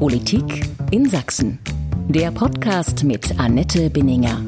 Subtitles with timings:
[0.00, 1.58] Politik in Sachsen.
[2.08, 4.40] Der Podcast mit Annette Binninger.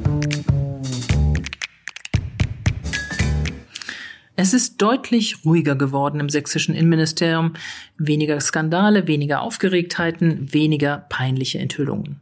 [4.35, 7.53] Es ist deutlich ruhiger geworden im sächsischen Innenministerium.
[7.99, 12.21] Weniger Skandale, weniger Aufgeregtheiten, weniger peinliche Enthüllungen.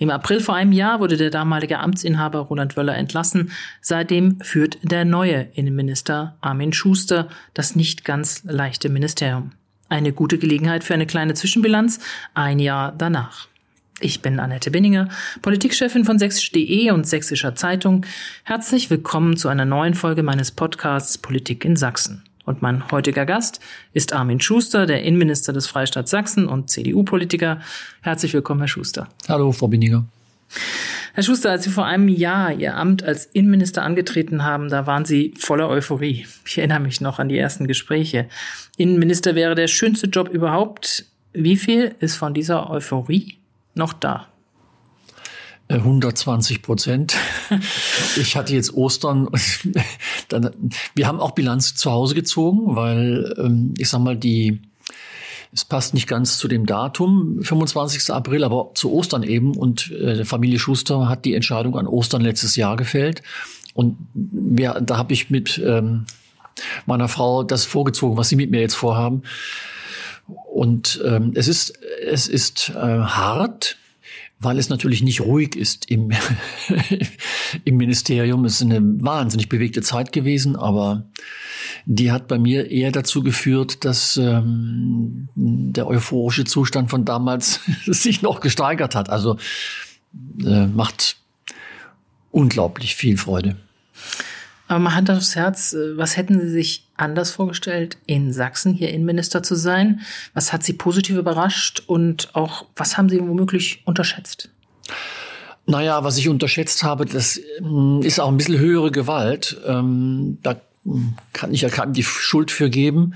[0.00, 3.52] Im April vor einem Jahr wurde der damalige Amtsinhaber Roland Wöller entlassen.
[3.82, 9.52] Seitdem führt der neue Innenminister Armin Schuster das nicht ganz leichte Ministerium.
[9.88, 12.00] Eine gute Gelegenheit für eine kleine Zwischenbilanz
[12.34, 13.48] ein Jahr danach.
[14.00, 15.08] Ich bin Annette Binninger,
[15.40, 18.04] Politikchefin von sächsisch.de und Sächsischer Zeitung.
[18.42, 22.22] Herzlich willkommen zu einer neuen Folge meines Podcasts Politik in Sachsen.
[22.44, 23.60] Und mein heutiger Gast
[23.92, 27.60] ist Armin Schuster, der Innenminister des Freistaats Sachsen und CDU-Politiker.
[28.02, 29.08] Herzlich willkommen, Herr Schuster.
[29.28, 30.04] Hallo, Frau Binninger.
[31.14, 35.04] Herr Schuster, als Sie vor einem Jahr Ihr Amt als Innenminister angetreten haben, da waren
[35.04, 36.26] Sie voller Euphorie.
[36.44, 38.28] Ich erinnere mich noch an die ersten Gespräche.
[38.76, 41.06] Innenminister wäre der schönste Job überhaupt.
[41.32, 43.38] Wie viel ist von dieser Euphorie
[43.74, 44.28] noch da?
[45.68, 47.16] 120 äh, Prozent.
[48.16, 49.28] Ich hatte jetzt Ostern.
[50.28, 50.50] Dann,
[50.94, 54.60] wir haben auch Bilanz zu Hause gezogen, weil ähm, ich sag mal die
[55.54, 58.12] es passt nicht ganz zu dem Datum, 25.
[58.12, 59.56] April, aber zu Ostern eben.
[59.56, 63.22] Und äh, Familie Schuster hat die Entscheidung an Ostern letztes Jahr gefällt.
[63.72, 66.06] Und wir, da habe ich mit ähm,
[66.86, 69.22] meiner Frau das vorgezogen, was sie mit mir jetzt vorhaben.
[70.52, 73.76] Und ähm, es ist, es ist äh, hart,
[74.44, 76.10] weil es natürlich nicht ruhig ist im,
[77.64, 78.44] im Ministerium.
[78.44, 81.06] Es ist eine wahnsinnig bewegte Zeit gewesen, aber
[81.86, 88.22] die hat bei mir eher dazu geführt, dass ähm, der euphorische Zustand von damals sich
[88.22, 89.10] noch gesteigert hat.
[89.10, 89.38] Also
[90.44, 91.16] äh, macht
[92.30, 93.56] unglaublich viel Freude.
[94.66, 98.90] Aber mal Hand aufs Herz, äh, was hätten Sie sich anders vorgestellt, in Sachsen hier
[98.90, 100.00] Innenminister zu sein?
[100.32, 104.48] Was hat Sie positiv überrascht und auch was haben Sie womöglich unterschätzt?
[105.66, 109.56] Naja, was ich unterschätzt habe, das ähm, ist auch ein bisschen höhere Gewalt.
[109.66, 110.60] Ähm, da
[111.32, 113.14] kann ich ja keinem die Schuld für geben.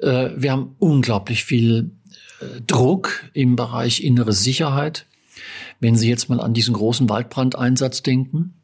[0.00, 1.90] Äh, wir haben unglaublich viel
[2.40, 5.06] äh, Druck im Bereich innere Sicherheit.
[5.80, 8.54] Wenn Sie jetzt mal an diesen großen Waldbrandeinsatz denken,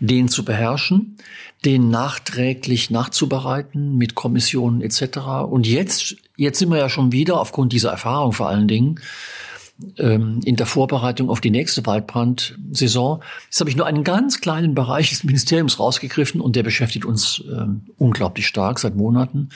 [0.00, 1.16] den zu beherrschen,
[1.64, 5.18] den nachträglich nachzubereiten mit Kommissionen etc.
[5.48, 9.00] Und jetzt, jetzt sind wir ja schon wieder aufgrund dieser Erfahrung vor allen Dingen
[9.98, 13.22] ähm, in der Vorbereitung auf die nächste Waldbrandsaison.
[13.44, 17.42] Jetzt habe ich nur einen ganz kleinen Bereich des Ministeriums rausgegriffen und der beschäftigt uns
[17.46, 19.50] ähm, unglaublich stark seit Monaten.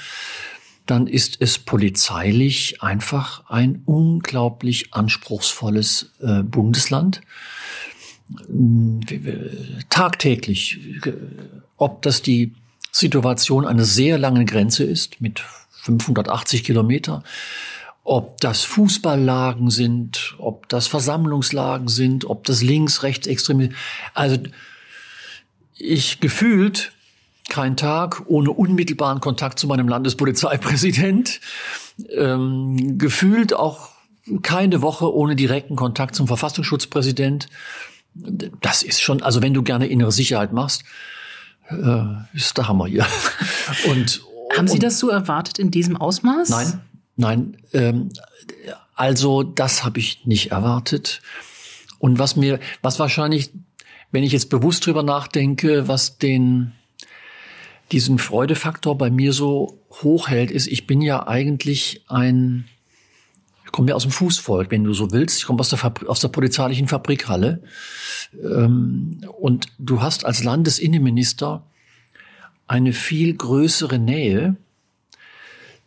[0.87, 7.23] Dann ist es polizeilich einfach ein unglaublich anspruchsvolles äh, Bundesland
[9.89, 10.79] tagtäglich,
[11.77, 12.53] ob das die
[12.91, 15.45] Situation einer sehr langen Grenze ist mit
[15.83, 17.23] 580 Kilometer,
[18.03, 23.73] ob das Fußballlagen sind, ob das Versammlungslagen sind, ob das links, rechts, extrem.
[24.15, 24.39] Also
[25.77, 26.93] ich gefühlt
[27.49, 31.41] kein Tag ohne unmittelbaren Kontakt zu meinem Landespolizeipräsident,
[32.11, 33.91] ähm, gefühlt auch
[34.43, 37.49] keine Woche ohne direkten Kontakt zum Verfassungsschutzpräsident
[38.61, 40.85] das ist schon, also wenn du gerne innere Sicherheit machst,
[41.69, 42.03] äh,
[42.35, 43.07] ist der Hammer hier.
[43.89, 44.23] Und,
[44.57, 46.49] Haben Sie das so erwartet in diesem Ausmaß?
[46.49, 46.81] Nein,
[47.17, 47.57] nein.
[47.73, 48.11] Ähm,
[48.95, 51.21] also das habe ich nicht erwartet.
[51.99, 53.51] Und was mir, was wahrscheinlich,
[54.13, 56.73] wenn ich jetzt bewusst drüber nachdenke, was den
[57.93, 62.67] diesen Freudefaktor bei mir so hoch hält, ist, ich bin ja eigentlich ein
[63.67, 65.39] ich komme ja aus dem Fußvolk, wenn du so willst.
[65.39, 67.63] Ich komme aus der, Fabri aus der polizeilichen Fabrikhalle.
[68.33, 71.65] Ähm, und du hast als Landesinnenminister
[72.69, 74.57] eine viel größere Nähe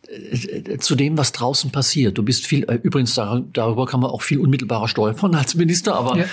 [0.08, 2.18] äh, zu dem, was draußen passiert.
[2.18, 6.18] Du bist viel, äh, übrigens darüber kann man auch viel unmittelbarer steuern als Minister, aber
[6.18, 6.24] ja.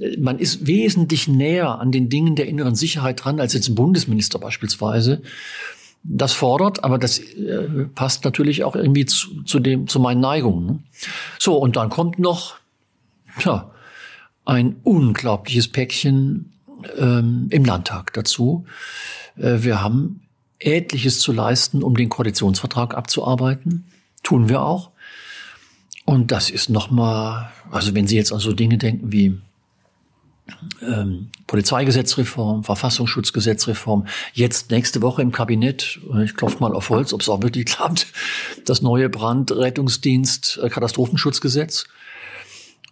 [0.00, 3.76] Äh, man ist wesentlich näher an den Dingen der inneren Sicherheit dran als jetzt ein
[3.76, 5.22] Bundesminister beispielsweise
[6.08, 10.66] das fordert, aber das äh, passt natürlich auch irgendwie zu, zu, dem, zu meinen Neigungen.
[10.66, 10.78] Ne?
[11.38, 12.56] So, und dann kommt noch
[13.40, 13.70] tja,
[14.44, 16.52] ein unglaubliches Päckchen
[16.96, 18.66] ähm, im Landtag dazu.
[19.36, 20.22] Äh, wir haben
[20.58, 23.86] etliches zu leisten, um den Koalitionsvertrag abzuarbeiten.
[24.22, 24.90] Tun wir auch.
[26.04, 29.38] Und das ist nochmal, also wenn Sie jetzt an so Dinge denken wie
[30.80, 37.28] ähm, Polizeigesetzreform, Verfassungsschutzgesetzreform, jetzt nächste Woche im Kabinett, ich klopfe mal auf Holz, ob es
[37.28, 38.06] auch wirklich klappt,
[38.64, 41.86] das neue Brandrettungsdienst, äh, Katastrophenschutzgesetz,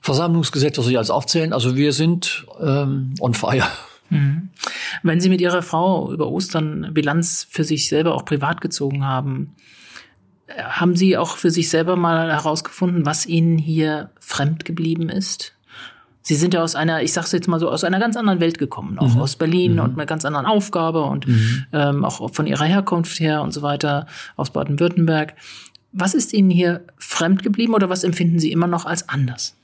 [0.00, 1.52] Versammlungsgesetz, was ich alles aufzählen.
[1.52, 3.68] Also wir sind ähm, on fire.
[4.10, 4.50] Mhm.
[5.02, 9.54] Wenn Sie mit Ihrer Frau über Ostern Bilanz für sich selber auch privat gezogen haben,
[10.58, 15.53] Haben Sie auch für sich selber mal herausgefunden, was Ihnen hier fremd geblieben ist?
[16.26, 18.56] Sie sind ja aus einer, ich sag's jetzt mal so, aus einer ganz anderen Welt
[18.58, 19.20] gekommen, auch mhm.
[19.20, 19.80] aus Berlin mhm.
[19.80, 21.66] und einer ganz anderen Aufgabe und mhm.
[21.74, 25.34] ähm, auch von Ihrer Herkunft her und so weiter, aus Baden-Württemberg.
[25.92, 29.54] Was ist Ihnen hier fremd geblieben oder was empfinden Sie immer noch als anders?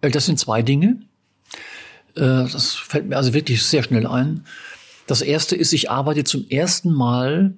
[0.00, 1.00] Äh, das sind zwei Dinge.
[2.14, 4.44] Äh, das fällt mir also wirklich sehr schnell ein.
[5.08, 7.54] Das erste ist, ich arbeite zum ersten Mal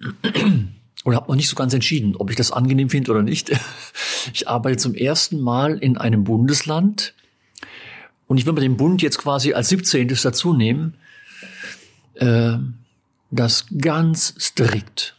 [1.04, 3.52] oder habe noch nicht so ganz entschieden, ob ich das angenehm finde oder nicht.
[4.34, 7.14] Ich arbeite zum ersten Mal in einem Bundesland
[8.26, 10.08] und ich will mal den Bund jetzt quasi als 17.
[10.08, 10.94] dazu nehmen,
[12.14, 12.56] äh,
[13.30, 15.16] das ganz strikt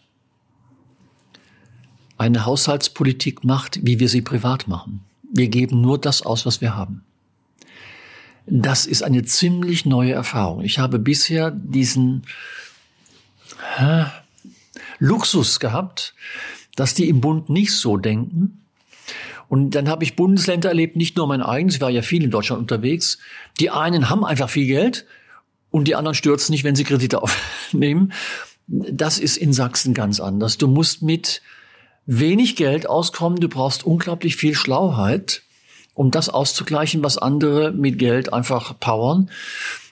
[2.17, 5.01] eine Haushaltspolitik macht, wie wir sie privat machen.
[5.31, 7.03] Wir geben nur das aus, was wir haben.
[8.47, 10.61] Das ist eine ziemlich neue Erfahrung.
[10.61, 12.23] Ich habe bisher diesen
[13.77, 14.05] äh,
[14.99, 16.15] Luxus gehabt,
[16.75, 18.61] dass die im Bund nicht so denken.
[19.49, 22.31] Und dann habe ich Bundesländer erlebt, nicht nur mein eigenes, ich war ja viel in
[22.31, 23.17] Deutschland unterwegs.
[23.59, 25.05] Die einen haben einfach viel Geld
[25.71, 28.11] und die anderen stürzen nicht, wenn sie Kredite aufnehmen.
[28.67, 30.57] Das ist in Sachsen ganz anders.
[30.57, 31.41] Du musst mit
[32.05, 35.43] wenig Geld auskommen, du brauchst unglaublich viel Schlauheit
[35.97, 39.31] um das auszugleichen, was andere mit Geld einfach powern.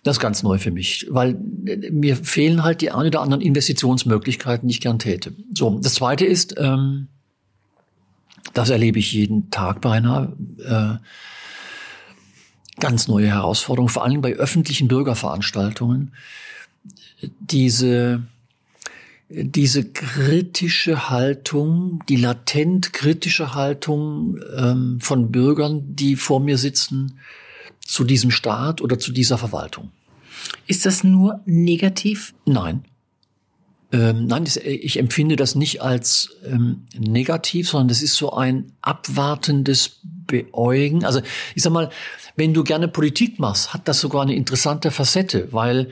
[0.04, 4.68] Das ist ganz neu für mich, weil mir fehlen halt die ein oder anderen Investitionsmöglichkeiten,
[4.68, 5.34] die ich gern täte.
[5.56, 7.08] So, das Zweite ist, ähm,
[8.54, 10.34] das erlebe ich jeden Tag beinahe,
[10.64, 16.14] äh, ganz neue Herausforderungen, vor allem bei öffentlichen Bürgerveranstaltungen.
[17.40, 18.24] Diese
[19.28, 27.20] diese kritische Haltung, die latent kritische Haltung ähm, von Bürgern, die vor mir sitzen,
[27.80, 29.92] zu diesem Staat oder zu dieser Verwaltung.
[30.68, 32.34] Ist das nur negativ?
[32.46, 32.86] Nein.
[33.96, 40.02] Ähm, nein, ich empfinde das nicht als ähm, negativ, sondern das ist so ein abwartendes
[40.04, 41.06] Beäugen.
[41.06, 41.22] Also
[41.54, 41.90] ich sag mal,
[42.36, 45.90] wenn du gerne Politik machst, hat das sogar eine interessante Facette, weil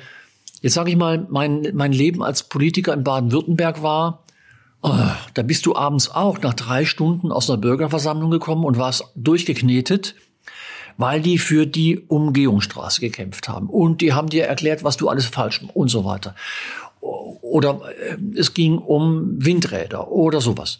[0.63, 4.23] Jetzt sage ich mal, mein, mein Leben als Politiker in Baden-Württemberg war,
[4.81, 4.95] oh,
[5.33, 10.15] da bist du abends auch nach drei Stunden aus einer Bürgerversammlung gekommen und warst durchgeknetet,
[10.95, 13.67] weil die für die Umgehungsstraße gekämpft haben.
[13.67, 16.33] Und die haben dir erklärt, was du alles falsch und so weiter.
[17.03, 20.79] Oder äh, es ging um Windräder oder sowas.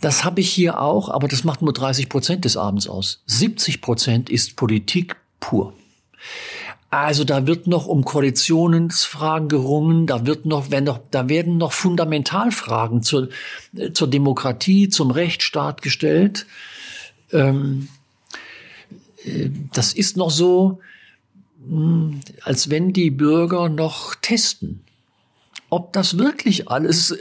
[0.00, 3.22] Das habe ich hier auch, aber das macht nur 30 Prozent des Abends aus.
[3.26, 5.74] 70 Prozent ist Politik pur.
[6.88, 11.72] Also da wird noch um Koalitionsfragen gerungen, da wird noch, wenn noch, da werden noch
[11.72, 13.28] Fundamentalfragen zur,
[13.76, 16.46] äh, zur Demokratie, zum Rechtsstaat gestellt.
[17.32, 17.88] Ähm,
[19.24, 20.80] äh, das ist noch so,
[21.68, 24.82] hm, als wenn die Bürger noch testen,
[25.70, 27.12] ob das wirklich alles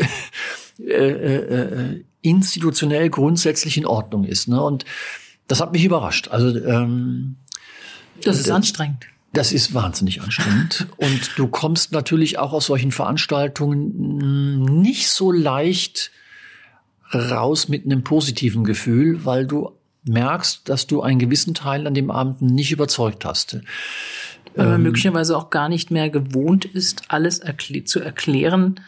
[0.80, 4.48] äh, äh, äh, institutionell grundsätzlich in Ordnung ist.
[4.48, 4.62] Ne?
[4.62, 4.86] Und
[5.48, 6.28] das hat mich überrascht.
[6.30, 7.38] Also ähm,
[8.24, 9.06] das ist äh, anstrengend.
[9.34, 10.88] Das ist wahnsinnig anstrengend.
[10.98, 16.12] Und du kommst natürlich auch aus solchen Veranstaltungen nicht so leicht
[17.14, 19.72] raus mit einem positiven Gefühl, weil du
[20.04, 23.60] merkst, dass du einen gewissen Teil an dem Abend nicht überzeugt hast.
[24.56, 28.80] Weil man ähm, möglicherweise auch gar nicht mehr gewohnt ist, alles erkl zu erklären,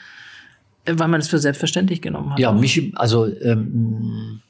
[0.85, 2.39] weil man es für selbstverständlich genommen hat.
[2.39, 4.41] Ja, mich, also ähm,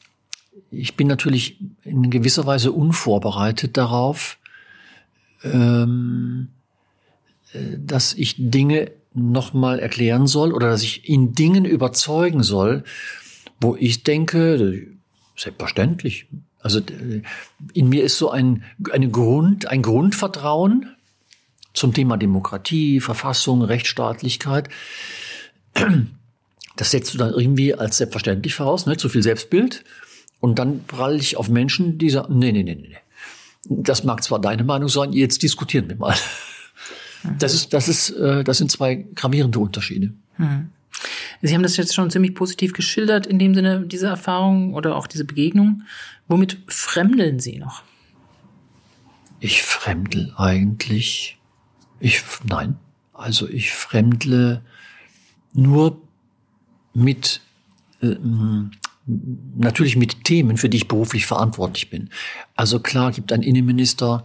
[0.72, 4.38] ich bin natürlich in gewisser Weise unvorbereitet darauf,
[5.44, 6.50] ähm,
[7.54, 12.84] äh, dass ich Dinge nochmal erklären soll oder dass ich in Dingen überzeugen soll,
[13.60, 14.88] wo ich denke,
[15.36, 16.28] selbstverständlich.
[16.62, 17.22] Also äh,
[17.74, 20.96] in mir ist so ein, eine Grund, ein Grundvertrauen
[21.74, 24.70] zum Thema Demokratie, Verfassung, Rechtsstaatlichkeit.
[26.76, 28.98] Das setzt du dann irgendwie als selbstverständlich voraus, ne?
[28.98, 29.84] zu viel Selbstbild.
[30.40, 32.98] Und dann prall ich auf Menschen, die sagen, nee, nee, nee, nee.
[33.70, 36.16] Das mag zwar deine Meinung sein, jetzt diskutieren wir mal.
[37.38, 40.12] Das ist, das ist, äh, das sind zwei gravierende Unterschiede.
[40.38, 40.70] Hm.
[41.42, 45.08] Sie haben das jetzt schon ziemlich positiv geschildert, in dem Sinne, diese Erfahrung oder auch
[45.08, 45.84] diese Begegnung.
[46.28, 47.84] Womit fremdeln Sie noch?
[49.40, 51.38] Ich fremdel eigentlich.
[52.02, 52.78] Ich, nein.
[53.14, 54.62] Also ich fremdle
[55.54, 56.02] nur
[56.94, 57.42] mit,
[58.02, 58.16] äh,
[59.56, 62.10] natürlich mit Themen, für die ich beruflich verantwortlich bin.
[62.56, 64.24] Also klar gibt ein Innenminister,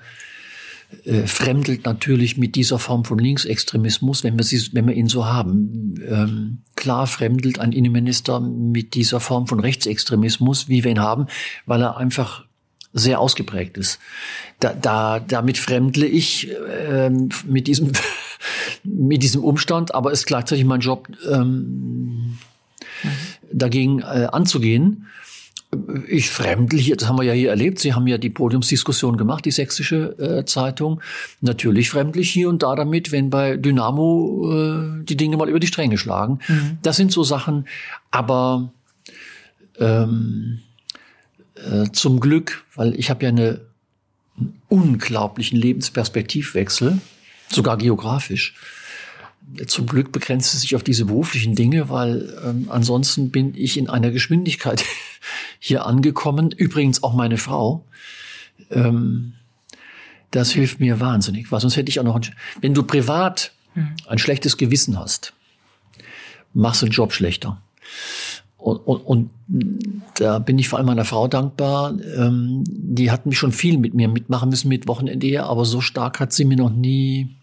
[1.04, 5.26] äh, fremdelt natürlich mit dieser Form von Linksextremismus, wenn wir, sie, wenn wir ihn so
[5.26, 5.94] haben.
[6.08, 11.26] Ähm, klar fremdelt ein Innenminister mit dieser Form von Rechtsextremismus, wie wir ihn haben,
[11.66, 12.45] weil er einfach
[12.92, 13.98] sehr ausgeprägt ist.
[14.60, 16.48] Da, da, damit fremdle ich
[16.88, 17.92] ähm, mit diesem
[18.84, 22.38] mit diesem Umstand, aber ist gleichzeitig mein Job, ähm,
[23.52, 25.06] dagegen äh, anzugehen.
[26.06, 27.80] Ich fremdlich, das haben wir ja hier erlebt.
[27.80, 31.00] Sie haben ja die Podiumsdiskussion gemacht, die sächsische äh, Zeitung.
[31.40, 35.66] Natürlich fremdlich hier und da damit, wenn bei Dynamo äh, die Dinge mal über die
[35.66, 36.38] Stränge schlagen.
[36.46, 36.78] Mhm.
[36.82, 37.66] Das sind so Sachen.
[38.10, 38.72] Aber
[39.78, 40.60] ähm,
[41.56, 43.60] äh, zum Glück, weil ich habe ja eine
[44.38, 46.98] einen unglaublichen Lebensperspektivwechsel,
[47.50, 48.54] sogar geografisch.
[49.66, 53.88] Zum Glück begrenzt es sich auf diese beruflichen Dinge, weil ähm, ansonsten bin ich in
[53.88, 54.84] einer Geschwindigkeit
[55.60, 56.50] hier angekommen.
[56.50, 57.86] Übrigens auch meine Frau.
[58.70, 59.34] Ähm,
[60.32, 63.94] das hilft mir wahnsinnig, weil sonst hätte ich auch noch, ein, wenn du privat hm.
[64.08, 65.32] ein schlechtes Gewissen hast,
[66.52, 67.62] machst du den Job schlechter.
[68.66, 69.30] Und, und, und
[70.18, 71.96] da bin ich vor allem meiner Frau dankbar.
[72.16, 76.18] Ähm, die hat mich schon viel mit mir mitmachen müssen mit Wochenende, aber so stark
[76.18, 77.36] hat sie mir noch nie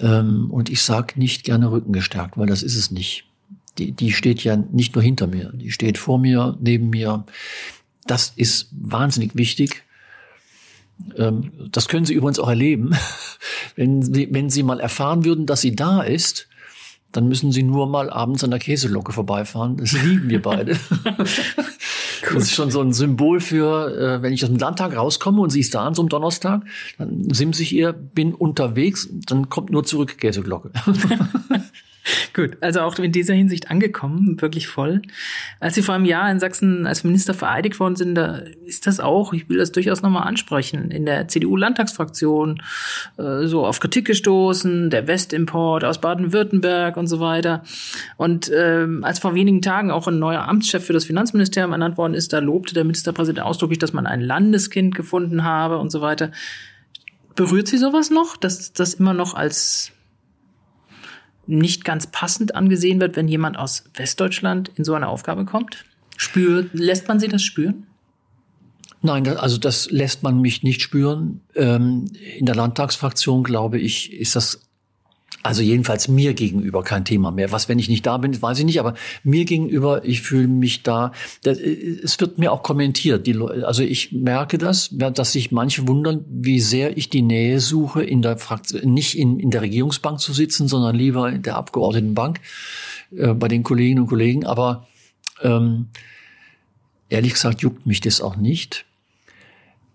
[0.00, 3.24] ähm, und ich sag nicht gerne Rücken gestärkt, weil das ist es nicht.
[3.76, 7.26] Die, die steht ja nicht nur hinter mir, die steht vor mir, neben mir.
[8.06, 9.82] Das ist wahnsinnig wichtig.
[11.14, 12.92] Ähm, das können Sie übrigens auch erleben.
[13.76, 16.48] Wenn Sie, wenn Sie mal erfahren würden, dass sie da ist,
[17.12, 19.76] dann müssen Sie nur mal abends an der Käselocke vorbeifahren.
[19.78, 20.78] Das lieben wir beide.
[22.34, 25.50] das ist schon so ein Symbol für, äh, wenn ich aus dem Landtag rauskomme und
[25.50, 26.62] sie ist da an so einem Donnerstag,
[26.98, 30.70] dann simse ich ihr, bin unterwegs, dann kommt nur zurück Käseglocke.
[32.34, 35.02] Gut, also auch in dieser Hinsicht angekommen, wirklich voll.
[35.60, 39.00] Als Sie vor einem Jahr in Sachsen als Minister vereidigt worden sind, da ist das
[39.00, 42.62] auch, ich will das durchaus nochmal ansprechen, in der CDU-Landtagsfraktion
[43.18, 47.62] äh, so auf Kritik gestoßen, der Westimport aus Baden-Württemberg und so weiter.
[48.16, 52.14] Und ähm, als vor wenigen Tagen auch ein neuer Amtschef für das Finanzministerium ernannt worden
[52.14, 56.30] ist, da lobte der Ministerpräsident ausdrücklich, dass man ein Landeskind gefunden habe und so weiter.
[57.34, 59.92] Berührt Sie sowas noch, dass das immer noch als
[61.48, 65.84] nicht ganz passend angesehen wird, wenn jemand aus Westdeutschland in so eine Aufgabe kommt?
[66.16, 67.86] Spürt, lässt man sie das spüren?
[69.00, 71.40] Nein, also das lässt man mich nicht spüren.
[71.54, 74.67] Ähm, in der Landtagsfraktion, glaube ich, ist das
[75.42, 77.52] also jedenfalls mir gegenüber kein Thema mehr.
[77.52, 80.82] Was, wenn ich nicht da bin, weiß ich nicht, aber mir gegenüber, ich fühle mich
[80.82, 83.26] da, das, es wird mir auch kommentiert.
[83.26, 88.02] Die, also ich merke das, dass sich manche wundern, wie sehr ich die Nähe suche,
[88.02, 92.40] in der Fraktion, nicht in, in der Regierungsbank zu sitzen, sondern lieber in der Abgeordnetenbank
[93.16, 94.44] äh, bei den Kolleginnen und Kollegen.
[94.44, 94.88] Aber
[95.42, 95.86] ähm,
[97.08, 98.86] ehrlich gesagt juckt mich das auch nicht,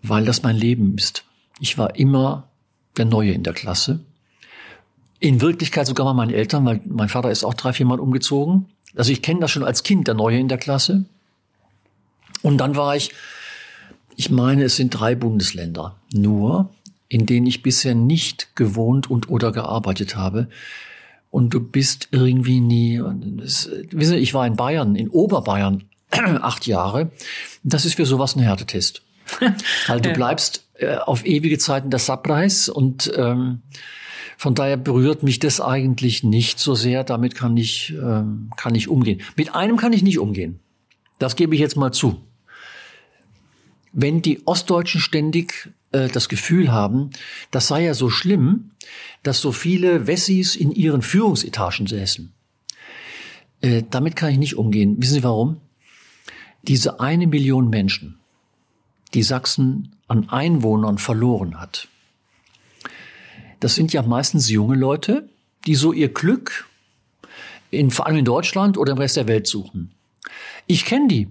[0.02, 1.24] weil das mein Leben ist.
[1.60, 2.48] Ich war immer
[2.96, 4.00] der Neue in der Klasse.
[5.20, 8.66] In Wirklichkeit sogar mal meine Eltern, weil mein Vater ist auch drei, vier Mal umgezogen.
[8.96, 11.04] Also ich kenne das schon als Kind, der Neue in der Klasse.
[12.42, 13.12] Und dann war ich,
[14.16, 16.70] ich meine, es sind drei Bundesländer nur,
[17.08, 20.48] in denen ich bisher nicht gewohnt und oder gearbeitet habe.
[21.30, 23.02] Und du bist irgendwie nie,
[23.38, 27.10] das, wissen Sie, ich war in Bayern, in Oberbayern, acht Jahre.
[27.62, 29.02] Das ist für sowas ein Härtetest.
[29.86, 33.62] Weil du bleibst äh, auf ewige Zeiten der Subpreis und ähm,
[34.36, 37.04] von daher berührt mich das eigentlich nicht so sehr.
[37.04, 39.22] Damit kann ich, ähm, kann ich umgehen.
[39.36, 40.60] Mit einem kann ich nicht umgehen.
[41.18, 42.20] Das gebe ich jetzt mal zu.
[43.92, 47.10] Wenn die Ostdeutschen ständig äh, das Gefühl haben,
[47.50, 48.72] das sei ja so schlimm,
[49.22, 52.32] dass so viele Wessis in ihren Führungsetagen säßen.
[53.60, 54.96] Äh, damit kann ich nicht umgehen.
[54.98, 55.60] Wissen Sie warum?
[56.62, 58.18] Diese eine Million Menschen,
[59.14, 61.88] die Sachsen an Einwohnern verloren hat,
[63.60, 65.28] das sind ja meistens junge Leute,
[65.66, 66.66] die so ihr Glück
[67.70, 69.90] in, vor allem in Deutschland oder im Rest der Welt suchen.
[70.66, 71.28] Ich kenne die.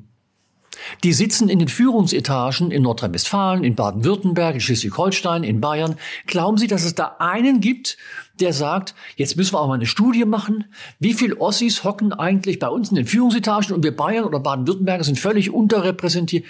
[1.04, 5.96] Die sitzen in den Führungsetagen in Nordrhein-Westfalen, in Baden-Württemberg, in Schleswig-Holstein, in Bayern.
[6.28, 7.98] Glauben Sie, dass es da einen gibt,
[8.40, 10.66] der sagt, jetzt müssen wir auch mal eine Studie machen,
[11.00, 15.04] wie viel Ossis hocken eigentlich bei uns in den Führungsetagen und wir Bayern oder Baden-Württemberg
[15.06, 16.46] sind völlig unterrepräsentiert.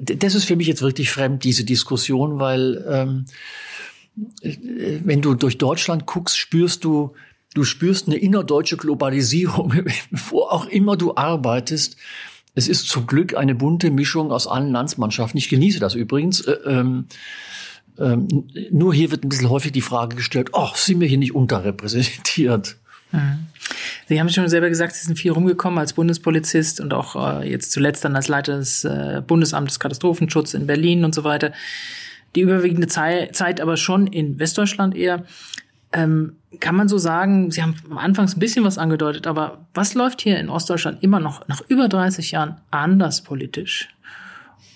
[0.00, 3.26] Das ist für mich jetzt wirklich fremd, diese Diskussion, weil ähm,
[4.14, 7.14] wenn du durch Deutschland guckst, spürst du,
[7.54, 9.72] du spürst eine innerdeutsche Globalisierung,
[10.10, 11.96] wo auch immer du arbeitest.
[12.54, 15.38] Es ist zum Glück eine bunte Mischung aus allen Landsmannschaften.
[15.38, 16.42] Ich genieße das übrigens.
[16.42, 17.06] Äh, ähm,
[17.98, 21.34] ähm, nur hier wird ein bisschen häufig die Frage gestellt, ach, sind wir hier nicht
[21.34, 22.76] unterrepräsentiert?
[23.12, 23.46] Mhm.
[24.08, 27.72] Sie haben schon selber gesagt, Sie sind viel rumgekommen als Bundespolizist und auch äh, jetzt
[27.72, 31.52] zuletzt dann als Leiter des äh, Bundesamtes Katastrophenschutz in Berlin und so weiter
[32.34, 35.24] die überwiegende Zeit aber schon in Westdeutschland eher.
[35.92, 39.94] Ähm, kann man so sagen, Sie haben am Anfang ein bisschen was angedeutet, aber was
[39.94, 43.88] läuft hier in Ostdeutschland immer noch nach über 30 Jahren anders politisch?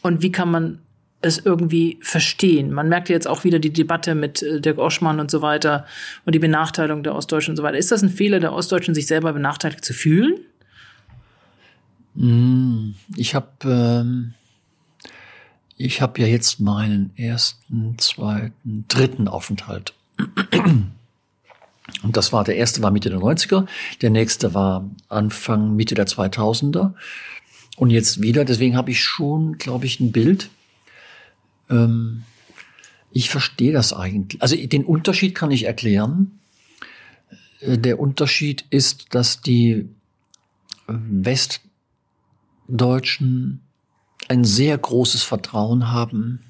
[0.03, 0.79] Und wie kann man
[1.23, 2.73] es irgendwie verstehen?
[2.73, 5.87] Man merkt jetzt auch wieder die Debatte mit äh, Dirk Oschmann und so weiter
[6.25, 7.79] und die Benachteiligung der Ostdeutschen und so weiter.
[7.79, 10.41] Ist das ein Fehler der Ostdeutschen, sich selber benachteiligt zu fühlen?
[12.17, 14.35] Hm, ich habe ähm,
[15.77, 19.95] ich habe ja jetzt meinen ersten, zweiten, dritten Aufenthalt.
[22.03, 23.67] Und das war, der erste war Mitte der 90er,
[24.01, 26.95] der nächste war Anfang, Mitte der 2000er.
[27.77, 30.49] Und jetzt wieder, deswegen habe ich schon, glaube ich, ein Bild.
[31.69, 32.23] Ähm,
[33.13, 34.41] ich verstehe das eigentlich.
[34.41, 36.39] Also den Unterschied kann ich erklären.
[37.61, 39.91] Äh, der Unterschied ist, dass die
[40.87, 43.61] Westdeutschen
[44.29, 46.41] ein sehr großes Vertrauen haben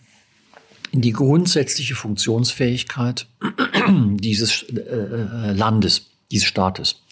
[0.93, 3.27] in die grundsätzliche Funktionsfähigkeit
[3.89, 7.03] dieses äh, Landes, dieses Staates.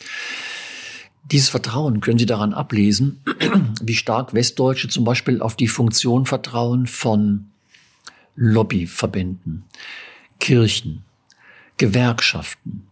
[1.31, 3.23] Dieses Vertrauen können Sie daran ablesen,
[3.83, 7.47] wie stark Westdeutsche zum Beispiel auf die Funktion vertrauen von
[8.37, 9.65] Lobbyverbänden,
[10.41, 11.05] Kirchen,
[11.77, 12.87] Gewerkschaften,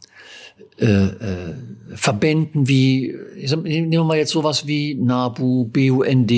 [0.79, 1.55] äh, äh,
[1.95, 6.29] Verbänden wie, nehmen wir mal jetzt sowas wie NABU, BUND,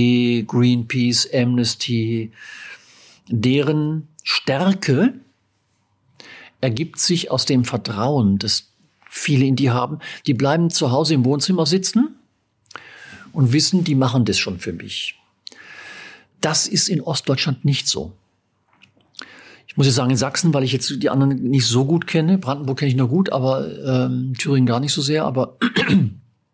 [0.47, 2.33] Greenpeace, Amnesty,
[3.29, 5.15] deren Stärke
[6.61, 8.71] ergibt sich aus dem Vertrauen, das
[9.09, 9.99] viele in die haben.
[10.27, 12.17] Die bleiben zu Hause im Wohnzimmer sitzen
[13.33, 15.17] und wissen, die machen das schon für mich.
[16.41, 18.13] Das ist in Ostdeutschland nicht so.
[19.75, 22.39] Ich muss jetzt sagen, in Sachsen, weil ich jetzt die anderen nicht so gut kenne,
[22.39, 25.59] Brandenburg kenne ich nur gut, aber ähm, Thüringen gar nicht so sehr, aber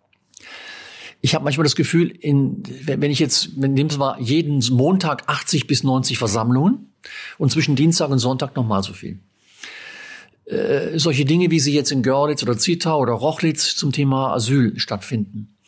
[1.20, 5.24] ich habe manchmal das Gefühl, in, wenn ich jetzt, wenn nehmen Sie mal jeden Montag
[5.26, 6.94] 80 bis 90 Versammlungen
[7.36, 9.18] und zwischen Dienstag und Sonntag nochmal so viel.
[10.46, 14.78] Äh, solche Dinge, wie sie jetzt in Görlitz oder Zittau oder Rochlitz zum Thema Asyl
[14.78, 15.58] stattfinden.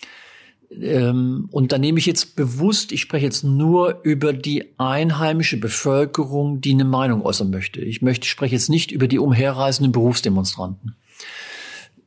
[0.81, 6.61] Ähm, und da nehme ich jetzt bewusst, ich spreche jetzt nur über die einheimische Bevölkerung,
[6.61, 7.81] die eine Meinung äußern möchte.
[7.81, 10.95] Ich möchte, spreche jetzt nicht über die umherreisenden Berufsdemonstranten.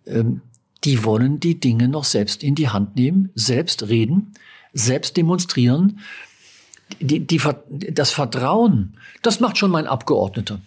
[0.08, 0.42] Ähm,
[0.84, 4.34] die wollen die Dinge noch selbst in die Hand nehmen, selbst reden,
[4.74, 6.00] selbst demonstrieren.
[7.02, 8.94] Die, die, das Vertrauen,
[9.24, 10.62] das macht schon mein Abgeordneter.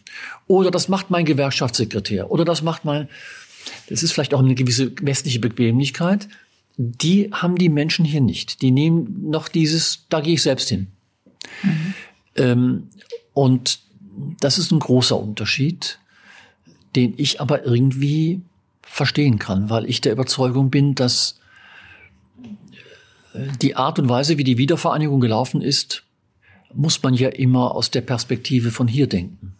[0.49, 2.30] Oder das macht mein Gewerkschaftssekretär.
[2.30, 3.08] Oder das macht mein,
[3.89, 6.28] das ist vielleicht auch eine gewisse westliche Bequemlichkeit
[6.78, 8.62] die haben die Menschen hier nicht.
[8.62, 10.86] Die nehmen noch dieses, da gehe ich selbst hin.
[11.64, 11.95] Mhm.
[12.36, 12.88] Ähm,
[13.34, 13.80] und
[14.41, 15.99] das ist ein großer Unterschied,
[16.95, 18.41] den ich aber irgendwie
[18.82, 21.41] verstehen kann, weil ich der Überzeugung bin, dass
[23.34, 26.04] äh, die Art und Weise, wie die Wiedervereinigung gelaufen ist,
[26.73, 29.54] muss man ja immer aus der Perspektive von hier denken.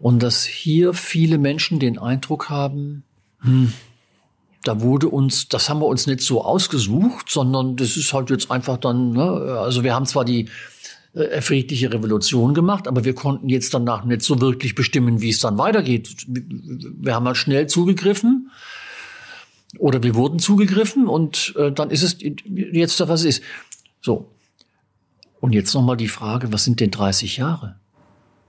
[0.00, 3.04] Und dass hier viele Menschen den Eindruck haben,
[3.40, 3.72] hm,
[4.66, 8.50] da wurde uns, das haben wir uns nicht so ausgesucht, sondern das ist halt jetzt
[8.50, 10.48] einfach dann, ne, also wir haben zwar die
[11.14, 15.38] äh, friedliche Revolution gemacht, aber wir konnten jetzt danach nicht so wirklich bestimmen, wie es
[15.38, 16.26] dann weitergeht.
[16.26, 18.50] Wir haben halt schnell zugegriffen
[19.78, 23.42] oder wir wurden zugegriffen und äh, dann ist es jetzt, was es ist.
[24.00, 24.30] So.
[25.40, 27.76] Und jetzt nochmal die Frage, was sind denn 30 Jahre?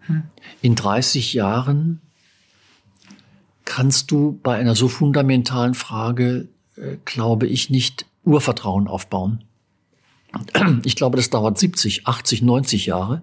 [0.02, 0.24] Hm.
[0.62, 2.02] In 30 Jahren
[3.68, 9.44] kannst du bei einer so fundamentalen Frage, äh, glaube ich, nicht Urvertrauen aufbauen.
[10.84, 13.22] Ich glaube, das dauert 70, 80, 90 Jahre.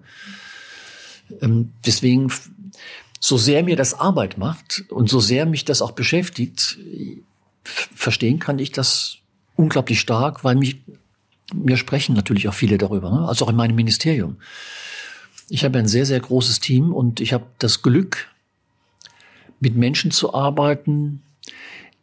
[1.41, 2.31] Ähm, deswegen,
[3.19, 6.77] so sehr mir das Arbeit macht und so sehr mich das auch beschäftigt,
[7.63, 9.17] verstehen kann ich das
[9.55, 10.77] unglaublich stark, weil mich,
[11.53, 13.27] mir sprechen natürlich auch viele darüber, ne?
[13.27, 14.37] also auch in meinem Ministerium.
[15.49, 18.27] Ich habe ein sehr, sehr großes Team und ich habe das Glück,
[19.59, 21.21] mit Menschen zu arbeiten,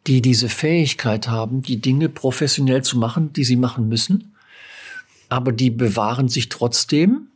[0.07, 4.35] die diese Fähigkeit haben, die Dinge professionell zu machen, die sie machen müssen,
[5.29, 7.27] aber die bewahren sich trotzdem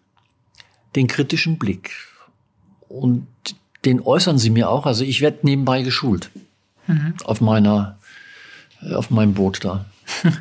[0.95, 1.91] den kritischen Blick.
[2.89, 3.27] Und
[3.85, 4.85] den äußern sie mir auch.
[4.85, 6.29] Also ich werde nebenbei geschult
[6.87, 7.13] mhm.
[7.23, 7.97] auf meiner,
[8.93, 9.85] auf meinem Boot da.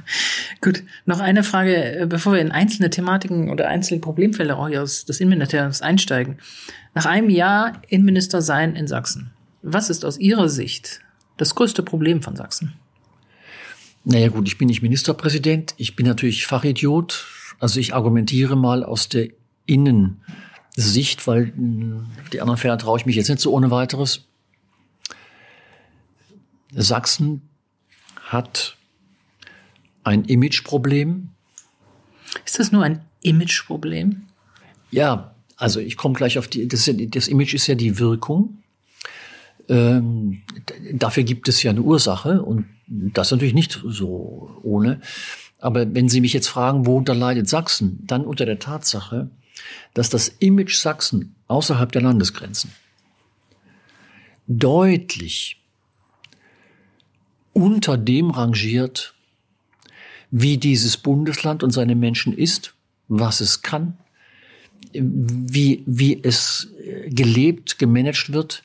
[0.61, 5.05] Gut, noch eine Frage, äh, bevor wir in einzelne Thematiken oder einzelne Problemfelder auch aus
[5.05, 6.39] des Innenministeriums einsteigen.
[6.95, 9.33] Nach einem Jahr Innenminister sein in Sachsen,
[9.67, 11.01] was ist aus Ihrer Sicht
[11.37, 12.75] das größte Problem von Sachsen?
[14.05, 17.27] Naja gut, ich bin nicht Ministerpräsident, ich bin natürlich Fachidiot.
[17.59, 19.29] Also ich argumentiere mal aus der
[19.67, 24.27] Innensicht, weil hm, die anderen Fälle traue ich mich jetzt nicht so ohne weiteres.
[26.73, 27.43] Sachsen
[28.23, 28.77] hat
[30.05, 31.31] ein Imageproblem.
[32.45, 34.27] Ist das nur ein Imageproblem?
[34.93, 38.63] Ja, also ich komme gleich auf die, das, das Image ist ja die Wirkung.
[39.69, 40.43] Ähm,
[40.93, 45.01] dafür gibt es ja eine Ursache und das natürlich nicht so ohne.
[45.59, 49.31] Aber wenn Sie mich jetzt fragen, worunter leidet Sachsen, dann unter der Tatsache,
[49.95, 52.71] dass das Image Sachsen außerhalb der Landesgrenzen
[54.47, 55.61] deutlich
[57.53, 59.15] unter dem rangiert,
[60.31, 62.75] wie dieses Bundesland und seine Menschen ist,
[63.09, 63.97] was es kann,
[64.93, 66.69] wie, wie es
[67.09, 68.63] gelebt, gemanagt wird.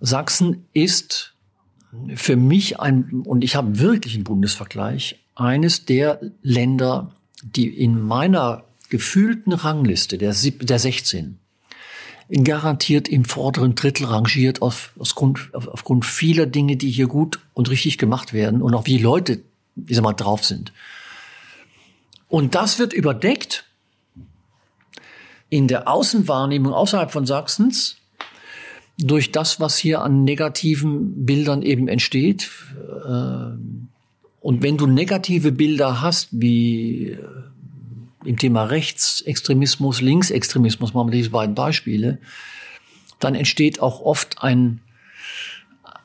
[0.00, 1.34] Sachsen ist
[2.14, 8.64] für mich ein, und ich habe wirklich einen Bundesvergleich, eines der Länder, die in meiner
[8.88, 11.38] gefühlten Rangliste der, der 16
[12.42, 17.98] garantiert im vorderen Drittel rangiert auf, aufgrund, aufgrund vieler Dinge, die hier gut und richtig
[17.98, 19.42] gemacht werden und auch wie Leute,
[19.74, 20.72] wie sie mal, drauf sind.
[22.28, 23.64] Und das wird überdeckt
[25.50, 27.96] in der Außenwahrnehmung außerhalb von Sachsens
[28.98, 32.50] durch das, was hier an negativen Bildern eben entsteht.
[33.04, 33.56] Äh,
[34.40, 37.18] und wenn du negative Bilder hast, wie äh,
[38.24, 42.18] im Thema Rechtsextremismus, Linksextremismus, machen wir diese beiden Beispiele,
[43.20, 44.80] dann entsteht auch oft ein,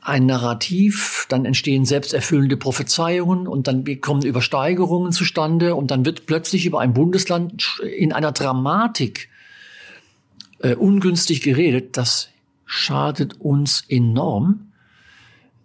[0.02, 6.65] ein Narrativ, dann entstehen selbsterfüllende Prophezeiungen und dann kommen Übersteigerungen zustande und dann wird plötzlich
[6.65, 9.30] über ein Bundesland in einer Dramatik
[10.60, 11.97] äh, ungünstig geredet.
[11.97, 12.30] Das
[12.72, 14.72] schadet uns enorm,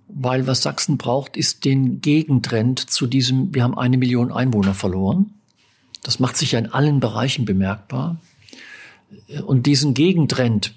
[0.09, 5.35] weil was Sachsen braucht, ist den Gegentrend zu diesem, wir haben eine Million Einwohner verloren.
[6.03, 8.17] Das macht sich ja in allen Bereichen bemerkbar.
[9.45, 10.73] Und diesen Gegentrend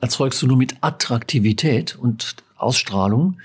[0.00, 3.38] erzeugst du nur mit Attraktivität und Ausstrahlung.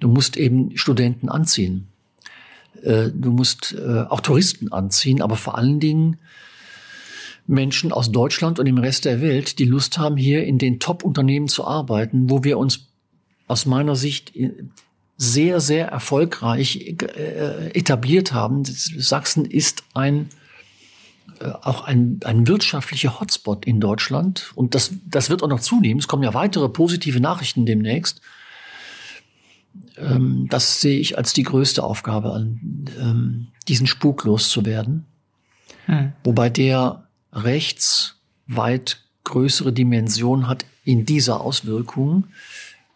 [0.00, 1.86] Du musst eben Studenten anziehen.
[2.82, 6.16] Äh, du musst äh, auch Touristen anziehen, aber vor allen Dingen
[7.50, 11.48] Menschen aus Deutschland und dem Rest der Welt, die Lust haben, hier in den Top-Unternehmen
[11.48, 12.86] zu arbeiten, wo wir uns
[13.48, 14.32] aus meiner Sicht
[15.16, 18.62] sehr, sehr erfolgreich äh, etabliert haben.
[18.64, 20.30] Sachsen ist ein
[21.40, 24.52] äh, auch ein, ein wirtschaftlicher Hotspot in Deutschland.
[24.54, 25.98] Und das, das wird auch noch zunehmen.
[25.98, 28.20] Es kommen ja weitere positive Nachrichten demnächst.
[29.96, 35.04] Ähm, das sehe ich als die größte Aufgabe an, ähm, diesen Spuk loszuwerden.
[35.86, 36.12] Hm.
[36.24, 38.16] Wobei der rechts
[38.46, 42.24] weit größere Dimension hat in dieser Auswirkung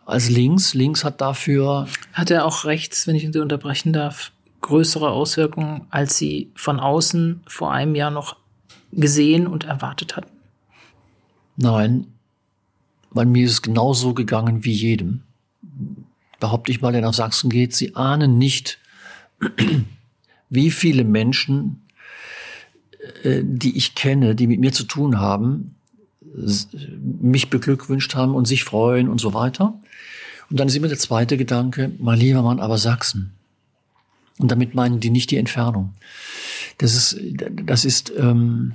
[0.07, 0.75] als links.
[0.75, 1.87] Links hat dafür.
[2.13, 7.43] Hat er auch rechts, wenn ich ihn unterbrechen darf, größere Auswirkungen, als sie von außen
[7.47, 8.37] vor einem Jahr noch
[8.93, 10.31] gesehen und erwartet hatten?
[11.57, 12.07] Nein,
[13.11, 15.23] weil mir ist es genauso gegangen wie jedem.
[16.41, 18.79] Behaupte ich mal, der nach Sachsen geht, sie ahnen nicht,
[20.51, 21.84] wie viele Menschen,
[23.25, 25.75] die ich kenne, die mit mir zu tun haben,
[27.01, 29.79] mich beglückwünscht haben und sich freuen und so weiter.
[30.51, 33.33] Und dann ist immer der zweite Gedanke, mein lieber Mann, aber Sachsen.
[34.39, 35.95] Und damit meinen die nicht die Entfernung.
[36.79, 37.21] Das ist,
[37.65, 38.73] das ist, ähm,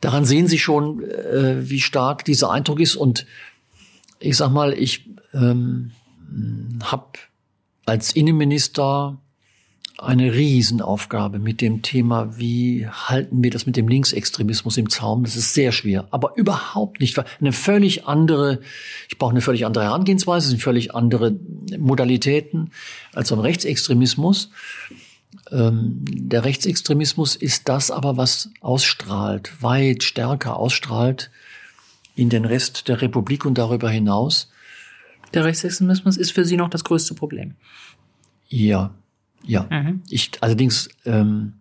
[0.00, 2.96] daran sehen Sie schon, äh, wie stark dieser Eindruck ist.
[2.96, 3.26] Und
[4.20, 5.92] ich sag mal, ich ähm,
[6.82, 7.18] habe
[7.84, 9.18] als Innenminister
[9.98, 15.22] eine Riesenaufgabe mit dem Thema, wie halten wir das mit dem Linksextremismus im Zaum.
[15.22, 17.16] Das ist sehr schwer, aber überhaupt nicht.
[17.40, 18.60] Eine völlig andere,
[19.08, 21.36] ich brauche eine völlig andere Herangehensweise, sind völlig andere
[21.78, 22.70] Modalitäten
[23.12, 24.50] als beim Rechtsextremismus.
[25.52, 31.30] Ähm, der Rechtsextremismus ist das aber, was ausstrahlt, weit stärker ausstrahlt
[32.16, 34.50] in den Rest der Republik und darüber hinaus.
[35.34, 37.54] Der Rechtsextremismus ist für Sie noch das größte Problem.
[38.48, 38.94] Ja,
[39.46, 40.02] ja, mhm.
[40.08, 41.54] ich allerdings ähm,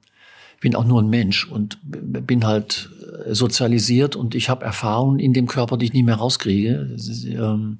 [0.62, 2.90] bin auch nur ein Mensch und bin halt
[3.26, 6.94] äh, sozialisiert und ich habe Erfahrungen in dem Körper, die ich nie mehr rauskriege.
[6.96, 7.78] Ist, ähm,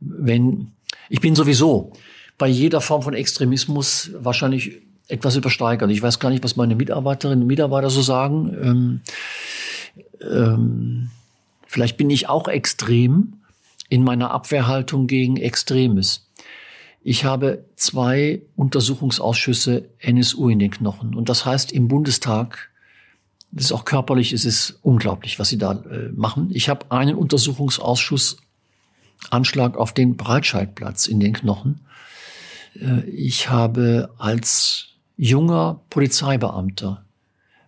[0.00, 0.72] wenn
[1.08, 1.92] ich bin sowieso
[2.38, 5.90] bei jeder Form von Extremismus wahrscheinlich etwas übersteigert.
[5.90, 8.56] Ich weiß gar nicht, was meine Mitarbeiterinnen und Mitarbeiter so sagen.
[8.62, 9.00] Ähm,
[10.22, 11.10] ähm,
[11.66, 13.34] vielleicht bin ich auch extrem
[13.88, 16.29] in meiner Abwehrhaltung gegen Extremes.
[17.02, 21.14] Ich habe zwei Untersuchungsausschüsse NSU in den Knochen.
[21.14, 22.70] Und das heißt, im Bundestag,
[23.52, 26.50] das ist auch körperlich, es ist unglaublich, was sie da äh, machen.
[26.52, 28.36] Ich habe einen Untersuchungsausschuss
[29.28, 31.80] Anschlag auf den Breitscheidplatz in den Knochen.
[32.74, 37.04] Äh, ich habe als junger Polizeibeamter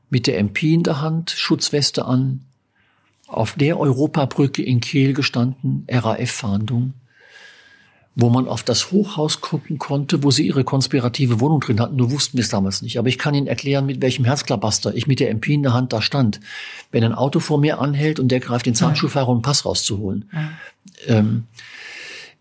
[0.08, 2.44] mit der MP in der Hand, Schutzweste an,
[3.26, 6.94] auf der Europabrücke in Kiel gestanden, RAF-Fahndung
[8.14, 11.96] wo man auf das Hochhaus gucken konnte, wo sie ihre konspirative Wohnung drin hatten.
[11.96, 12.98] Nur wussten wir es damals nicht.
[12.98, 15.92] Aber ich kann Ihnen erklären, mit welchem Herzklabaster ich mit der MP in der Hand
[15.94, 16.40] da stand.
[16.90, 20.28] Wenn ein Auto vor mir anhält und der greift den Zahnschuhfahrer, um einen Pass rauszuholen.
[20.32, 20.50] Ja.
[21.06, 21.44] Ähm,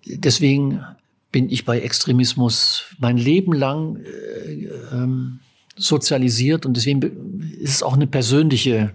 [0.06, 0.84] deswegen
[1.32, 5.40] bin ich bei Extremismus mein Leben lang äh, ähm,
[5.78, 7.02] sozialisiert und deswegen
[7.60, 8.94] ist es auch eine persönliche,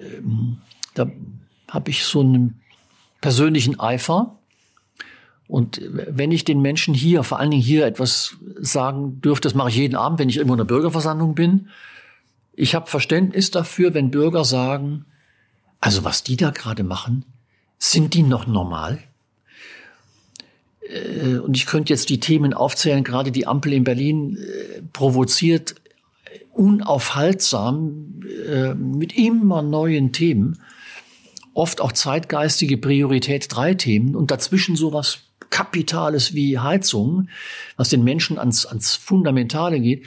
[0.00, 0.58] ähm,
[0.94, 1.10] da
[1.68, 2.60] habe ich so einen
[3.20, 4.38] persönlichen Eifer
[5.48, 9.68] Und wenn ich den Menschen hier, vor allen Dingen hier etwas sagen dürfte, das mache
[9.68, 11.68] ich jeden Abend, wenn ich irgendwo in einer Bürgerversammlung bin.
[12.54, 15.04] Ich habe Verständnis dafür, wenn Bürger sagen,
[15.80, 17.24] also was die da gerade machen,
[17.78, 18.98] sind die noch normal?
[20.80, 25.76] Äh, und ich könnte jetzt die Themen aufzählen, gerade die Ampel in Berlin äh, provoziert
[26.52, 30.58] unaufhaltsam äh, mit immer neuen Themen,
[31.52, 37.28] oft auch zeitgeistige Priorität drei Themen und dazwischen sowas Kapitales wie Heizung,
[37.76, 40.04] was den Menschen ans, ans Fundamentale geht,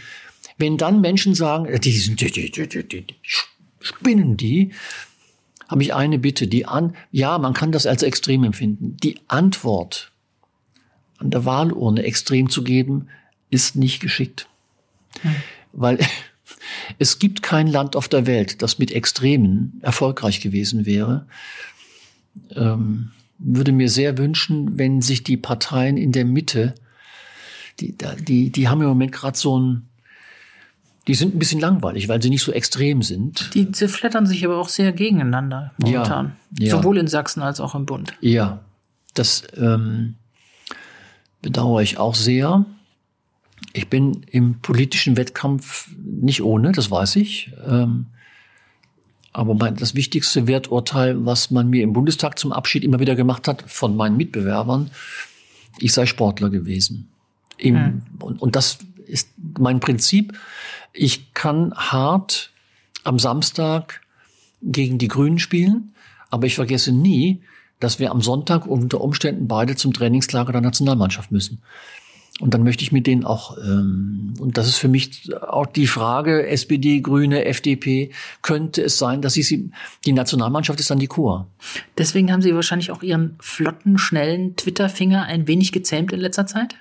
[0.58, 3.06] wenn dann Menschen sagen, äh, die sind, die, die, die, die, die,
[3.80, 4.72] spinnen die,
[5.68, 8.98] habe ich eine Bitte, die an, ja, man kann das als extrem empfinden.
[9.04, 10.12] Die Antwort
[11.18, 13.10] an der Wahlurne extrem zu geben,
[13.50, 14.48] ist nicht geschickt.
[15.22, 15.36] Hm.
[15.74, 16.00] Weil
[17.00, 21.28] es gibt kein Land auf der Welt, das mit Extremen erfolgreich gewesen wäre.
[22.52, 26.76] Ähm, würde mir sehr wünschen, wenn sich die Parteien in der Mitte,
[27.80, 29.88] die, die, die haben im Moment gerade so ein,
[31.08, 33.50] die sind ein bisschen langweilig, weil sie nicht so extrem sind.
[33.54, 36.36] Die zerflettern sich aber auch sehr gegeneinander momentan.
[36.58, 36.78] Ja, ja.
[36.78, 38.14] Sowohl in Sachsen als auch im Bund.
[38.20, 38.60] Ja,
[39.14, 40.16] das ähm,
[41.42, 42.66] bedauere ich auch sehr.
[43.74, 47.54] Ich bin im politischen Wettkampf nicht ohne, das weiß ich.
[47.66, 48.08] Ähm,
[49.32, 53.48] aber mein, das wichtigste Werturteil, was man mir im Bundestag zum Abschied immer wieder gemacht
[53.48, 54.92] hat von meinen Mitbewerbern,
[55.80, 57.10] ich sei Sportler gewesen.
[57.58, 58.02] Im, hm.
[58.20, 60.38] und, und das ist mein Prinzip.
[60.94, 62.52] Ich kann hart
[63.04, 64.02] am Samstag
[64.62, 65.94] gegen die Grünen spielen,
[66.30, 67.42] aber ich vergesse nie,
[67.80, 71.62] dass wir am Sonntag unter Umständen beide zum Trainingslager der Nationalmannschaft müssen.
[72.40, 75.88] Und dann möchte ich mit denen auch, ähm, und das ist für mich auch die
[75.88, 79.72] Frage, SPD, Grüne, FDP, könnte es sein, dass sie, sie
[80.06, 81.48] die Nationalmannschaft ist dann die Kur.
[81.98, 86.76] Deswegen haben Sie wahrscheinlich auch Ihren flotten, schnellen Twitter-Finger ein wenig gezähmt in letzter Zeit?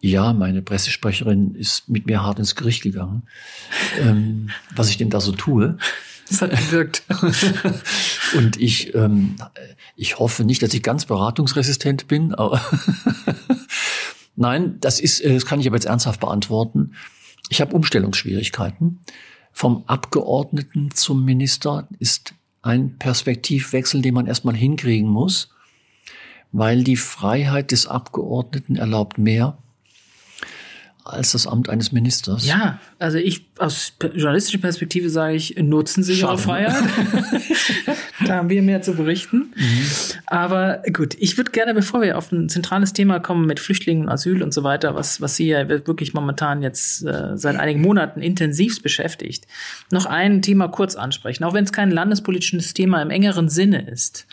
[0.00, 3.22] Ja, meine Pressesprecherin ist mit mir hart ins Gericht gegangen,
[4.00, 5.78] ähm, was ich denn da so tue.
[6.28, 7.02] Das hat gewirkt.
[8.36, 9.36] Und ich, ähm,
[9.96, 12.60] ich hoffe nicht, dass ich ganz beratungsresistent bin, aber
[14.36, 16.92] Nein, das ist, äh, das kann ich aber jetzt ernsthaft beantworten.
[17.48, 19.00] Ich habe Umstellungsschwierigkeiten.
[19.52, 25.50] Vom Abgeordneten zum Minister ist ein Perspektivwechsel, den man erstmal hinkriegen muss,
[26.52, 29.58] weil die Freiheit des Abgeordneten erlaubt mehr
[31.04, 32.46] als das Amt eines Ministers.
[32.46, 36.82] Ja, also ich aus journalistischer Perspektive sage ich, nutzen Sie Ihre Freiheit.
[38.26, 39.52] da haben wir mehr zu berichten.
[39.56, 39.86] Mhm.
[40.26, 44.42] Aber gut, ich würde gerne, bevor wir auf ein zentrales Thema kommen mit Flüchtlingen, Asyl
[44.42, 48.82] und so weiter, was, was Sie ja wirklich momentan jetzt äh, seit einigen Monaten intensivst
[48.82, 49.46] beschäftigt,
[49.90, 54.26] noch ein Thema kurz ansprechen, auch wenn es kein landespolitisches Thema im engeren Sinne ist.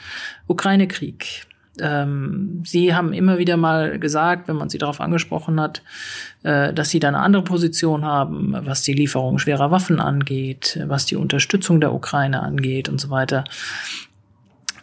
[0.47, 1.48] Ukraine-Krieg
[1.81, 5.81] ähm, sie haben immer wieder mal gesagt, wenn man sie darauf angesprochen hat,
[6.43, 11.05] äh, dass sie da eine andere Position haben, was die Lieferung schwerer Waffen angeht, was
[11.05, 13.43] die Unterstützung der Ukraine angeht und so weiter.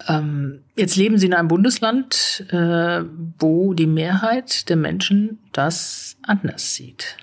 [0.08, 3.02] Ähm, jetzt leben sie in einem Bundesland, äh,
[3.38, 7.16] wo die Mehrheit der Menschen das anders sieht.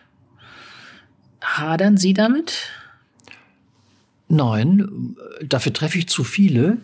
[1.41, 2.69] Hadern Sie damit?
[4.27, 6.77] Nein, dafür treffe ich zu viele.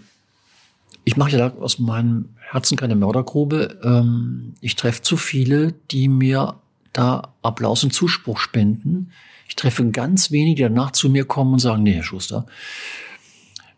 [1.06, 3.80] Ich mache ja aus meinem Herzen keine Mördergrube.
[3.84, 6.56] Ähm, ich treffe zu viele, die mir
[6.94, 9.12] da Applaus und Zuspruch spenden.
[9.48, 12.48] Ich treffe ganz wenige, die danach zu mir kommen und sagen, nee, Herr Schuster,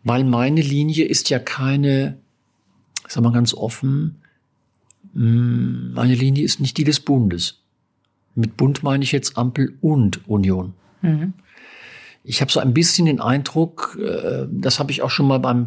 [0.04, 2.18] weil meine Linie ist ja keine,
[3.06, 4.22] sag mal ganz offen,
[5.12, 7.58] mm, meine Linie ist nicht die des Bundes.
[8.34, 10.72] Mit Bund meine ich jetzt Ampel und Union.
[11.02, 11.34] Mhm.
[12.24, 15.66] Ich habe so ein bisschen den Eindruck, äh, das habe ich auch schon mal beim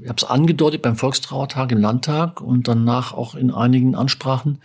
[0.00, 4.58] ich habe es angedeutet beim Volkstrauertag im Landtag und danach auch in einigen Ansprachen.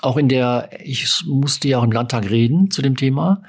[0.00, 3.42] Auch in der, ich musste ja auch im Landtag reden zu dem Thema.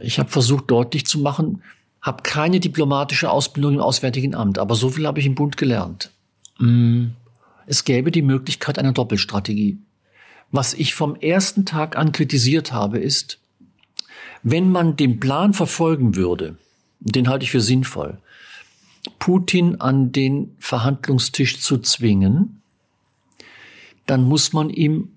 [0.00, 1.62] Ich habe versucht deutlich zu machen,
[2.00, 6.12] habe keine diplomatische Ausbildung im Auswärtigen Amt, aber so viel habe ich im Bund gelernt.
[6.58, 7.08] Mm,
[7.66, 9.78] es gäbe die Möglichkeit einer Doppelstrategie.
[10.50, 13.38] Was ich vom ersten Tag an kritisiert habe, ist,
[14.42, 16.56] wenn man den Plan verfolgen würde,
[17.00, 18.18] den halte ich für sinnvoll,
[19.18, 22.62] Putin an den Verhandlungstisch zu zwingen,
[24.06, 25.12] dann muss man ihm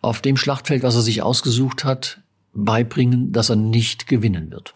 [0.00, 2.20] auf dem Schlachtfeld, was er sich ausgesucht hat,
[2.54, 4.74] beibringen, dass er nicht gewinnen wird.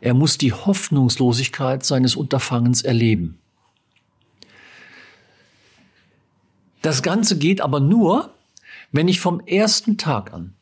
[0.00, 3.38] Er muss die Hoffnungslosigkeit seines Unterfangens erleben.
[6.82, 8.34] Das Ganze geht aber nur,
[8.92, 10.54] wenn ich vom ersten Tag an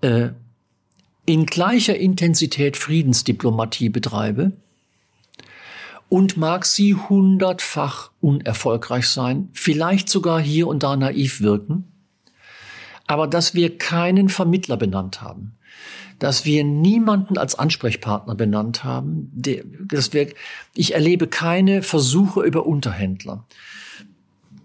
[0.00, 0.30] äh,
[1.26, 4.52] in gleicher Intensität Friedensdiplomatie betreibe
[6.08, 11.84] und mag sie hundertfach unerfolgreich sein, vielleicht sogar hier und da naiv wirken,
[13.06, 15.56] aber dass wir keinen Vermittler benannt haben,
[16.18, 20.32] dass wir niemanden als Ansprechpartner benannt haben, dass wir,
[20.74, 23.44] ich erlebe keine Versuche über Unterhändler.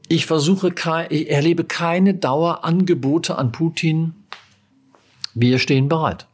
[0.08, 0.74] Ich versuche,
[1.10, 4.14] ich erlebe keine Dauerangebote an Putin.
[5.34, 6.28] Wir stehen bereit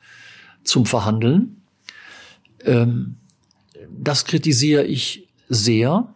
[0.64, 1.62] zum Verhandeln.
[2.64, 3.18] Ähm,
[3.98, 6.14] das kritisiere ich sehr.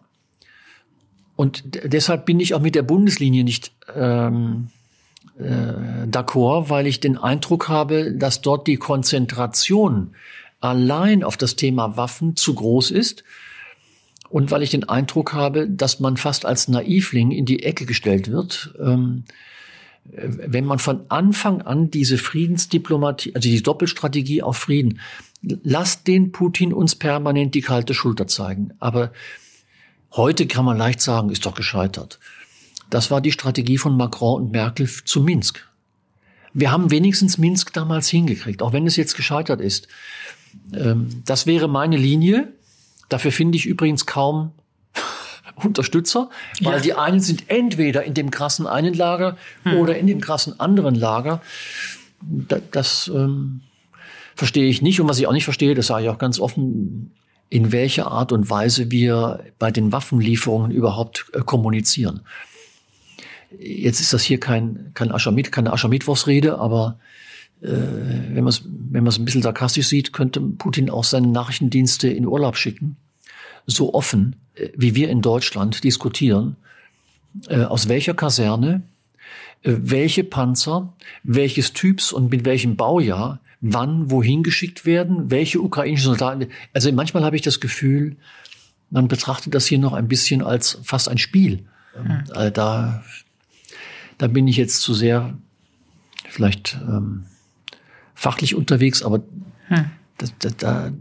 [1.36, 4.68] Und deshalb bin ich auch mit der Bundeslinie nicht ähm,
[5.38, 10.14] äh, d'accord, weil ich den Eindruck habe, dass dort die Konzentration
[10.60, 13.24] allein auf das Thema Waffen zu groß ist
[14.28, 18.30] und weil ich den Eindruck habe, dass man fast als Naivling in die Ecke gestellt
[18.30, 19.24] wird, ähm,
[20.04, 25.00] wenn man von Anfang an diese Friedensdiplomatie, also die Doppelstrategie auf Frieden,
[25.42, 28.72] lasst den Putin uns permanent die kalte Schulter zeigen.
[28.78, 29.12] Aber
[30.12, 32.18] heute kann man leicht sagen, ist doch gescheitert.
[32.90, 35.66] Das war die Strategie von Macron und Merkel zu Minsk.
[36.52, 39.86] Wir haben wenigstens Minsk damals hingekriegt, auch wenn es jetzt gescheitert ist.
[40.74, 42.52] Ähm, das wäre meine Linie.
[43.08, 44.50] Dafür finde ich übrigens kaum
[45.54, 46.28] Unterstützer,
[46.60, 46.80] weil ja.
[46.80, 49.76] die einen sind entweder in dem krassen einen Lager hm.
[49.76, 51.40] oder in dem krassen anderen Lager.
[52.20, 53.62] Das, das ähm,
[54.34, 55.00] verstehe ich nicht.
[55.00, 57.12] Und was ich auch nicht verstehe, das sage ich auch ganz offen,
[57.48, 62.20] in welcher Art und Weise wir bei den Waffenlieferungen überhaupt äh, kommunizieren.
[63.58, 66.98] Jetzt ist das hier kein, kein Aschamit, keine Aschamitwurfsrede, aber
[67.60, 72.26] äh, wenn man es wenn ein bisschen sarkastisch sieht, könnte Putin auch seine Nachrichtendienste in
[72.26, 72.96] Urlaub schicken.
[73.66, 76.56] So offen, äh, wie wir in Deutschland diskutieren,
[77.48, 78.82] äh, aus welcher Kaserne,
[79.62, 80.92] äh, welche Panzer,
[81.24, 86.46] welches Typs und mit welchem Baujahr wann wohin geschickt werden, welche ukrainischen Soldaten.
[86.72, 88.16] Also manchmal habe ich das Gefühl,
[88.90, 91.64] man betrachtet das hier noch ein bisschen als fast ein Spiel.
[91.96, 92.24] Mhm.
[92.52, 93.02] Da
[94.20, 95.32] da bin ich jetzt zu sehr
[96.28, 97.24] vielleicht ähm,
[98.14, 99.22] fachlich unterwegs, aber
[99.68, 99.86] hm.
[100.18, 100.92] da, da, da,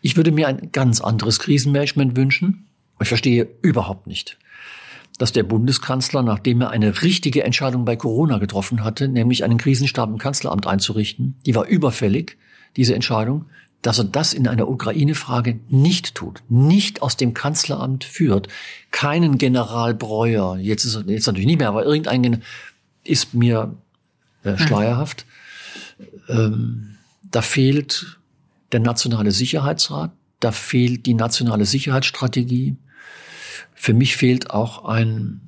[0.00, 2.64] ich würde mir ein ganz anderes Krisenmanagement wünschen.
[2.98, 4.38] Ich verstehe überhaupt nicht,
[5.22, 10.10] dass der Bundeskanzler, nachdem er eine richtige Entscheidung bei Corona getroffen hatte, nämlich einen Krisenstab
[10.10, 12.38] im Kanzleramt einzurichten, die war überfällig,
[12.74, 13.44] diese Entscheidung,
[13.82, 18.48] dass er das in einer Ukraine-Frage nicht tut, nicht aus dem Kanzleramt führt,
[18.90, 22.42] keinen General Breuer, jetzt ist er jetzt natürlich nicht mehr, aber irgendein
[23.04, 23.76] ist mir
[24.42, 25.24] äh, schleierhaft.
[26.30, 26.96] Ähm,
[27.30, 28.18] da fehlt
[28.72, 32.74] der nationale Sicherheitsrat, da fehlt die nationale Sicherheitsstrategie.
[33.74, 35.40] Für mich fehlt auch ein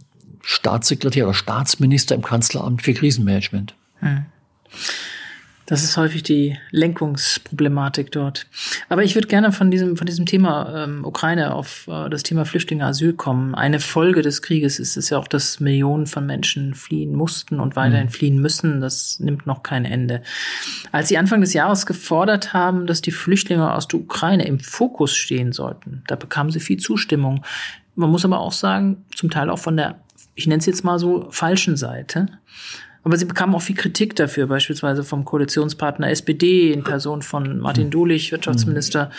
[0.43, 3.75] Staatssekretär oder Staatsminister im Kanzleramt für Krisenmanagement.
[4.01, 4.27] Hm.
[5.67, 8.47] Das ist häufig die Lenkungsproblematik dort.
[8.91, 12.45] Aber ich würde gerne von diesem, von diesem Thema ähm, Ukraine auf äh, das Thema
[12.45, 13.55] Flüchtlinge, Asyl kommen.
[13.55, 17.77] Eine Folge des Krieges ist es ja auch, dass Millionen von Menschen fliehen mussten und
[17.77, 18.13] weiterhin mhm.
[18.13, 18.83] fliehen müssen.
[18.83, 20.23] Das nimmt noch kein Ende.
[20.93, 25.17] Als sie Anfang des Jahres gefordert haben, dass die Flüchtlinge aus der Ukraine im Fokus
[25.17, 27.43] stehen sollten, da bekamen sie viel Zustimmung.
[27.95, 30.01] Man muss aber auch sagen, zum Teil auch von der,
[30.35, 32.29] ich nenne es jetzt mal so, falschen Seite.
[33.05, 37.91] Aber sie bekamen auch viel Kritik dafür, beispielsweise vom Koalitionspartner SPD in Person von Martin
[37.91, 39.11] Dulich, Wirtschaftsminister.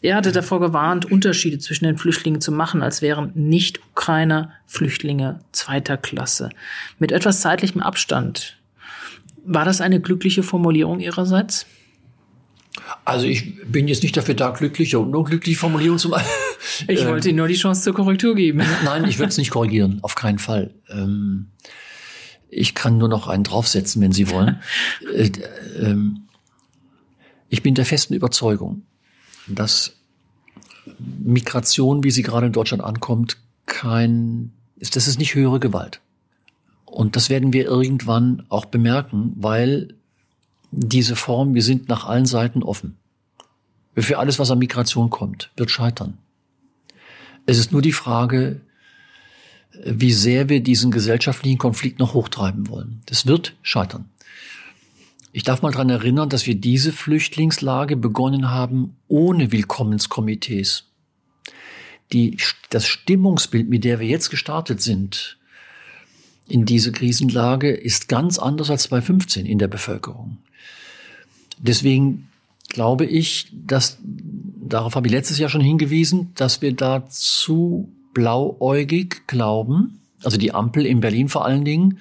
[0.00, 5.96] Er hatte davor gewarnt, Unterschiede zwischen den Flüchtlingen zu machen, als wären Nicht-Ukrainer Flüchtlinge zweiter
[5.96, 6.50] Klasse.
[7.00, 8.58] Mit etwas zeitlichem Abstand.
[9.44, 11.66] War das eine glückliche Formulierung Ihrerseits?
[13.04, 16.26] Also ich bin jetzt nicht dafür da, glückliche und unglückliche Formulierungen zu machen.
[16.86, 18.62] Ich wollte Ihnen nur die Chance zur Korrektur geben.
[18.84, 20.72] Nein, ich würde es nicht korrigieren, auf keinen Fall.
[20.88, 21.48] Ähm
[22.48, 24.60] ich kann nur noch einen draufsetzen, wenn Sie wollen.
[25.14, 25.30] Äh,
[25.80, 26.28] ähm,
[27.48, 28.82] ich bin der festen Überzeugung,
[29.46, 29.96] dass
[30.98, 33.36] Migration, wie sie gerade in Deutschland ankommt,
[33.66, 36.00] kein, ist, das ist nicht höhere Gewalt.
[36.86, 39.94] Und das werden wir irgendwann auch bemerken, weil
[40.72, 42.96] diese Form, wir sind nach allen Seiten offen.
[43.94, 46.18] Für alles, was an Migration kommt, wird scheitern.
[47.44, 48.60] Es ist nur die Frage,
[49.84, 53.02] wie sehr wir diesen gesellschaftlichen Konflikt noch hochtreiben wollen.
[53.06, 54.06] Das wird scheitern.
[55.32, 60.84] Ich darf mal dran erinnern, dass wir diese Flüchtlingslage begonnen haben ohne Willkommenskomitees.
[62.12, 62.36] Die,
[62.70, 65.38] das Stimmungsbild, mit der wir jetzt gestartet sind,
[66.48, 70.38] in diese Krisenlage ist ganz anders als 2015 in der Bevölkerung.
[71.62, 72.28] Deswegen
[72.68, 80.00] glaube ich, dass, darauf habe ich letztes Jahr schon hingewiesen, dass wir dazu blauäugig glauben,
[80.22, 81.98] also die Ampel in Berlin vor allen Dingen,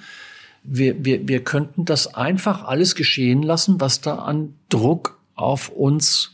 [0.63, 6.31] wir, wir, wir könnten das einfach alles geschehen lassen, was da an Druck auf uns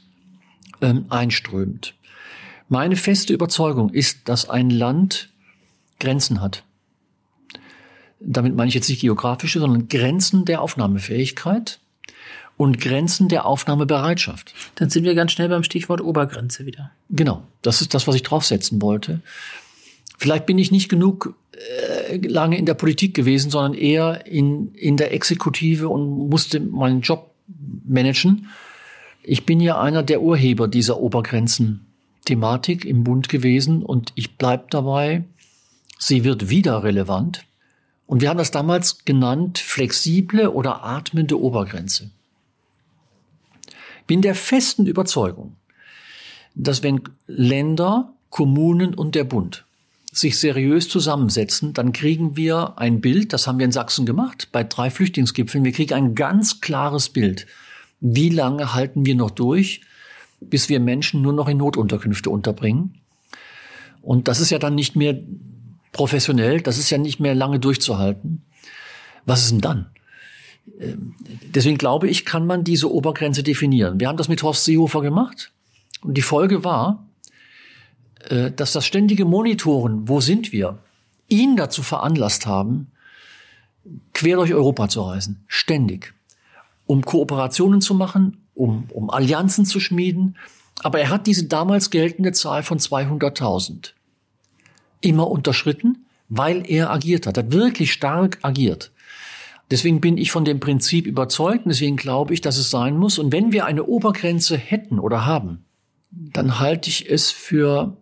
[0.81, 1.93] ähm, einströmt.
[2.69, 5.29] Meine feste Überzeugung ist, dass ein Land
[5.99, 6.63] Grenzen hat.
[8.19, 11.79] Damit meine ich jetzt nicht geografische, sondern Grenzen der Aufnahmefähigkeit
[12.57, 14.53] und Grenzen der Aufnahmebereitschaft.
[14.75, 16.91] Dann sind wir ganz schnell beim Stichwort Obergrenze wieder.
[17.09, 19.21] Genau, das ist das, was ich draufsetzen wollte.
[20.17, 24.97] Vielleicht bin ich nicht genug äh, lange in der Politik gewesen, sondern eher in, in
[24.97, 27.31] der Exekutive und musste meinen Job
[27.85, 28.47] managen.
[29.21, 35.23] Ich bin ja einer der Urheber dieser Obergrenzen-Thematik im Bund gewesen und ich bleib dabei,
[35.99, 37.45] sie wird wieder relevant.
[38.07, 42.09] Und wir haben das damals genannt flexible oder atmende Obergrenze.
[44.07, 45.55] Bin der festen Überzeugung,
[46.55, 49.65] dass wenn Länder, Kommunen und der Bund
[50.11, 54.63] sich seriös zusammensetzen, dann kriegen wir ein Bild, das haben wir in Sachsen gemacht, bei
[54.63, 57.45] drei Flüchtlingsgipfeln, wir kriegen ein ganz klares Bild.
[57.99, 59.81] Wie lange halten wir noch durch,
[60.39, 62.95] bis wir Menschen nur noch in Notunterkünfte unterbringen?
[64.01, 65.19] Und das ist ja dann nicht mehr
[65.91, 68.43] professionell, das ist ja nicht mehr lange durchzuhalten.
[69.25, 69.87] Was ist denn dann?
[70.79, 71.15] Ähm,
[71.53, 73.99] deswegen glaube ich, kann man diese Obergrenze definieren.
[73.99, 75.51] Wir haben das mit Horst Seehofer gemacht.
[76.01, 77.07] Und die Folge war,
[78.29, 80.79] äh, dass das ständige Monitoren, wo sind wir,
[81.27, 82.91] ihn dazu veranlasst haben,
[84.13, 85.43] quer durch Europa zu reisen.
[85.47, 86.13] Ständig.
[86.85, 90.37] Um Kooperationen zu machen, um, um Allianzen zu schmieden.
[90.83, 93.93] Aber er hat diese damals geltende Zahl von 200.000
[95.01, 98.91] immer unterschritten, weil er agiert hat, hat wirklich stark agiert.
[99.69, 103.19] Deswegen bin ich von dem Prinzip überzeugt und deswegen glaube ich, dass es sein muss.
[103.19, 105.65] Und wenn wir eine Obergrenze hätten oder haben,
[106.11, 107.97] dann halte ich es für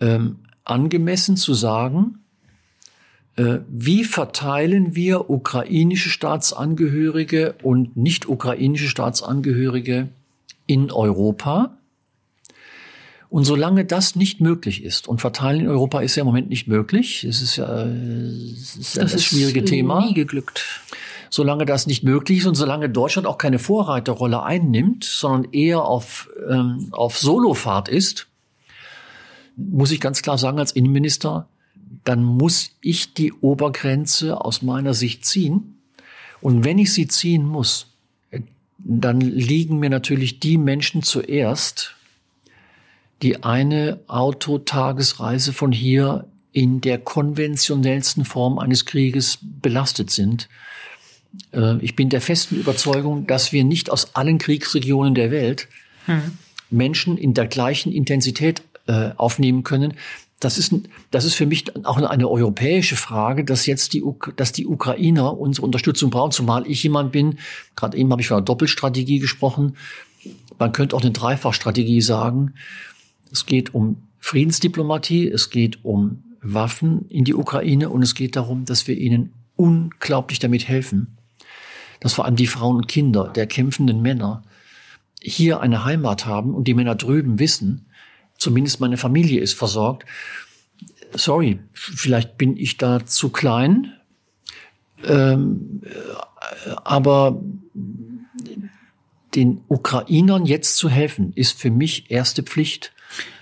[0.00, 2.20] ähm, angemessen zu sagen,
[3.36, 10.08] äh, wie verteilen wir ukrainische Staatsangehörige und nicht ukrainische Staatsangehörige
[10.66, 11.75] in Europa?
[13.28, 16.68] Und solange das nicht möglich ist, und Verteilen in Europa ist ja im Moment nicht
[16.68, 20.06] möglich, es ist ja, es ist das, das schwierige ist Thema.
[20.06, 20.64] Nie geglückt.
[21.28, 26.28] Solange das nicht möglich ist und solange Deutschland auch keine Vorreiterrolle einnimmt, sondern eher auf,
[26.48, 28.28] ähm, auf Solofahrt ist,
[29.56, 31.48] muss ich ganz klar sagen als Innenminister,
[32.04, 35.78] dann muss ich die Obergrenze aus meiner Sicht ziehen.
[36.40, 37.88] Und wenn ich sie ziehen muss,
[38.78, 41.96] dann liegen mir natürlich die Menschen zuerst,
[43.22, 50.48] die eine Autotagesreise von hier in der konventionellsten Form eines Krieges belastet sind.
[51.52, 55.68] Äh, ich bin der festen Überzeugung, dass wir nicht aus allen Kriegsregionen der Welt
[56.06, 56.38] hm.
[56.70, 59.94] Menschen in der gleichen Intensität äh, aufnehmen können.
[60.40, 60.74] Das ist,
[61.10, 64.02] das ist für mich auch eine europäische Frage, dass jetzt die,
[64.36, 67.38] dass die Ukrainer unsere Unterstützung brauchen, zumal ich jemand bin,
[67.74, 69.76] gerade eben habe ich von einer Doppelstrategie gesprochen,
[70.58, 72.54] man könnte auch eine Dreifachstrategie sagen.
[73.30, 78.64] Es geht um Friedensdiplomatie, es geht um Waffen in die Ukraine und es geht darum,
[78.64, 81.16] dass wir ihnen unglaublich damit helfen,
[82.00, 84.42] dass vor allem die Frauen und Kinder der kämpfenden Männer
[85.20, 87.86] hier eine Heimat haben und die Männer drüben wissen,
[88.38, 90.04] zumindest meine Familie ist versorgt.
[91.14, 93.92] Sorry, vielleicht bin ich da zu klein,
[95.04, 95.80] ähm,
[96.84, 97.40] aber
[99.34, 102.92] den Ukrainern jetzt zu helfen, ist für mich erste Pflicht.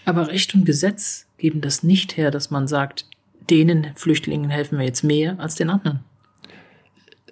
[0.05, 3.07] Aber Recht und Gesetz geben das nicht her, dass man sagt,
[3.51, 6.01] denen Flüchtlingen helfen wir jetzt mehr als den anderen.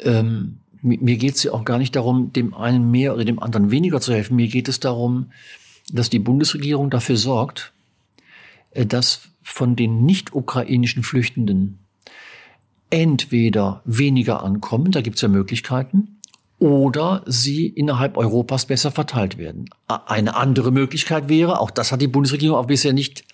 [0.00, 3.70] Ähm, mir geht es ja auch gar nicht darum, dem einen mehr oder dem anderen
[3.70, 4.36] weniger zu helfen.
[4.36, 5.30] Mir geht es darum,
[5.92, 7.72] dass die Bundesregierung dafür sorgt,
[8.70, 11.78] äh, dass von den nicht-ukrainischen Flüchtenden
[12.90, 16.11] entweder weniger ankommen, da gibt es ja Möglichkeiten,
[16.62, 19.68] oder sie innerhalb Europas besser verteilt werden.
[19.88, 23.24] Eine andere Möglichkeit wäre, auch das hat die Bundesregierung auch bisher nicht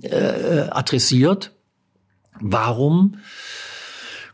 [0.00, 1.52] äh, adressiert,
[2.40, 3.18] warum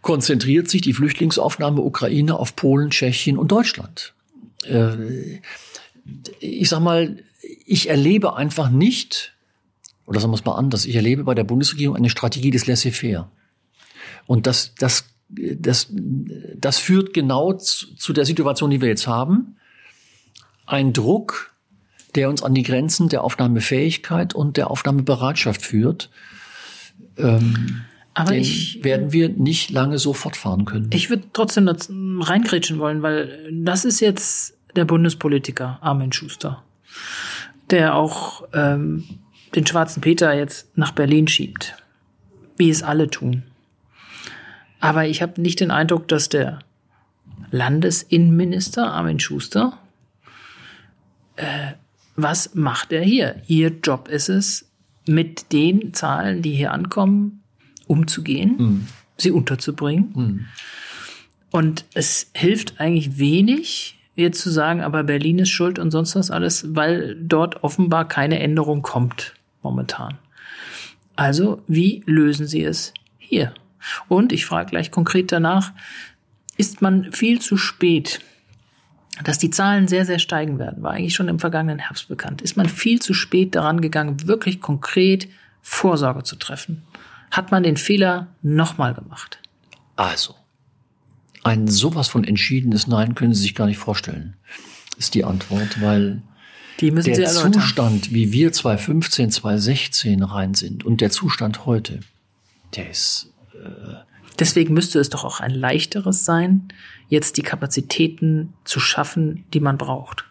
[0.02, 4.14] konzentriert sich die Flüchtlingsaufnahme Ukraine auf Polen, Tschechien und Deutschland?
[4.66, 5.40] Äh,
[6.38, 7.24] ich sag mal,
[7.66, 9.34] ich erlebe einfach nicht,
[10.06, 13.28] oder sagen wir es mal anders, ich erlebe bei der Bundesregierung eine Strategie des Laissez-faire.
[14.26, 15.88] Und das, das das,
[16.56, 19.56] das führt genau zu, zu der Situation, die wir jetzt haben.
[20.66, 21.54] Ein Druck,
[22.14, 26.10] der uns an die Grenzen der Aufnahmefähigkeit und der Aufnahmebereitschaft führt.
[27.16, 27.82] Ähm,
[28.14, 30.90] aber ich werden wir nicht lange so fortfahren können.
[30.92, 31.68] Ich würde trotzdem
[32.20, 36.62] reingrätschen wollen, weil das ist jetzt der Bundespolitiker Armin Schuster,
[37.70, 39.04] der auch ähm,
[39.54, 41.74] den schwarzen Peter jetzt nach Berlin schiebt,
[42.58, 43.44] wie es alle tun.
[44.82, 46.58] Aber ich habe nicht den Eindruck, dass der
[47.52, 49.78] Landesinnenminister Armin Schuster,
[51.36, 51.74] äh,
[52.16, 53.40] was macht er hier?
[53.46, 54.68] Ihr Job ist es,
[55.06, 57.42] mit den Zahlen, die hier ankommen,
[57.86, 58.86] umzugehen, mhm.
[59.16, 60.12] sie unterzubringen.
[60.14, 60.46] Mhm.
[61.52, 66.32] Und es hilft eigentlich wenig, jetzt zu sagen, aber Berlin ist schuld und sonst was
[66.32, 70.18] alles, weil dort offenbar keine Änderung kommt momentan.
[71.14, 73.54] Also, wie lösen Sie es hier?
[74.08, 75.72] Und ich frage gleich konkret danach,
[76.56, 78.20] ist man viel zu spät,
[79.24, 82.42] dass die Zahlen sehr, sehr steigen werden, war eigentlich schon im vergangenen Herbst bekannt.
[82.42, 85.28] Ist man viel zu spät daran gegangen, wirklich konkret
[85.60, 86.82] Vorsorge zu treffen?
[87.30, 89.38] Hat man den Fehler nochmal gemacht?
[89.96, 90.34] Also,
[91.44, 94.34] ein sowas von entschiedenes Nein können Sie sich gar nicht vorstellen,
[94.98, 96.22] ist die Antwort, weil
[96.80, 102.00] der Zustand, wie wir 2015, 2016 rein sind und der Zustand heute,
[102.74, 103.31] der ist.
[104.38, 106.68] Deswegen müsste es doch auch ein leichteres sein,
[107.08, 110.24] jetzt die Kapazitäten zu schaffen, die man braucht.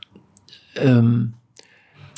[0.76, 1.34] Ähm,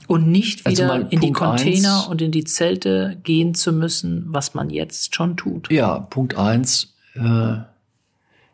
[0.08, 3.54] und nicht also wieder also in Punkt die Container eins, und in die Zelte gehen
[3.54, 5.72] zu müssen, was man jetzt schon tut.
[5.72, 6.94] Ja, Punkt eins.
[7.16, 7.58] Äh,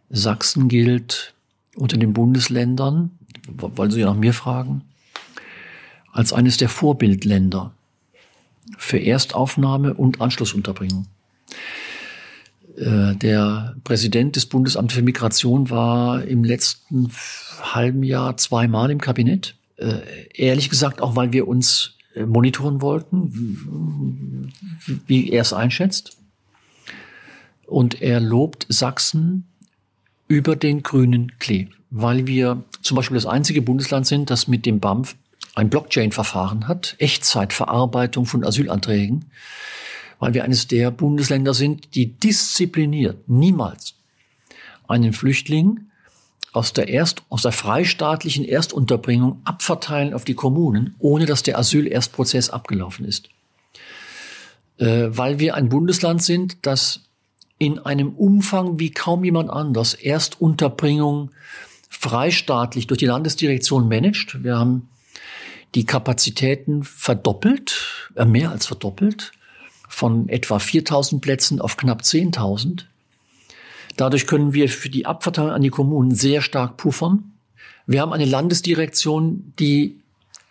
[0.10, 1.34] Sachsen gilt
[1.76, 3.12] unter den Bundesländern,
[3.47, 4.82] wollen Sie ja nach mir fragen,
[6.12, 7.74] als eines der Vorbildländer
[8.78, 11.05] für Erstaufnahme und Anschlussunterbringung.
[12.80, 17.11] Äh, der Präsident des Bundesamtes für Migration war im letzten
[17.61, 19.55] halben Jahr zweimal im Kabinett.
[19.75, 19.99] Äh,
[20.34, 24.53] ehrlich gesagt auch, weil wir uns äh, monitoren wollten,
[25.07, 26.17] wie er es einschätzt.
[27.65, 29.47] Und er lobt Sachsen
[30.30, 34.80] über den grünen Klee, weil wir zum Beispiel das einzige Bundesland sind, das mit dem
[34.80, 35.15] BAMF
[35.55, 39.25] ein Blockchain-Verfahren hat, Echtzeitverarbeitung von Asylanträgen,
[40.20, 43.95] weil wir eines der Bundesländer sind, die diszipliniert niemals
[44.88, 45.89] einen Flüchtling
[46.51, 52.49] aus der Erst, aus der freistaatlichen Erstunterbringung abverteilen auf die Kommunen, ohne dass der Asylerstprozess
[52.49, 53.30] abgelaufen ist.
[54.78, 57.01] Äh, weil wir ein Bundesland sind, das
[57.59, 61.32] in einem Umfang wie kaum jemand anders Erstunterbringung
[61.89, 64.43] freistaatlich durch die Landesdirektion managt.
[64.43, 64.89] Wir haben
[65.76, 69.34] die Kapazitäten verdoppelt, äh, mehr als verdoppelt,
[69.89, 72.85] von etwa 4000 Plätzen auf knapp 10.000.
[73.97, 77.33] Dadurch können wir für die Abverteilung an die Kommunen sehr stark puffern.
[77.85, 79.99] Wir haben eine Landesdirektion, die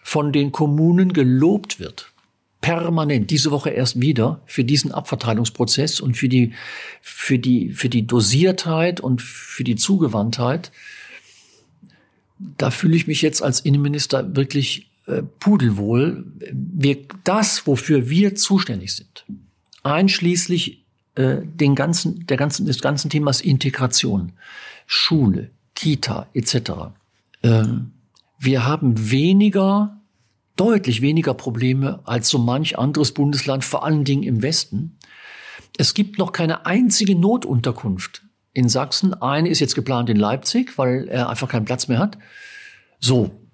[0.02, 2.12] von den Kommunen gelobt wird
[2.60, 6.52] permanent diese Woche erst wieder für diesen Abverteilungsprozess und für die,
[7.00, 10.72] für die, für die Dosiertheit und für die Zugewandtheit.
[12.38, 16.24] Da fühle ich mich jetzt als Innenminister wirklich äh, pudelwohl.
[16.52, 19.24] Wir, das, wofür wir zuständig sind,
[19.82, 20.84] einschließlich
[21.14, 24.32] äh, den ganzen, der ganzen, des ganzen Themas Integration,
[24.86, 26.70] Schule, Kita etc.
[27.42, 27.92] Ähm,
[28.38, 29.98] wir haben weniger
[30.58, 34.98] deutlich weniger Probleme als so manch anderes Bundesland, vor allen Dingen im Westen.
[35.78, 39.14] Es gibt noch keine einzige Notunterkunft in Sachsen.
[39.14, 42.18] Eine ist jetzt geplant in Leipzig, weil er einfach keinen Platz mehr hat.
[42.98, 43.47] So.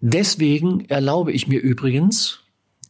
[0.00, 2.40] Deswegen erlaube ich mir übrigens,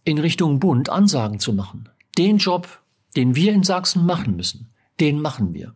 [0.04, 1.88] in Richtung Bund Ansagen zu machen.
[2.16, 2.80] Den Job,
[3.16, 4.68] den wir in Sachsen machen müssen,
[5.00, 5.74] den machen wir.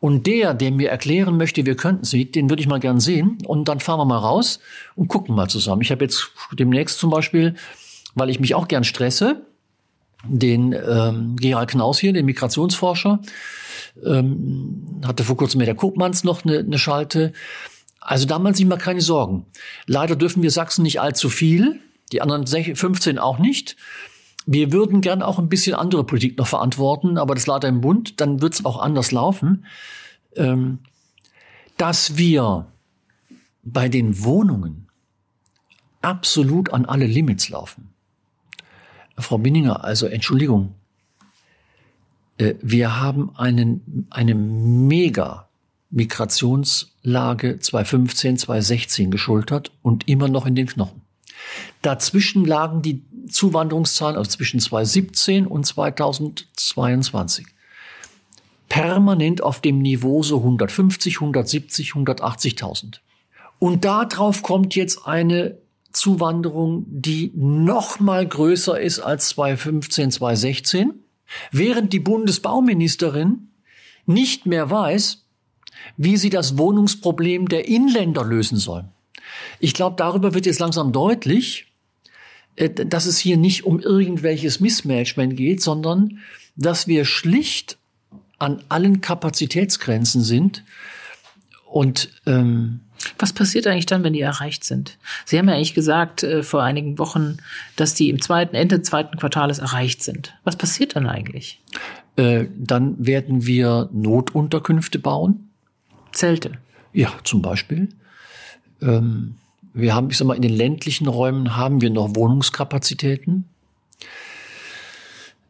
[0.00, 3.38] Und der, der mir erklären möchte, wir könnten sie, den würde ich mal gern sehen.
[3.46, 4.60] Und dann fahren wir mal raus
[4.94, 5.82] und gucken mal zusammen.
[5.82, 7.54] Ich habe jetzt demnächst zum Beispiel,
[8.14, 9.42] weil ich mich auch gern stresse,
[10.24, 13.20] den ähm, Gerald Knaus hier, den Migrationsforscher,
[14.04, 17.32] ähm, hatte vor kurzem mit der Kopmanns noch eine, eine Schalte.
[18.08, 19.44] Also da man sich mal keine Sorgen.
[19.84, 21.78] Leider dürfen wir Sachsen nicht allzu viel,
[22.10, 23.76] die anderen 15 auch nicht.
[24.46, 28.18] Wir würden gern auch ein bisschen andere Politik noch verantworten, aber das lag im Bund,
[28.22, 29.66] dann wird es auch anders laufen.
[30.36, 30.78] Ähm,
[31.76, 32.72] dass wir
[33.62, 34.88] bei den Wohnungen
[36.00, 37.90] absolut an alle Limits laufen.
[39.18, 40.76] Frau Binninger, also Entschuldigung,
[42.38, 45.47] äh, wir haben einen, eine mega
[45.90, 51.02] Migrationslage 2015, 2016 geschultert und immer noch in den Knochen.
[51.82, 57.46] Dazwischen lagen die Zuwanderungszahlen, also zwischen 2017 und 2022,
[58.68, 63.00] permanent auf dem Niveau so 150, 170, 180.000.
[63.58, 65.58] Und darauf kommt jetzt eine
[65.92, 70.94] Zuwanderung, die noch mal größer ist als 2015, 2016,
[71.50, 73.48] während die Bundesbauministerin
[74.06, 75.24] nicht mehr weiß,
[75.96, 78.84] wie sie das Wohnungsproblem der Inländer lösen soll.
[79.60, 81.66] Ich glaube, darüber wird jetzt langsam deutlich,
[82.56, 86.18] äh, dass es hier nicht um irgendwelches Missmanagement geht, sondern
[86.56, 87.78] dass wir schlicht
[88.38, 90.64] an allen Kapazitätsgrenzen sind.
[91.66, 92.80] Und ähm,
[93.18, 94.98] Was passiert eigentlich dann, wenn die erreicht sind?
[95.24, 97.38] Sie haben ja eigentlich gesagt äh, vor einigen Wochen,
[97.76, 100.34] dass die im zweiten, Ende zweiten Quartales erreicht sind.
[100.44, 101.60] Was passiert dann eigentlich?
[102.16, 105.47] Äh, dann werden wir Notunterkünfte bauen.
[106.18, 106.52] Zelte.
[106.92, 107.88] Ja, zum Beispiel.
[108.82, 109.36] Ähm,
[109.72, 113.44] wir haben, ich sag mal, in den ländlichen Räumen haben wir noch Wohnungskapazitäten.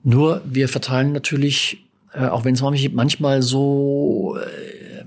[0.02, 2.62] Nur wir verteilen natürlich, äh, auch wenn es
[2.92, 5.04] manchmal so, äh,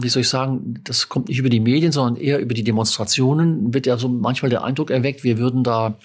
[0.00, 3.72] wie soll ich sagen, das kommt nicht über die Medien, sondern eher über die Demonstrationen,
[3.74, 5.98] wird ja so manchmal der Eindruck erweckt, wir würden da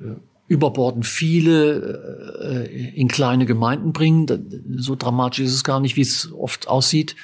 [0.00, 0.14] äh,
[0.48, 4.26] überborden viele äh, in kleine Gemeinden bringen.
[4.78, 7.16] So dramatisch ist es gar nicht, wie es oft aussieht.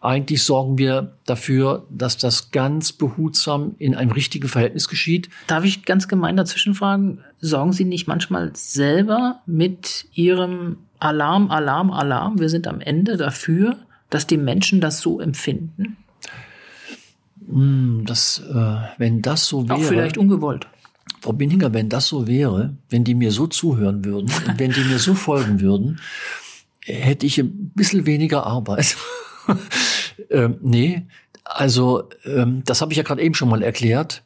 [0.00, 5.30] Eigentlich sorgen wir dafür, dass das ganz behutsam in einem richtigen Verhältnis geschieht.
[5.46, 11.92] Darf ich ganz gemein dazwischen fragen, sorgen Sie nicht manchmal selber mit Ihrem Alarm, Alarm,
[11.92, 13.76] Alarm, wir sind am Ende dafür,
[14.10, 15.96] dass die Menschen das so empfinden?
[17.48, 19.78] Hm, das, äh, wenn das so wäre.
[19.78, 20.66] Auch vielleicht ungewollt.
[21.22, 24.84] Frau Binninger, wenn das so wäre, wenn die mir so zuhören würden und wenn die
[24.84, 26.00] mir so folgen würden,
[26.84, 28.96] hätte ich ein bisschen weniger Arbeit.
[30.30, 31.02] ähm, nee,
[31.44, 34.24] also ähm, das habe ich ja gerade eben schon mal erklärt.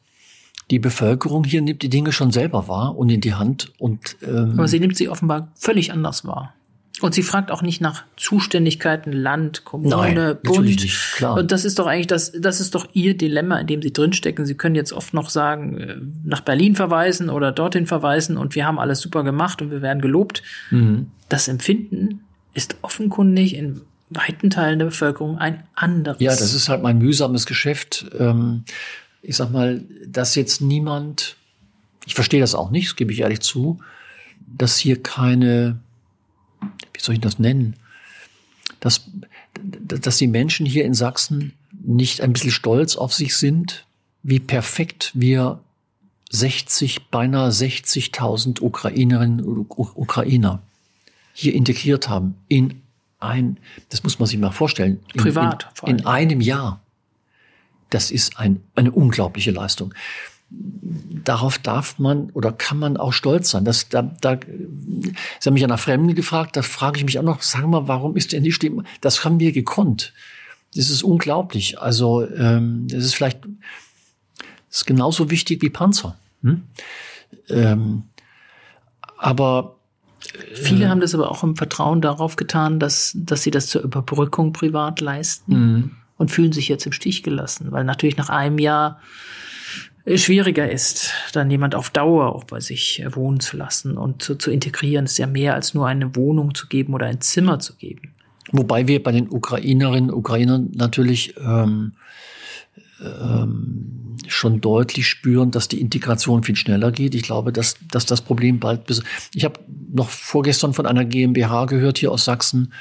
[0.71, 3.71] Die Bevölkerung hier nimmt die Dinge schon selber wahr und in die Hand.
[3.77, 6.55] Und, ähm, Aber sie nimmt sie offenbar völlig anders wahr.
[7.01, 10.65] Und sie fragt auch nicht nach Zuständigkeiten, Land, Kommune, Nein, Bund.
[10.65, 11.37] Nicht, klar.
[11.37, 14.45] Und das ist doch eigentlich das, das ist doch ihr Dilemma, in dem sie drinstecken.
[14.47, 18.65] Sie können jetzt oft noch sagen, äh, nach Berlin verweisen oder dorthin verweisen und wir
[18.65, 20.41] haben alles super gemacht und wir werden gelobt.
[20.71, 21.11] Mhm.
[21.29, 22.21] Das Empfinden
[22.55, 26.19] ist offenkundig in weiten Teilen der Bevölkerung ein anderes.
[26.19, 28.05] Ja, das ist halt mein mühsames Geschäft.
[28.17, 28.63] Ähm,
[29.21, 31.35] ich sag mal, dass jetzt niemand,
[32.05, 33.79] ich verstehe das auch nicht, das gebe ich ehrlich zu,
[34.47, 35.79] dass hier keine
[36.97, 37.75] wie soll ich das nennen,
[38.79, 39.09] dass,
[39.61, 43.85] dass die Menschen hier in Sachsen nicht ein bisschen stolz auf sich sind,
[44.23, 45.59] wie perfekt wir
[46.31, 50.61] 60, beinahe 60.000 Ukrainerinnen und Ukrainer
[51.33, 52.81] hier integriert haben in
[53.19, 53.57] ein,
[53.89, 56.81] das muss man sich mal vorstellen, in, privat in, in einem Jahr.
[57.89, 59.93] Das ist ein, eine unglaubliche Leistung
[60.49, 63.65] darauf darf man oder kann man auch stolz sein.
[63.65, 64.39] Das, da, da,
[65.39, 67.81] Sie haben mich an einer Fremden gefragt, da frage ich mich auch noch, sagen wir
[67.81, 68.83] mal, warum ist denn die Stimme?
[69.01, 70.13] Das haben wir gekonnt.
[70.75, 71.79] Das ist unglaublich.
[71.79, 73.39] Also ähm, das ist vielleicht
[74.69, 76.17] das ist genauso wichtig wie Panzer.
[76.43, 76.63] Hm?
[77.49, 78.03] Ähm,
[79.17, 79.75] aber
[80.53, 83.81] Viele äh, haben das aber auch im Vertrauen darauf getan, dass, dass sie das zur
[83.81, 85.91] Überbrückung privat leisten mhm.
[86.17, 88.99] und fühlen sich jetzt im Stich gelassen, weil natürlich nach einem Jahr
[90.15, 94.35] schwieriger ist, dann jemand auf Dauer auch bei sich äh, wohnen zu lassen und zu,
[94.35, 95.05] zu integrieren.
[95.05, 98.13] ist ja mehr als nur eine Wohnung zu geben oder ein Zimmer zu geben.
[98.51, 101.93] Wobei wir bei den Ukrainerinnen und Ukrainern natürlich ähm,
[103.01, 107.13] ähm, schon deutlich spüren, dass die Integration viel schneller geht.
[107.13, 109.03] Ich glaube, dass, dass das Problem bald bis.
[109.33, 109.59] Ich habe
[109.93, 112.73] noch vorgestern von einer GmbH gehört hier aus Sachsen,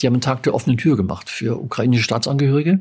[0.00, 2.80] die haben einen Tag der offenen Tür gemacht für ukrainische Staatsangehörige,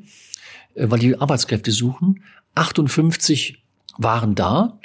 [0.76, 2.22] äh, weil die Arbeitskräfte suchen.
[2.56, 3.65] 58
[3.98, 4.80] waren da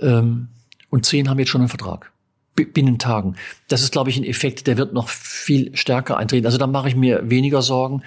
[0.00, 0.48] ähm,
[0.90, 2.12] und zehn haben jetzt schon einen Vertrag.
[2.54, 3.34] Binnen Tagen.
[3.66, 6.46] Das ist, glaube ich, ein Effekt, der wird noch viel stärker eintreten.
[6.46, 8.04] Also da mache ich mir weniger Sorgen.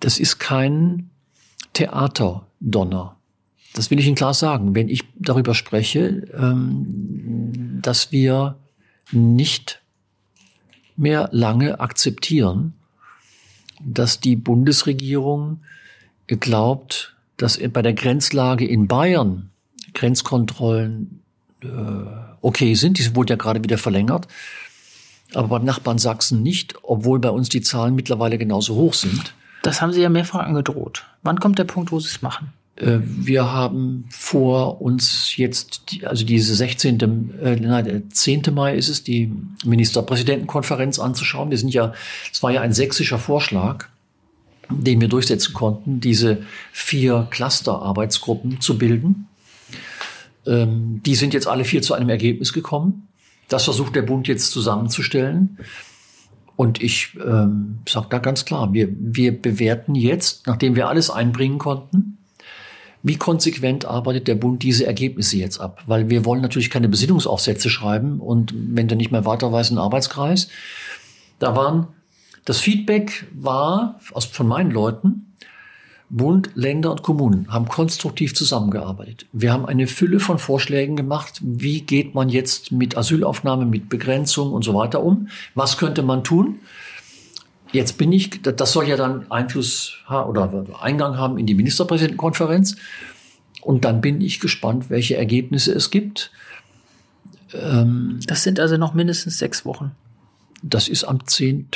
[0.00, 1.10] Das ist kein
[1.74, 3.16] Theaterdonner.
[3.74, 4.74] Das will ich Ihnen klar sagen.
[4.74, 8.56] Wenn ich darüber spreche, ähm, dass wir
[9.12, 9.82] nicht
[10.96, 12.74] mehr lange akzeptieren,
[13.82, 15.60] dass die Bundesregierung
[16.26, 19.50] glaubt, dass bei der Grenzlage in Bayern
[19.94, 21.22] Grenzkontrollen
[21.62, 21.66] äh,
[22.40, 22.98] okay sind.
[22.98, 24.28] Die wurden ja gerade wieder verlängert.
[25.34, 29.34] Aber beim Nachbarn Sachsen nicht, obwohl bei uns die Zahlen mittlerweile genauso hoch sind.
[29.62, 31.06] Das haben Sie ja mehrfach angedroht.
[31.22, 32.52] Wann kommt der Punkt, wo Sie es machen?
[32.76, 38.42] Äh, wir haben vor uns jetzt, also diese 16., äh, nein, der 10.
[38.52, 39.32] Mai ist es, die
[39.64, 41.50] Ministerpräsidentenkonferenz anzuschauen.
[41.50, 41.92] Wir sind ja,
[42.32, 43.86] es war ja ein sächsischer Vorschlag
[44.70, 46.42] den wir durchsetzen konnten, diese
[46.72, 49.28] vier Cluster-Arbeitsgruppen zu bilden.
[50.46, 53.08] Ähm, die sind jetzt alle vier zu einem Ergebnis gekommen.
[53.48, 55.58] Das versucht der Bund jetzt zusammenzustellen.
[56.56, 61.58] Und ich ähm, sage da ganz klar, wir, wir bewerten jetzt, nachdem wir alles einbringen
[61.58, 62.18] konnten,
[63.02, 65.82] wie konsequent arbeitet der Bund diese Ergebnisse jetzt ab?
[65.86, 69.78] Weil wir wollen natürlich keine Besinnungsaufsätze schreiben und wenn du nicht mehr weiter weißt, ein
[69.78, 70.48] Arbeitskreis.
[71.38, 71.88] Da waren
[72.44, 75.26] das Feedback war aus, von meinen Leuten,
[76.10, 79.26] Bund, Länder und Kommunen haben konstruktiv zusammengearbeitet.
[79.32, 81.38] Wir haben eine Fülle von Vorschlägen gemacht.
[81.40, 85.28] Wie geht man jetzt mit Asylaufnahme, mit Begrenzung und so weiter um?
[85.54, 86.58] Was könnte man tun?
[87.70, 92.74] Jetzt bin ich, das soll ja dann Einfluss oder Eingang haben in die Ministerpräsidentenkonferenz.
[93.62, 96.32] Und dann bin ich gespannt, welche Ergebnisse es gibt.
[97.54, 99.92] Ähm, das sind also noch mindestens sechs Wochen.
[100.62, 101.68] Das ist am 10.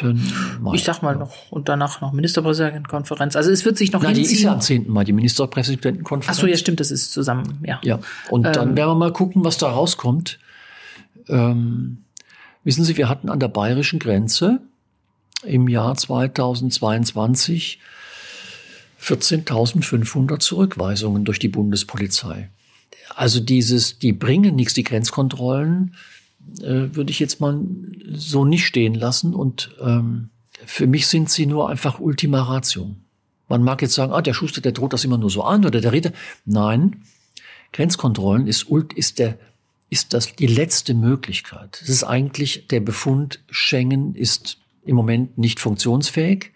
[0.60, 0.74] Mai.
[0.74, 3.34] Ich sag mal noch, und danach noch Ministerpräsidentenkonferenz.
[3.34, 4.28] Also es wird sich noch Nein, hinziehen.
[4.28, 4.90] die ist ja am 10.
[4.90, 6.38] Mai, die Ministerpräsidentenkonferenz.
[6.38, 7.80] Ach so, ja stimmt, das ist zusammen, ja.
[7.82, 10.38] Ja, und ähm, dann werden wir mal gucken, was da rauskommt.
[11.28, 11.98] Ähm,
[12.62, 14.60] wissen Sie, wir hatten an der bayerischen Grenze
[15.44, 17.80] im Jahr 2022
[19.00, 22.50] 14.500 Zurückweisungen durch die Bundespolizei.
[23.14, 25.94] Also dieses, die bringen nichts, die Grenzkontrollen,
[26.60, 27.60] äh, würde ich jetzt mal
[28.12, 29.34] so nicht stehen lassen.
[29.34, 30.30] Und ähm,
[30.64, 32.94] für mich sind sie nur einfach Ultima Ratio.
[33.48, 35.80] Man mag jetzt sagen, ah, der Schuster, der droht das immer nur so an oder
[35.80, 36.12] der Ritter.
[36.44, 37.02] Nein,
[37.72, 39.38] Grenzkontrollen ist, ist der
[39.90, 41.80] ist das die letzte Möglichkeit.
[41.80, 46.52] Es ist eigentlich der Befund, Schengen ist im Moment nicht funktionsfähig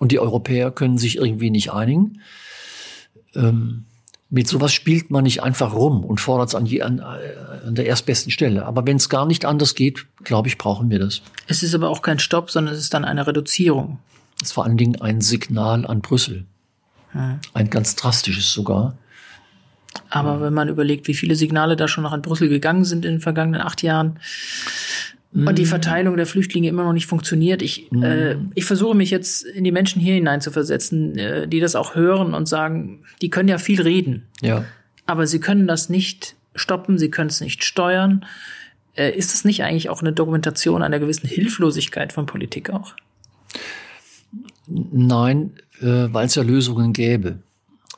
[0.00, 2.20] und die Europäer können sich irgendwie nicht einigen.
[3.36, 3.84] Ähm,
[4.32, 8.32] mit sowas spielt man nicht einfach rum und fordert es an, an, an der erstbesten
[8.32, 8.64] Stelle.
[8.64, 11.20] Aber wenn es gar nicht anders geht, glaube ich, brauchen wir das.
[11.48, 13.98] Es ist aber auch kein Stopp, sondern es ist dann eine Reduzierung.
[14.36, 16.46] Es ist vor allen Dingen ein Signal an Brüssel.
[17.10, 17.40] Hm.
[17.52, 18.96] Ein ganz drastisches sogar.
[20.08, 23.12] Aber wenn man überlegt, wie viele Signale da schon noch an Brüssel gegangen sind in
[23.12, 24.18] den vergangenen acht Jahren.
[25.34, 27.62] Und die Verteilung der Flüchtlinge immer noch nicht funktioniert.
[27.62, 28.02] Ich, mm.
[28.02, 31.74] äh, ich versuche mich jetzt in die Menschen hier hinein zu versetzen, äh, die das
[31.74, 34.26] auch hören und sagen, die können ja viel reden.
[34.42, 34.64] Ja.
[35.06, 38.26] Aber sie können das nicht stoppen, sie können es nicht steuern.
[38.94, 42.94] Äh, ist das nicht eigentlich auch eine Dokumentation einer gewissen Hilflosigkeit von Politik auch?
[44.66, 47.38] Nein, äh, weil es ja Lösungen gäbe.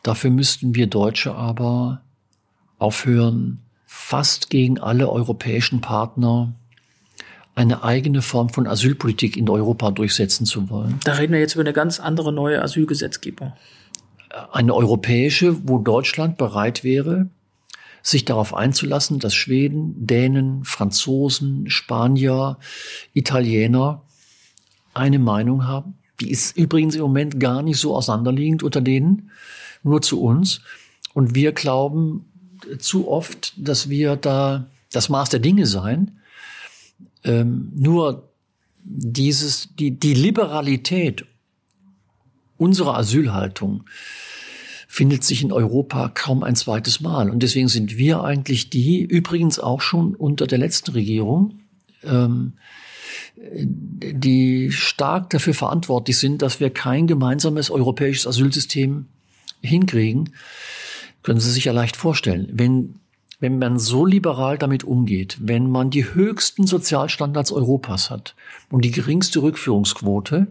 [0.04, 2.02] Dafür müssten wir Deutsche aber
[2.78, 6.54] aufhören, fast gegen alle europäischen Partner
[7.54, 10.98] eine eigene Form von Asylpolitik in Europa durchsetzen zu wollen.
[11.04, 13.52] Da reden wir jetzt über eine ganz andere neue Asylgesetzgebung.
[14.52, 17.28] Eine europäische, wo Deutschland bereit wäre,
[18.02, 22.58] sich darauf einzulassen, dass Schweden, Dänen, Franzosen, Spanier,
[23.12, 24.02] Italiener
[24.92, 25.94] eine Meinung haben.
[26.20, 29.30] Die ist übrigens im Moment gar nicht so auseinanderliegend unter denen
[29.82, 30.60] nur zu uns.
[31.12, 32.26] Und wir glauben
[32.78, 36.18] zu oft, dass wir da das Maß der Dinge seien.
[37.24, 38.30] Ähm, nur
[38.84, 41.24] dieses, die, die Liberalität
[42.56, 43.84] unserer Asylhaltung
[44.86, 47.28] findet sich in Europa kaum ein zweites Mal.
[47.28, 51.60] Und deswegen sind wir eigentlich die, übrigens auch schon unter der letzten Regierung,
[52.04, 52.52] ähm,
[53.36, 59.06] die stark dafür verantwortlich sind, dass wir kein gemeinsames europäisches Asylsystem
[59.60, 60.30] hinkriegen,
[61.22, 62.48] können Sie sich ja leicht vorstellen.
[62.52, 63.00] Wenn,
[63.40, 68.34] wenn man so liberal damit umgeht, wenn man die höchsten Sozialstandards Europas hat
[68.70, 70.46] und die geringste Rückführungsquote,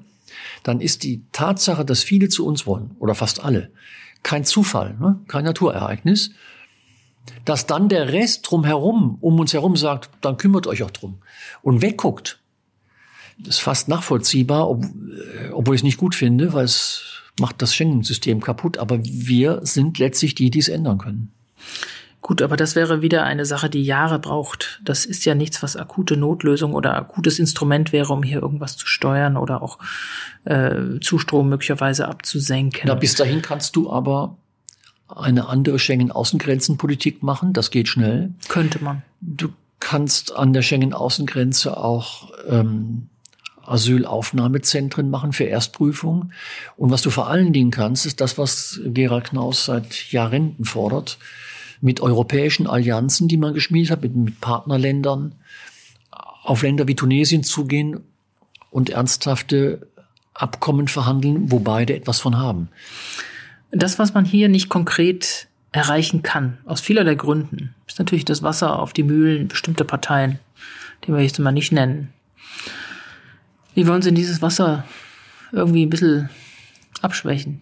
[0.63, 3.71] dann ist die Tatsache, dass viele zu uns wollen, oder fast alle,
[4.23, 5.19] kein Zufall, ne?
[5.27, 6.31] kein Naturereignis,
[7.45, 11.19] dass dann der Rest drumherum, um uns herum sagt, dann kümmert euch auch drum
[11.61, 12.39] und wegguckt.
[13.37, 17.61] Das ist fast nachvollziehbar, ob, äh, obwohl ich es nicht gut finde, weil es macht
[17.61, 18.77] das Schengen-System kaputt.
[18.77, 21.31] Aber wir sind letztlich die, die es ändern können.
[22.23, 24.79] Gut, aber das wäre wieder eine Sache, die Jahre braucht.
[24.85, 28.87] Das ist ja nichts, was akute Notlösung oder akutes Instrument wäre, um hier irgendwas zu
[28.87, 29.77] steuern oder auch
[30.45, 32.83] äh, Zustrom möglicherweise abzusenken.
[32.85, 34.37] Na, bis dahin kannst du aber
[35.13, 37.51] eine andere Schengen-Außengrenzenpolitik machen.
[37.51, 38.31] Das geht schnell.
[38.47, 39.03] Könnte man.
[39.19, 39.49] Du
[39.81, 43.09] kannst an der Schengen-Außengrenze auch ähm,
[43.65, 46.31] Asylaufnahmezentren machen für Erstprüfung.
[46.77, 51.17] Und was du vor allen Dingen kannst, ist das, was Gerald Knaus seit Jahrzehnten fordert,
[51.83, 55.35] mit europäischen Allianzen, die man geschmiedet hat, mit, mit Partnerländern,
[56.43, 57.99] auf Länder wie Tunesien zugehen
[58.71, 59.85] und ernsthafte
[60.33, 62.69] Abkommen verhandeln, wo beide etwas von haben.
[63.71, 68.79] Das, was man hier nicht konkret erreichen kann, aus vielerlei Gründen, ist natürlich das Wasser
[68.79, 70.39] auf die Mühlen bestimmter Parteien,
[71.05, 72.13] die wir jetzt mal nicht nennen.
[73.75, 74.85] Wie wollen Sie dieses Wasser
[75.51, 76.29] irgendwie ein bisschen
[77.01, 77.59] abschwächen?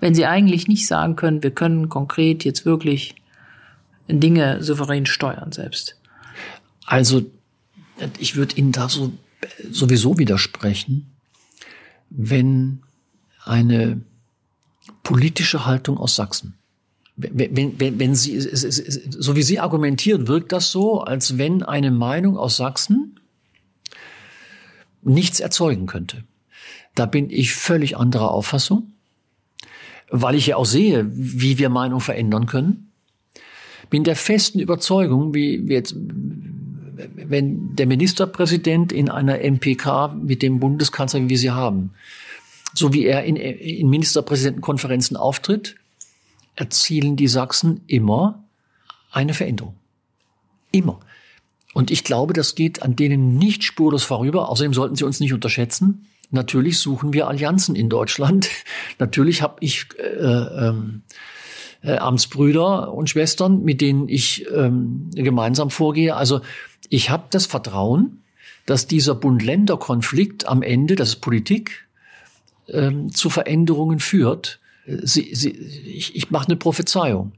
[0.00, 3.14] Wenn Sie eigentlich nicht sagen können, wir können konkret jetzt wirklich
[4.08, 5.96] Dinge souverän steuern selbst.
[6.86, 7.22] Also,
[8.18, 9.12] ich würde Ihnen da so
[9.70, 11.14] sowieso widersprechen,
[12.10, 12.82] wenn
[13.44, 14.00] eine
[15.02, 16.54] politische Haltung aus Sachsen
[17.16, 22.36] wenn, wenn, wenn, Sie, so wie Sie argumentieren, wirkt das so, als wenn eine Meinung
[22.36, 23.20] aus Sachsen
[25.02, 26.24] nichts erzeugen könnte.
[26.94, 28.92] Da bin ich völlig anderer Auffassung,
[30.10, 32.90] weil ich ja auch sehe, wie wir Meinung verändern können.
[33.90, 35.94] Bin der festen Überzeugung, wie jetzt
[36.96, 41.90] wenn der Ministerpräsident in einer MPK mit dem Bundeskanzler, wie wir sie haben,
[42.74, 45.76] so wie er in, in Ministerpräsidentenkonferenzen auftritt,
[46.56, 48.44] erzielen die Sachsen immer
[49.10, 49.74] eine Veränderung.
[50.70, 51.00] Immer.
[51.72, 54.48] Und ich glaube, das geht an denen nicht spurlos vorüber.
[54.48, 56.06] Außerdem sollten sie uns nicht unterschätzen.
[56.30, 58.48] Natürlich suchen wir Allianzen in Deutschland.
[58.98, 61.02] Natürlich habe ich äh, ähm,
[61.84, 66.16] äh, Amtsbrüder und Schwestern, mit denen ich ähm, gemeinsam vorgehe.
[66.16, 66.40] Also
[66.88, 68.22] ich habe das Vertrauen,
[68.66, 71.86] dass dieser Bund-Länder-Konflikt am Ende, das ist Politik,
[72.68, 74.60] ähm, zu Veränderungen führt.
[74.86, 77.32] Sie, sie, ich, ich mache eine Prophezeiung.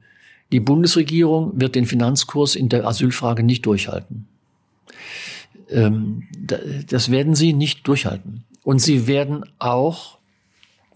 [0.52, 4.28] Die Bundesregierung wird den Finanzkurs in der Asylfrage nicht durchhalten.
[5.68, 6.24] Ähm,
[6.88, 8.44] das werden sie nicht durchhalten.
[8.62, 10.15] Und sie werden auch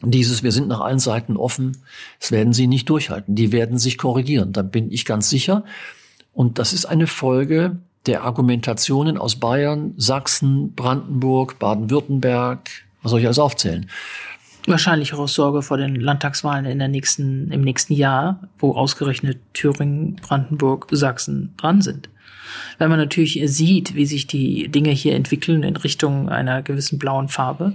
[0.02, 1.76] dieses, wir sind nach allen Seiten offen,
[2.18, 3.34] das werden sie nicht durchhalten.
[3.34, 5.64] Die werden sich korrigieren, da bin ich ganz sicher.
[6.32, 12.70] Und das ist eine Folge der Argumentationen aus Bayern, Sachsen, Brandenburg, Baden-Württemberg,
[13.02, 13.90] was soll ich alles aufzählen?
[14.66, 19.38] Wahrscheinlich auch aus Sorge vor den Landtagswahlen in der nächsten, im nächsten Jahr, wo ausgerechnet
[19.54, 22.08] Thüringen, Brandenburg, Sachsen dran sind.
[22.78, 27.28] Wenn man natürlich sieht, wie sich die Dinge hier entwickeln in Richtung einer gewissen blauen
[27.28, 27.74] Farbe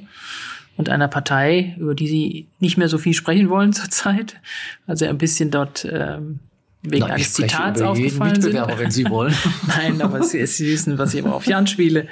[0.77, 4.35] und einer Partei, über die sie nicht mehr so viel sprechen wollen zurzeit,
[4.87, 6.39] also ein bisschen dort ähm,
[6.91, 8.53] wegen Nein, eines Zitats aufgefallen sind.
[8.55, 9.33] wenn Sie wollen.
[9.67, 12.07] Nein, aber Sie, Sie wissen, was ich immer auf Jan spiele,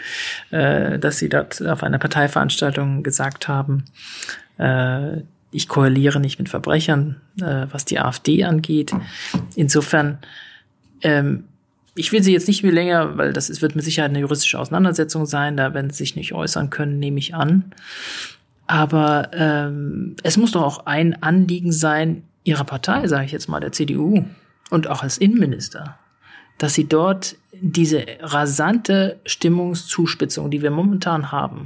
[0.52, 3.86] äh, dass Sie dort auf einer Parteiveranstaltung gesagt haben,
[4.58, 5.18] äh,
[5.52, 8.92] ich koaliere nicht mit Verbrechern, äh, was die AfD angeht.
[9.56, 10.18] Insofern,
[11.02, 11.44] ähm,
[11.96, 14.58] ich will Sie jetzt nicht mehr länger, weil das ist, wird mit Sicherheit eine juristische
[14.60, 17.72] Auseinandersetzung sein, da werden Sie sich nicht äußern können, nehme ich an.
[18.68, 23.60] Aber ähm, es muss doch auch ein Anliegen sein, Ihrer Partei, sage ich jetzt mal,
[23.60, 24.26] der CDU
[24.70, 25.98] und auch als Innenminister,
[26.58, 31.66] dass Sie dort diese rasante Stimmungszuspitzung, die wir momentan haben,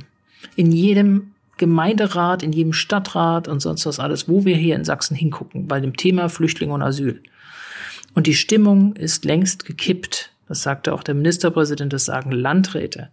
[0.55, 5.15] in jedem Gemeinderat, in jedem Stadtrat und sonst was alles, wo wir hier in Sachsen
[5.15, 7.23] hingucken, bei dem Thema Flüchtling und Asyl.
[8.13, 10.31] Und die Stimmung ist längst gekippt.
[10.47, 13.09] Das sagte auch der Ministerpräsident, das sagen Landräte.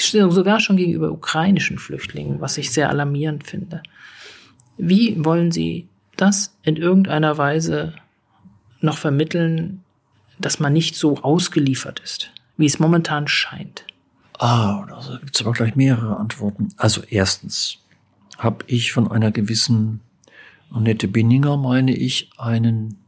[0.00, 3.82] Sogar schon gegenüber ukrainischen Flüchtlingen, was ich sehr alarmierend finde.
[4.76, 7.94] Wie wollen Sie das in irgendeiner Weise
[8.80, 9.82] noch vermitteln,
[10.38, 13.84] dass man nicht so ausgeliefert ist, wie es momentan scheint?
[14.38, 16.68] Ah, da gibt es aber gleich mehrere Antworten.
[16.76, 17.78] Also erstens
[18.38, 20.00] habe ich von einer gewissen
[20.70, 22.98] Annette Binninger, meine ich, einen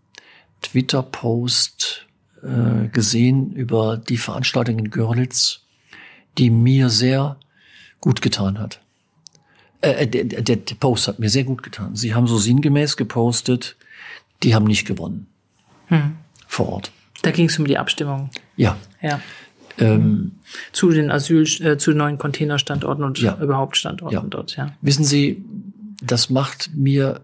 [0.62, 2.07] Twitter-Post
[2.43, 5.61] äh, gesehen über die Veranstaltung in Görlitz,
[6.39, 7.37] die mir sehr
[8.01, 8.81] gut getan hat.
[9.81, 11.97] Äh, der, der, der Post hat mir sehr gut getan.
[11.97, 13.76] Sie haben so sinngemäß gepostet,
[14.43, 15.26] die haben nicht gewonnen
[15.87, 16.16] hm.
[16.47, 16.93] vor Ort.
[17.22, 18.31] Da ging es um die Abstimmung.
[18.57, 18.76] Ja.
[19.03, 19.20] Ja.
[19.78, 20.33] Ähm,
[20.72, 23.39] zu den Asyl, äh, zu neuen Containerstandorten und ja.
[23.41, 24.22] überhaupt Standorten ja.
[24.28, 24.72] dort, ja.
[24.83, 25.43] Wissen Sie,
[26.03, 27.20] das macht mir,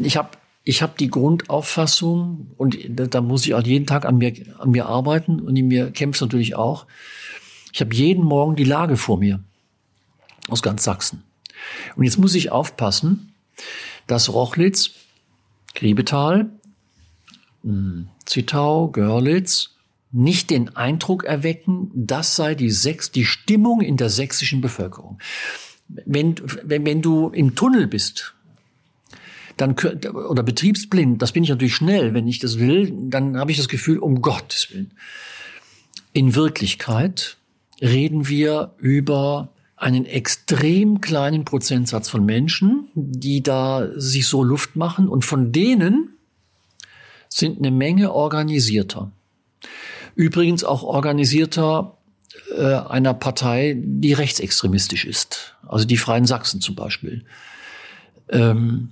[0.00, 0.30] ich habe
[0.64, 4.70] ich hab die Grundauffassung und da, da muss ich auch jeden Tag an mir, an
[4.70, 6.86] mir arbeiten und in mir kämpft natürlich auch.
[7.72, 9.42] Ich habe jeden Morgen die Lage vor mir
[10.48, 11.24] aus ganz Sachsen.
[11.96, 13.32] Und jetzt muss ich aufpassen,
[14.06, 14.90] dass Rochlitz,
[15.74, 16.50] Griebetal,
[17.62, 19.70] hm, Zittau, Görlitz
[20.10, 25.18] nicht den Eindruck erwecken, das sei die, Sex, die Stimmung in der sächsischen Bevölkerung.
[25.88, 28.34] Wenn, wenn, wenn du im Tunnel bist,
[29.56, 33.56] dann oder betriebsblind, das bin ich natürlich schnell, wenn ich das will, dann habe ich
[33.56, 34.92] das Gefühl, um Gottes Willen.
[36.12, 37.38] In Wirklichkeit
[37.82, 45.08] reden wir über einen extrem kleinen Prozentsatz von Menschen, die da sich so Luft machen
[45.08, 46.10] und von denen
[47.28, 49.10] sind eine Menge organisierter.
[50.14, 51.96] Übrigens auch organisierter
[52.56, 55.56] äh, einer Partei, die rechtsextremistisch ist.
[55.66, 57.24] Also die Freien Sachsen zum Beispiel.
[58.28, 58.90] Ähm,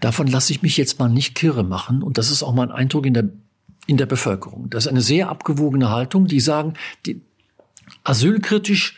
[0.00, 2.02] davon lasse ich mich jetzt mal nicht kirre machen.
[2.02, 3.28] Und das ist auch mein Eindruck in der,
[3.90, 4.70] in der Bevölkerung.
[4.70, 6.74] Das ist eine sehr abgewogene Haltung, die sagen,
[7.06, 7.20] die
[8.04, 8.96] asylkritisch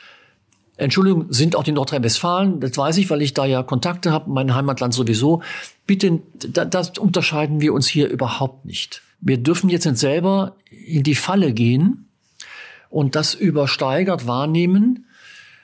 [0.76, 4.54] Entschuldigung, sind auch die Nordrhein-Westfalen, das weiß ich, weil ich da ja Kontakte habe, mein
[4.54, 5.42] Heimatland sowieso.
[5.86, 9.00] Bitte, da, das unterscheiden wir uns hier überhaupt nicht.
[9.20, 12.08] Wir dürfen jetzt nicht selber in die Falle gehen
[12.90, 15.06] und das übersteigert wahrnehmen,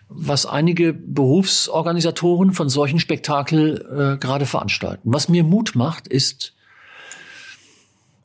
[0.08, 5.12] was einige Berufsorganisatoren von solchen Spektakel äh, gerade veranstalten.
[5.12, 6.54] Was mir Mut macht, ist,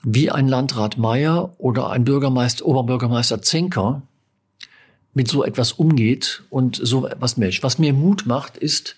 [0.03, 4.01] wie ein Landrat Meyer oder ein Bürgermeister, Oberbürgermeister Zenker
[5.13, 7.63] mit so etwas umgeht und so etwas meldet.
[7.63, 8.95] Was mir Mut macht, ist,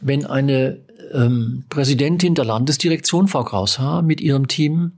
[0.00, 0.78] wenn eine
[1.12, 4.92] ähm, Präsidentin der Landesdirektion, Frau Kraushaar, mit ihrem Team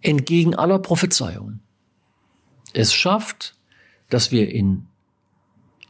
[0.00, 1.64] entgegen aller Prophezeiungen
[2.74, 3.54] es schafft,
[4.10, 4.86] dass wir in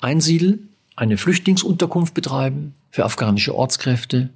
[0.01, 0.61] Einsiedel
[0.95, 4.31] eine Flüchtlingsunterkunft betreiben für afghanische Ortskräfte,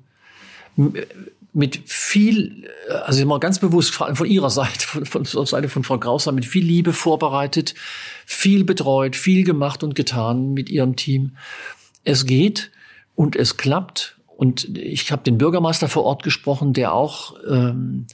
[1.52, 2.68] mit viel,
[3.04, 6.44] also immer ganz bewusst von Ihrer Seite, von, von der Seite von Frau Grauser, mit
[6.44, 7.74] viel Liebe vorbereitet,
[8.26, 11.36] viel betreut, viel gemacht und getan mit Ihrem Team.
[12.04, 12.70] Es geht
[13.14, 14.16] und es klappt.
[14.36, 18.06] Und ich habe den Bürgermeister vor Ort gesprochen, der auch, ähm,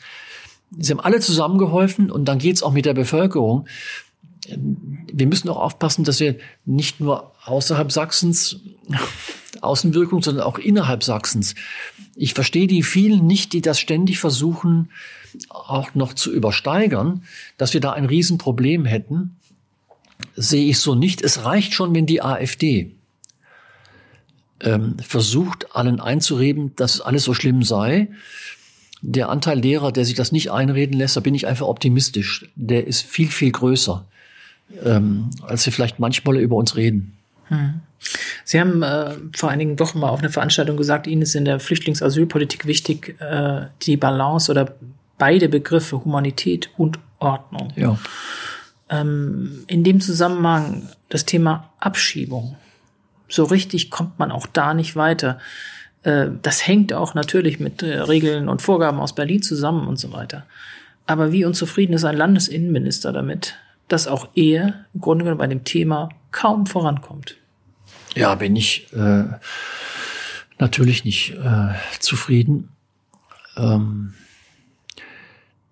[0.79, 3.67] sie haben alle zusammengeholfen und dann geht's auch mit der Bevölkerung.
[4.47, 8.61] Wir müssen auch aufpassen, dass wir nicht nur außerhalb Sachsens
[9.61, 11.55] Außenwirkung, sondern auch innerhalb Sachsens.
[12.17, 14.91] Ich verstehe die vielen nicht, die das ständig versuchen,
[15.49, 17.25] auch noch zu übersteigern,
[17.57, 19.37] dass wir da ein Riesenproblem hätten.
[20.37, 21.23] Sehe ich so nicht.
[21.23, 22.95] Es reicht schon, wenn die AfD
[24.61, 28.09] ähm, versucht, allen einzureden, dass alles so schlimm sei.
[29.03, 32.47] Der Anteil Lehrer, der sich das nicht einreden lässt, da bin ich einfach optimistisch.
[32.55, 34.07] Der ist viel, viel größer,
[34.83, 37.17] ähm, als wir vielleicht manchmal über uns reden.
[37.49, 37.81] Hm.
[38.45, 41.61] Sie haben äh, vor einigen Wochen mal auf einer Veranstaltung gesagt, Ihnen ist in der
[41.61, 44.75] Flüchtlingsasylpolitik wichtig äh, die Balance oder
[45.19, 47.73] beide Begriffe Humanität und Ordnung.
[47.77, 47.99] Ja.
[48.91, 52.57] Ähm, in dem Zusammenhang das Thema Abschiebung.
[53.29, 55.39] So richtig kommt man auch da nicht weiter.
[56.03, 60.13] Äh, das hängt auch natürlich mit äh, Regeln und Vorgaben aus Berlin zusammen und so
[60.13, 60.45] weiter.
[61.07, 63.55] Aber wie unzufrieden ist ein Landesinnenminister damit,
[63.89, 67.37] dass auch er im Grunde genommen bei dem Thema kaum vorankommt?
[68.15, 69.25] Ja, bin ich äh,
[70.59, 72.71] natürlich nicht äh, zufrieden.
[73.57, 74.15] Ähm,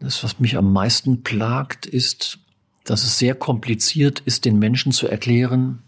[0.00, 2.38] das, was mich am meisten plagt, ist,
[2.84, 5.82] dass es sehr kompliziert ist, den Menschen zu erklären,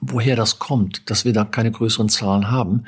[0.00, 2.84] woher das kommt, dass wir da keine größeren Zahlen haben,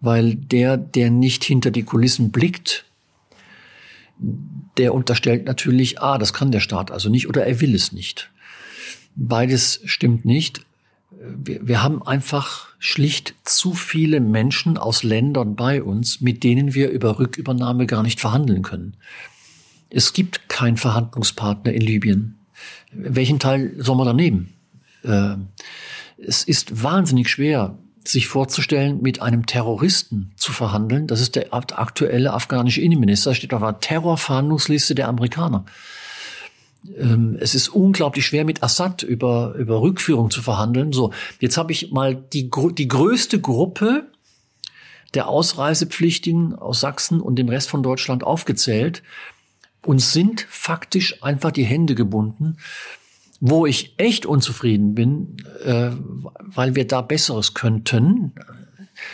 [0.00, 2.85] weil der, der nicht hinter die Kulissen blickt,
[4.18, 8.30] der unterstellt natürlich, ah, das kann der Staat also nicht oder er will es nicht.
[9.14, 10.66] Beides stimmt nicht
[11.20, 16.90] wir, wir haben einfach schlicht zu viele Menschen aus Ländern bei uns, mit denen wir
[16.90, 18.96] über Rückübernahme gar nicht verhandeln können.
[19.90, 22.38] Es gibt keinen Verhandlungspartner in Libyen.
[22.92, 24.52] Welchen Teil soll man da nehmen?
[25.02, 25.36] Äh,
[26.18, 27.78] es ist wahnsinnig schwer,
[28.08, 31.06] sich vorzustellen, mit einem Terroristen zu verhandeln.
[31.06, 33.34] Das ist der aktuelle afghanische Innenminister.
[33.34, 35.64] steht auf einer Terrorfahndungsliste der Amerikaner.
[36.96, 40.92] Ähm, es ist unglaublich schwer, mit Assad über, über Rückführung zu verhandeln.
[40.92, 44.06] So, jetzt habe ich mal die, die größte Gruppe
[45.14, 49.02] der Ausreisepflichtigen aus Sachsen und dem Rest von Deutschland aufgezählt.
[49.84, 52.56] und sind faktisch einfach die Hände gebunden,
[53.40, 55.90] wo ich echt unzufrieden bin, äh,
[56.40, 58.32] weil wir da Besseres könnten.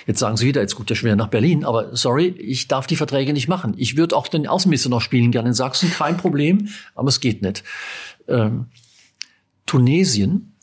[0.07, 2.97] Jetzt sagen Sie wieder, jetzt guckt der schwer nach Berlin, aber sorry, ich darf die
[2.97, 3.75] Verträge nicht machen.
[3.77, 7.43] Ich würde auch den Außenminister noch spielen gerne in Sachsen, kein Problem, aber es geht
[7.43, 7.65] nicht.
[8.29, 8.67] Ähm,
[9.67, 10.55] Tunesien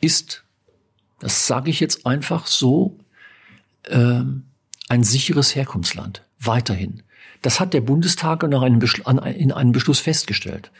[0.00, 0.44] ist,
[1.20, 2.98] das sage ich jetzt einfach so,
[3.88, 4.44] ähm,
[4.88, 6.22] ein sicheres Herkunftsland.
[6.38, 7.02] Weiterhin.
[7.42, 8.54] Das hat der Bundestag in
[9.52, 10.70] einem Beschluss festgestellt.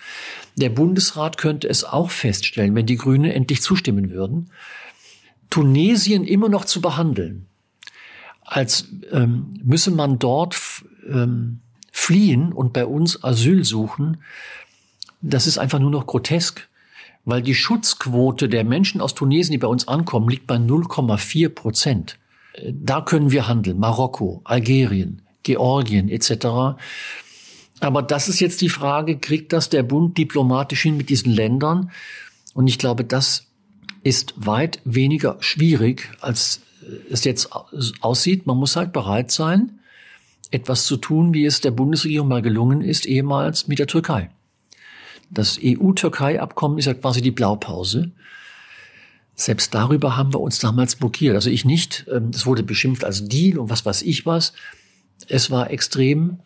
[0.56, 4.50] Der Bundesrat könnte es auch feststellen, wenn die Grünen endlich zustimmen würden.
[5.50, 7.46] Tunesien immer noch zu behandeln
[8.48, 10.56] als ähm, müsse man dort
[11.06, 11.60] ähm,
[11.92, 14.18] fliehen und bei uns Asyl suchen,
[15.20, 16.66] das ist einfach nur noch grotesk,
[17.26, 22.18] weil die Schutzquote der Menschen aus Tunesien, die bei uns ankommen, liegt bei 0,4 Prozent.
[22.72, 23.78] Da können wir handeln.
[23.78, 26.78] Marokko, Algerien, Georgien etc.
[27.80, 31.90] Aber das ist jetzt die Frage, kriegt das der Bund diplomatisch hin mit diesen Ländern?
[32.54, 33.46] Und ich glaube, das
[34.02, 36.60] ist weit weniger schwierig, als
[37.10, 37.50] es jetzt
[38.00, 39.80] aussieht, man muss halt bereit sein,
[40.50, 44.30] etwas zu tun, wie es der Bundesregierung mal gelungen ist, ehemals mit der Türkei.
[45.30, 48.12] Das EU-Türkei-Abkommen ist ja quasi die Blaupause.
[49.34, 51.36] Selbst darüber haben wir uns damals blockiert.
[51.36, 52.06] Also ich nicht.
[52.10, 54.52] Ähm, es wurde beschimpft als Deal und was weiß ich was.
[55.26, 56.38] Es war extrem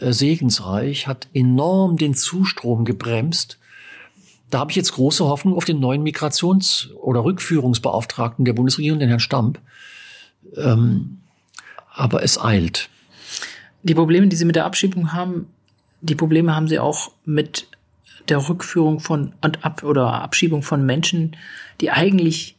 [0.00, 3.58] äh, segensreich, hat enorm den Zustrom gebremst
[4.52, 9.08] da habe ich jetzt große Hoffnung auf den neuen Migrations- oder Rückführungsbeauftragten der Bundesregierung, den
[9.08, 9.58] Herrn Stamp.
[10.56, 11.20] Ähm,
[11.94, 12.90] aber es eilt.
[13.82, 15.46] Die Probleme, die Sie mit der Abschiebung haben,
[16.02, 17.66] die Probleme haben Sie auch mit
[18.28, 21.34] der Rückführung von und ab oder Abschiebung von Menschen,
[21.80, 22.56] die eigentlich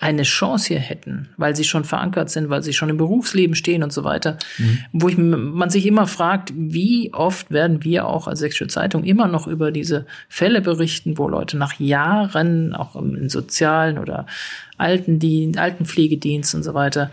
[0.00, 3.82] eine Chance hier hätten, weil sie schon verankert sind, weil sie schon im Berufsleben stehen
[3.82, 4.78] und so weiter, mhm.
[4.92, 9.26] wo ich, man sich immer fragt, wie oft werden wir auch als Sächsische Zeitung immer
[9.26, 14.26] noch über diese Fälle berichten, wo Leute nach Jahren, auch im sozialen oder
[14.76, 17.10] Altendienst, Altenpflegedienst und so weiter,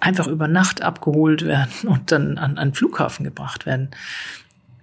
[0.00, 3.90] einfach über Nacht abgeholt werden und dann an einen Flughafen gebracht werden.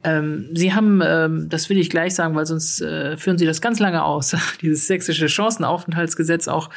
[0.04, 3.60] Ähm, Sie haben, ähm, das will ich gleich sagen, weil sonst äh, führen Sie das
[3.62, 6.70] ganz lange aus, dieses sächsische Chancenaufenthaltsgesetz auch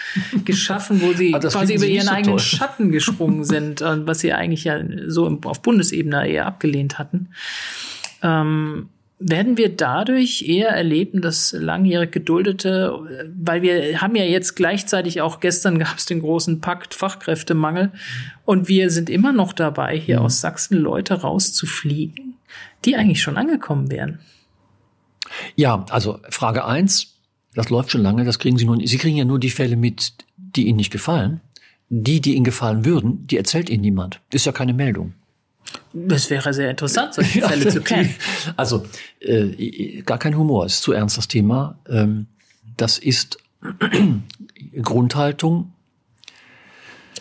[0.45, 2.41] geschaffen, wo Sie ah, quasi über Ihren so eigenen toll.
[2.41, 7.29] Schatten gesprungen sind, und was Sie eigentlich ja so im, auf Bundesebene eher abgelehnt hatten.
[8.23, 8.89] Ähm,
[9.25, 12.99] werden wir dadurch eher erleben, dass langjährig geduldete,
[13.41, 17.93] weil wir haben ja jetzt gleichzeitig auch gestern gab es den großen Pakt Fachkräftemangel
[18.45, 20.27] und wir sind immer noch dabei, hier mhm.
[20.27, 22.32] aus Sachsen Leute rauszufliegen,
[22.85, 24.21] die eigentlich schon angekommen wären.
[25.57, 27.15] Ja, also Frage eins,
[27.55, 30.15] das läuft schon lange, das kriegen Sie nur, Sie kriegen ja nur die Fälle mit,
[30.37, 31.41] die Ihnen nicht gefallen.
[31.89, 34.21] Die, die Ihnen gefallen würden, die erzählt Ihnen niemand.
[34.33, 35.13] Ist ja keine Meldung.
[35.93, 38.15] Das wäre sehr interessant, solche ja, Fälle zu kennen.
[38.57, 38.87] Also
[39.21, 41.79] äh, gar kein Humor, ist zu ernst das Thema.
[41.89, 42.27] Ähm,
[42.79, 43.39] das ist
[44.83, 45.73] Grundhaltung.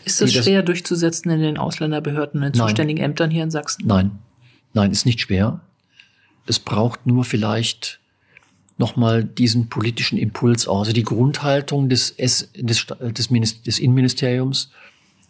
[0.06, 3.86] Ist das schwer das, durchzusetzen in den Ausländerbehörden, in den zuständigen Ämtern hier in Sachsen?
[3.86, 4.20] Nein,
[4.74, 5.62] nein, ist nicht schwer.
[6.46, 8.00] Es braucht nur vielleicht
[8.78, 10.88] nochmal diesen politischen Impuls aus.
[10.88, 14.72] Also die Grundhaltung des, S, des, des, Minister, des Innenministeriums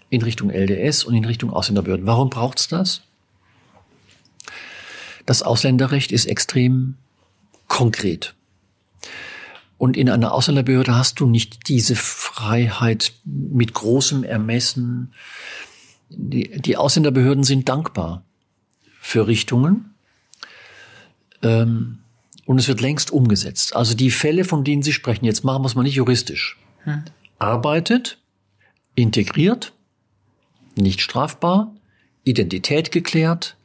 [0.09, 2.07] in Richtung LDS und in Richtung Ausländerbehörden.
[2.07, 3.01] Warum braucht's das?
[5.25, 6.95] Das Ausländerrecht ist extrem
[7.67, 8.33] konkret.
[9.77, 15.13] Und in einer Ausländerbehörde hast du nicht diese Freiheit mit großem Ermessen.
[16.09, 18.23] Die, die Ausländerbehörden sind dankbar
[19.01, 19.95] für Richtungen.
[21.41, 21.97] Ähm,
[22.45, 23.75] und es wird längst umgesetzt.
[23.75, 26.57] Also die Fälle, von denen Sie sprechen, jetzt machen wir es mal nicht juristisch.
[26.83, 27.03] Hm.
[27.39, 28.19] Arbeitet,
[28.95, 29.73] integriert,
[30.75, 31.73] nicht strafbar,
[32.23, 33.55] Identität geklärt,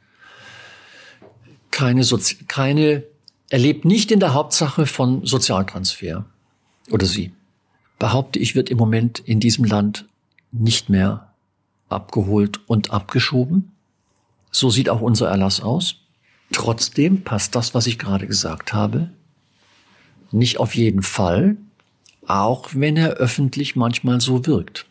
[1.69, 3.03] keine, Sozi keine,
[3.49, 6.25] er lebt nicht in der Hauptsache von Sozialtransfer.
[6.89, 7.31] Oder sie.
[7.99, 10.05] Behaupte ich, wird im Moment in diesem Land
[10.51, 11.33] nicht mehr
[11.89, 13.71] abgeholt und abgeschoben.
[14.51, 15.95] So sieht auch unser Erlass aus.
[16.51, 19.09] Trotzdem passt das, was ich gerade gesagt habe,
[20.31, 21.57] nicht auf jeden Fall,
[22.25, 24.85] auch wenn er öffentlich manchmal so wirkt.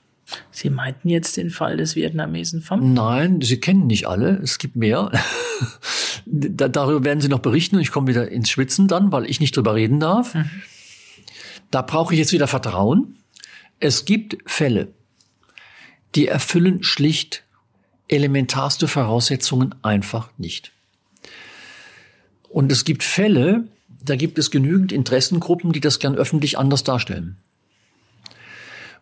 [0.51, 2.95] Sie meinten jetzt den Fall des Vietnamesen vom?
[2.95, 4.41] Nein, Sie kennen nicht alle.
[4.43, 5.13] Es gibt mehr.
[6.27, 9.39] da, darüber werden Sie noch berichten und ich komme wieder ins Schwitzen dann, weil ich
[9.39, 10.35] nicht drüber reden darf.
[10.35, 10.51] Mhm.
[11.71, 13.17] Da brauche ich jetzt wieder Vertrauen.
[13.79, 14.89] Es gibt Fälle,
[16.15, 17.45] die erfüllen schlicht
[18.09, 20.73] elementarste Voraussetzungen einfach nicht.
[22.49, 23.65] Und es gibt Fälle,
[24.03, 27.37] da gibt es genügend Interessengruppen, die das gern öffentlich anders darstellen.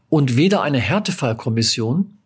[0.09, 2.19] Und weder eine Härtefallkommission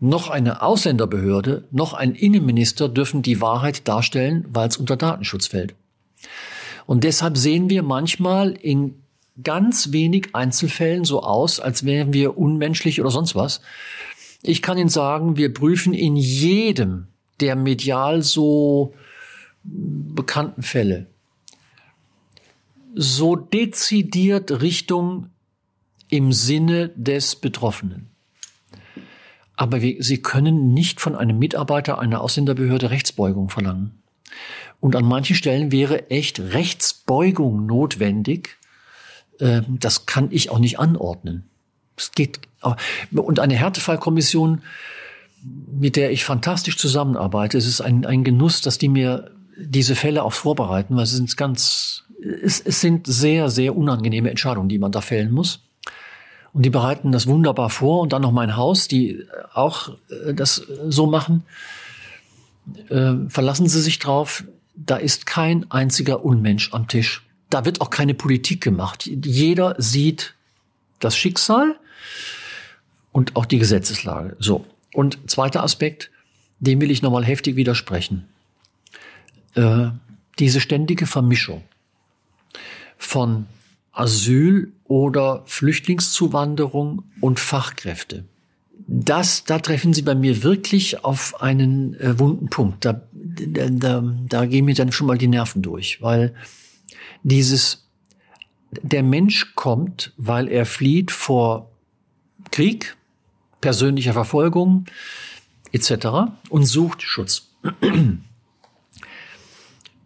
[0.00, 5.74] noch eine Ausländerbehörde noch ein Innenminister dürfen die Wahrheit darstellen, weil es unter Datenschutz fällt.
[6.86, 9.02] Und deshalb sehen wir manchmal in
[9.42, 13.60] ganz wenig Einzelfällen so aus, als wären wir unmenschlich oder sonst was.
[14.46, 17.08] Ich kann Ihnen sagen, wir prüfen in jedem
[17.40, 18.94] der medial so
[19.64, 21.06] bekannten Fälle
[22.94, 25.30] so dezidiert Richtung
[26.10, 28.10] im Sinne des Betroffenen.
[29.56, 34.02] Aber wir, Sie können nicht von einem Mitarbeiter einer Ausländerbehörde Rechtsbeugung verlangen.
[34.78, 38.58] Und an manchen Stellen wäre echt Rechtsbeugung notwendig.
[39.40, 41.48] Ähm, das kann ich auch nicht anordnen.
[41.96, 42.40] Es geht.
[43.12, 44.62] Und eine Härtefallkommission,
[45.78, 50.22] mit der ich fantastisch zusammenarbeite, es ist ein, ein Genuss, dass die mir diese Fälle
[50.22, 52.04] auch vorbereiten, weil es sind ganz,
[52.42, 55.60] es, es sind sehr, sehr unangenehme Entscheidungen, die man da fällen muss.
[56.52, 60.62] Und die bereiten das wunderbar vor und dann noch mein Haus, die auch äh, das
[60.88, 61.42] so machen.
[62.88, 67.22] Äh, verlassen Sie sich drauf, da ist kein einziger Unmensch am Tisch.
[67.50, 69.06] Da wird auch keine Politik gemacht.
[69.06, 70.34] Jeder sieht
[71.00, 71.76] das Schicksal
[73.12, 74.36] und auch die Gesetzeslage.
[74.38, 74.64] So.
[74.92, 76.10] Und zweiter Aspekt,
[76.60, 78.28] dem will ich nochmal heftig widersprechen.
[79.54, 79.88] Äh,
[80.38, 81.62] diese ständige Vermischung
[82.98, 83.46] von
[83.92, 88.24] Asyl oder Flüchtlingszuwanderung und Fachkräfte.
[88.86, 92.84] Das, da treffen Sie bei mir wirklich auf einen äh, wunden Punkt.
[92.84, 96.34] Da, da, da, da gehen mir dann schon mal die Nerven durch, weil
[97.22, 97.88] dieses,
[98.82, 101.70] der Mensch kommt, weil er flieht vor
[102.54, 102.96] Krieg,
[103.60, 104.84] persönlicher Verfolgung
[105.72, 106.30] etc.
[106.50, 107.48] und sucht Schutz.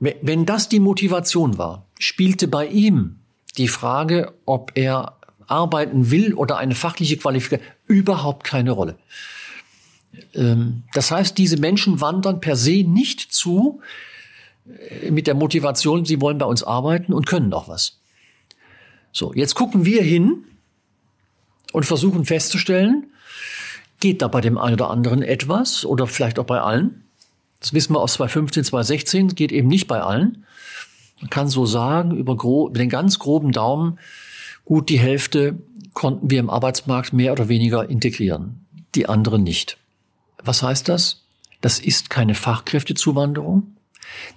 [0.01, 3.17] Wenn das die Motivation war, spielte bei ihm
[3.59, 8.97] die Frage, ob er arbeiten will oder eine fachliche Qualifikation, überhaupt keine Rolle.
[10.33, 13.83] Ähm, das heißt, diese Menschen wandern per se nicht zu
[15.03, 17.99] äh, mit der Motivation, sie wollen bei uns arbeiten und können auch was.
[19.13, 20.47] So, jetzt gucken wir hin
[21.73, 23.13] und versuchen festzustellen,
[24.01, 27.05] geht da bei dem einen oder anderen etwas oder vielleicht auch bei allen?
[27.61, 30.45] Das wissen wir aus 2015, 2016, geht eben nicht bei allen.
[31.21, 33.99] Man kann so sagen, über, über den ganz groben Daumen,
[34.65, 35.59] gut die Hälfte
[35.95, 39.79] konnten wir im Arbeitsmarkt mehr oder weniger integrieren, die anderen nicht.
[40.45, 41.25] Was heißt das?
[41.61, 43.75] Das ist keine Fachkräftezuwanderung.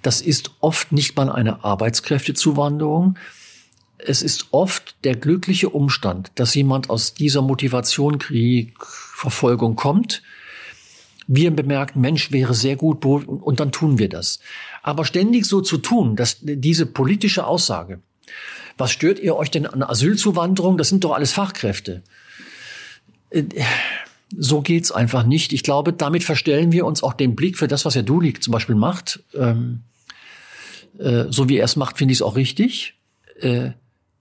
[0.02, 3.16] Das ist oft nicht mal eine Arbeitskräftezuwanderung.
[4.04, 10.22] Es ist oft der glückliche Umstand, dass jemand aus dieser Motivation Krieg, Verfolgung kommt.
[11.28, 14.40] Wir bemerken, Mensch, wäre sehr gut, und dann tun wir das.
[14.82, 18.00] Aber ständig so zu tun, dass diese politische Aussage,
[18.76, 20.78] was stört ihr euch denn an Asylzuwanderung?
[20.78, 22.02] Das sind doch alles Fachkräfte.
[23.30, 23.44] Äh,
[24.36, 25.52] so geht's einfach nicht.
[25.52, 28.52] Ich glaube, damit verstellen wir uns auch den Blick für das, was Herr Dulik zum
[28.52, 29.22] Beispiel macht.
[29.34, 29.82] Ähm,
[30.98, 32.94] äh, so wie er es macht, finde ich es auch richtig.
[33.40, 33.72] Äh,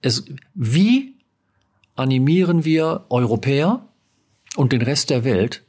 [0.01, 1.15] es, wie
[1.95, 3.85] animieren wir Europäer
[4.55, 5.63] und den Rest der Welt,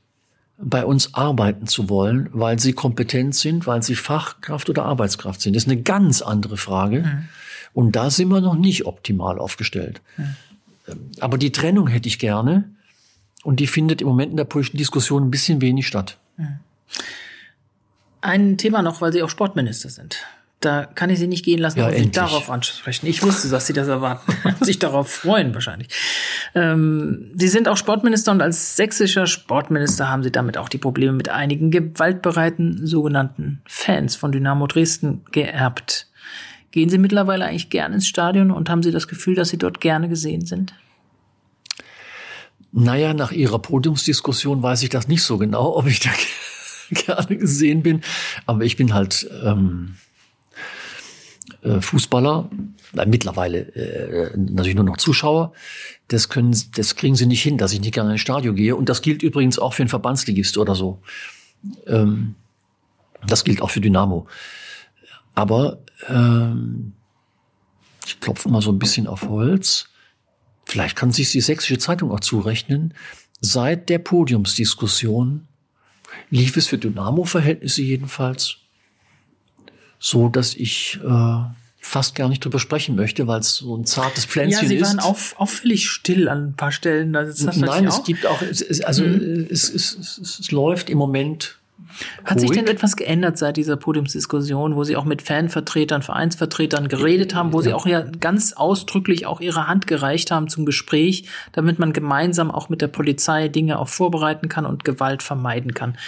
[0.59, 5.57] bei uns arbeiten zu wollen, weil sie kompetent sind, weil sie Fachkraft oder Arbeitskraft sind?
[5.57, 7.01] Das ist eine ganz andere Frage.
[7.01, 7.29] Mhm.
[7.75, 10.01] Und da sind wir noch nicht optimal aufgestellt.
[10.17, 10.37] Mhm.
[11.21, 12.71] Aber die Trennung hätte ich gerne.
[13.43, 16.17] Und die findet im Moment in der politischen Diskussion ein bisschen wenig statt.
[16.37, 16.59] Mhm.
[18.21, 20.25] Ein Thema noch, weil Sie auch Sportminister sind.
[20.63, 23.07] Da kann ich Sie nicht gehen lassen, ja, Sie darauf ansprechen.
[23.07, 24.33] Ich wusste, dass Sie das erwarten,
[24.65, 25.89] sich darauf freuen wahrscheinlich.
[26.55, 31.13] Ähm, Sie sind auch Sportminister und als sächsischer Sportminister haben Sie damit auch die Probleme
[31.13, 36.07] mit einigen gewaltbereiten sogenannten Fans von Dynamo Dresden geerbt.
[36.71, 39.81] Gehen Sie mittlerweile eigentlich gern ins Stadion und haben Sie das Gefühl, dass Sie dort
[39.81, 40.75] gerne gesehen sind?
[42.71, 46.11] Naja, nach Ihrer Podiumsdiskussion weiß ich das nicht so genau, ob ich da
[46.91, 48.01] gerne gesehen bin.
[48.47, 49.97] Aber ich bin halt ähm,
[51.63, 52.51] äh, Fußballer,
[52.97, 55.53] äh, mittlerweile äh, natürlich nur noch Zuschauer.
[56.09, 58.77] Das, können, das kriegen sie nicht hin, dass ich nicht gerne ins Stadion gehe.
[58.77, 61.01] Und das gilt übrigens auch für einen Verbandsligist oder so.
[61.87, 62.35] Ähm,
[63.27, 64.27] das gilt auch für Dynamo.
[65.35, 65.79] Aber
[66.09, 66.93] ähm,
[68.07, 69.89] ich klopfe mal so ein bisschen auf Holz.
[70.65, 72.95] Vielleicht kann sich die Sächsische Zeitung auch zurechnen.
[73.41, 75.47] Seit der Podiumsdiskussion
[76.31, 78.57] lief es für Dynamo-Verhältnisse jedenfalls
[80.03, 81.37] so, dass ich äh,
[81.79, 84.73] fast gar nicht drüber sprechen möchte, weil es so ein zartes Pflänzchen ist.
[84.73, 87.13] Ja, Sie waren auf, auffällig still an ein paar Stellen.
[87.13, 89.47] Das, das Nein, es gibt auch, es, also mhm.
[89.49, 91.57] es, es, es, es läuft im Moment
[92.25, 97.35] hat sich denn etwas geändert seit dieser Podiumsdiskussion, wo Sie auch mit Fanvertretern, Vereinsvertretern geredet
[97.35, 97.61] haben, wo.
[97.61, 102.51] Sie auch ja ganz ausdrücklich auch Ihre Hand gereicht haben zum Gespräch, damit man gemeinsam
[102.51, 105.99] auch mit der Polizei Dinge auch vorbereiten kann und Gewalt vermeiden kann?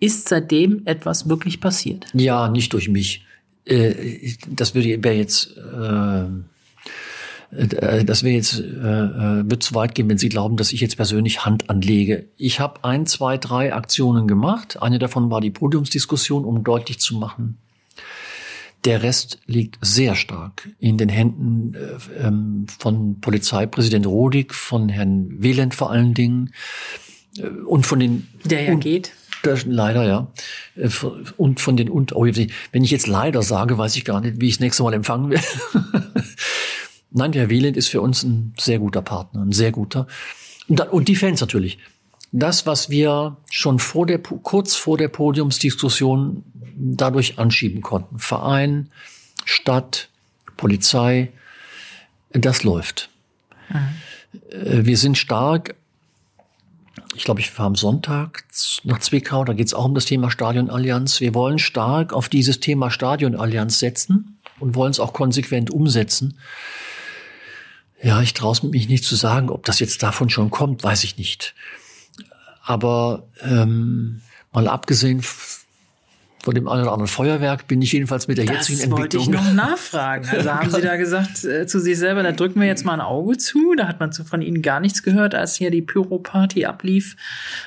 [0.00, 2.06] Ist seitdem etwas wirklich passiert?
[2.14, 3.24] Ja, nicht durch mich.
[3.68, 6.24] Äh, das würde wäre jetzt äh,
[7.50, 10.80] äh, das wäre jetzt, äh, äh, wird zu weit gehen, wenn Sie glauben, dass ich
[10.80, 12.26] jetzt persönlich Hand anlege.
[12.36, 14.82] Ich habe ein, zwei, drei Aktionen gemacht.
[14.82, 17.58] Eine davon war die Podiumsdiskussion, um deutlich zu machen,
[18.84, 25.42] der Rest liegt sehr stark in den Händen äh, ähm, von Polizeipräsident Rodig, von Herrn
[25.42, 26.52] Wieland vor allen Dingen
[27.38, 28.28] äh, und von den...
[28.44, 29.12] Der ja geht.
[29.42, 30.28] Das, leider, ja.
[30.76, 30.88] Äh,
[31.36, 31.88] und von den...
[31.88, 34.82] Und, oh, wenn ich jetzt leider sage, weiß ich gar nicht, wie ich das nächste
[34.82, 35.46] Mal empfangen werde.
[37.10, 40.06] Nein, der Wieland ist für uns ein sehr guter Partner, ein sehr guter.
[40.68, 41.78] Und, dann, und die Fans natürlich.
[42.30, 46.44] Das, was wir schon vor der, kurz vor der Podiumsdiskussion
[46.76, 48.18] dadurch anschieben konnten.
[48.18, 48.90] Verein,
[49.44, 50.10] Stadt,
[50.56, 51.32] Polizei,
[52.32, 53.08] das läuft.
[53.70, 54.84] Mhm.
[54.84, 55.74] Wir sind stark.
[57.18, 58.44] Ich glaube, ich fahre am Sonntag
[58.84, 59.44] nach Zwickau.
[59.44, 61.20] Da geht es auch um das Thema Stadionallianz.
[61.20, 66.38] Wir wollen stark auf dieses Thema Stadionallianz setzen und wollen es auch konsequent umsetzen.
[68.00, 71.18] Ja, ich traue mich nicht zu sagen, ob das jetzt davon schon kommt, weiß ich
[71.18, 71.56] nicht.
[72.62, 74.22] Aber ähm,
[74.52, 75.20] mal abgesehen
[76.42, 79.08] von dem einen oder anderen Feuerwerk bin ich jedenfalls mit der das jetzigen Entwicklung.
[79.08, 80.28] Das wollte ich noch nachfragen.
[80.28, 83.00] Also haben Sie da gesagt äh, zu sich selber, da drücken wir jetzt mal ein
[83.00, 83.74] Auge zu.
[83.74, 87.16] Da hat man von Ihnen gar nichts gehört, als hier die Pyro-Party ablief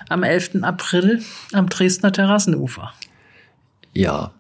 [0.10, 0.64] am 11.
[0.64, 1.22] April
[1.52, 2.94] am Dresdner Terrassenufer.
[3.94, 4.32] Ja.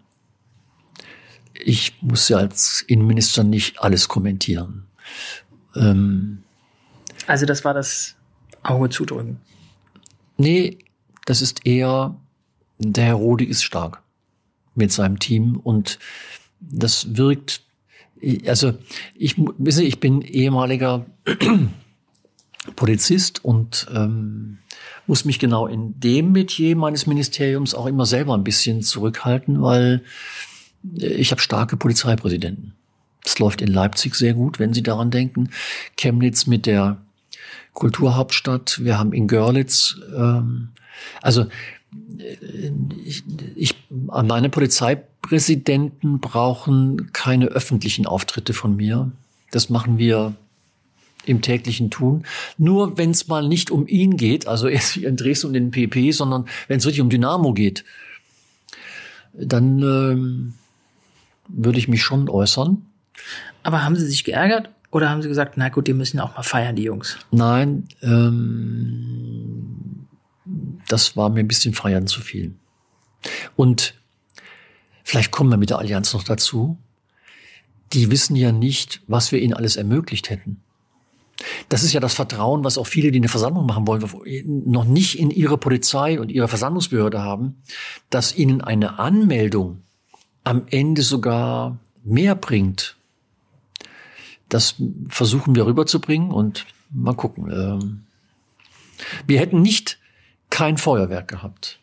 [1.54, 4.86] Ich muss ja als Innenminister nicht alles kommentieren.
[5.76, 6.44] Ähm,
[7.28, 8.16] also das war das
[8.64, 9.40] Auge zudrücken.
[10.38, 10.80] Nee,
[11.26, 12.16] das ist eher,
[12.80, 14.02] der Herr ist stark
[14.76, 16.00] mit seinem Team und
[16.60, 17.62] das wirkt,
[18.46, 18.74] also
[19.16, 21.06] ich, wissen ich bin ehemaliger
[22.76, 24.60] Polizist und ähm,
[25.08, 30.04] muss mich genau in dem Metier meines Ministeriums auch immer selber ein bisschen zurückhalten, weil
[30.96, 32.74] ich habe starke Polizeipräsidenten.
[33.24, 35.50] Das läuft in Leipzig sehr gut, wenn Sie daran denken.
[35.98, 36.98] Chemnitz mit der
[37.74, 38.84] Kulturhauptstadt.
[38.84, 40.70] Wir haben in Görlitz, ähm,
[41.22, 41.46] also
[43.06, 43.24] ich,
[43.56, 49.12] ich, meine Polizeipräsidenten brauchen keine öffentlichen Auftritte von mir.
[49.52, 50.34] Das machen wir
[51.26, 52.24] im täglichen Tun.
[52.58, 56.46] Nur wenn es mal nicht um ihn geht, also in Dresden und den PP, sondern
[56.68, 57.84] wenn es wirklich um Dynamo geht,
[59.34, 60.54] dann ähm,
[61.48, 62.86] würde ich mich schon äußern.
[63.64, 66.44] Aber haben Sie sich geärgert oder haben Sie gesagt, na gut, die müssen auch mal
[66.44, 67.18] feiern, die Jungs?
[67.32, 69.51] Nein, ähm,
[70.92, 72.54] das war mir ein bisschen feiern zu viel.
[73.56, 73.96] Und
[75.04, 76.78] vielleicht kommen wir mit der Allianz noch dazu.
[77.94, 80.62] Die wissen ja nicht, was wir ihnen alles ermöglicht hätten.
[81.70, 84.04] Das ist ja das Vertrauen, was auch viele, die eine Versammlung machen wollen,
[84.46, 87.62] noch nicht in ihre Polizei und ihre Versammlungsbehörde haben,
[88.10, 89.82] dass ihnen eine Anmeldung
[90.44, 92.98] am Ende sogar mehr bringt.
[94.50, 94.76] Das
[95.08, 97.50] versuchen wir rüberzubringen und mal gucken.
[97.52, 98.04] Ähm,
[99.26, 100.01] wir hätten nicht
[100.52, 101.80] kein Feuerwerk gehabt,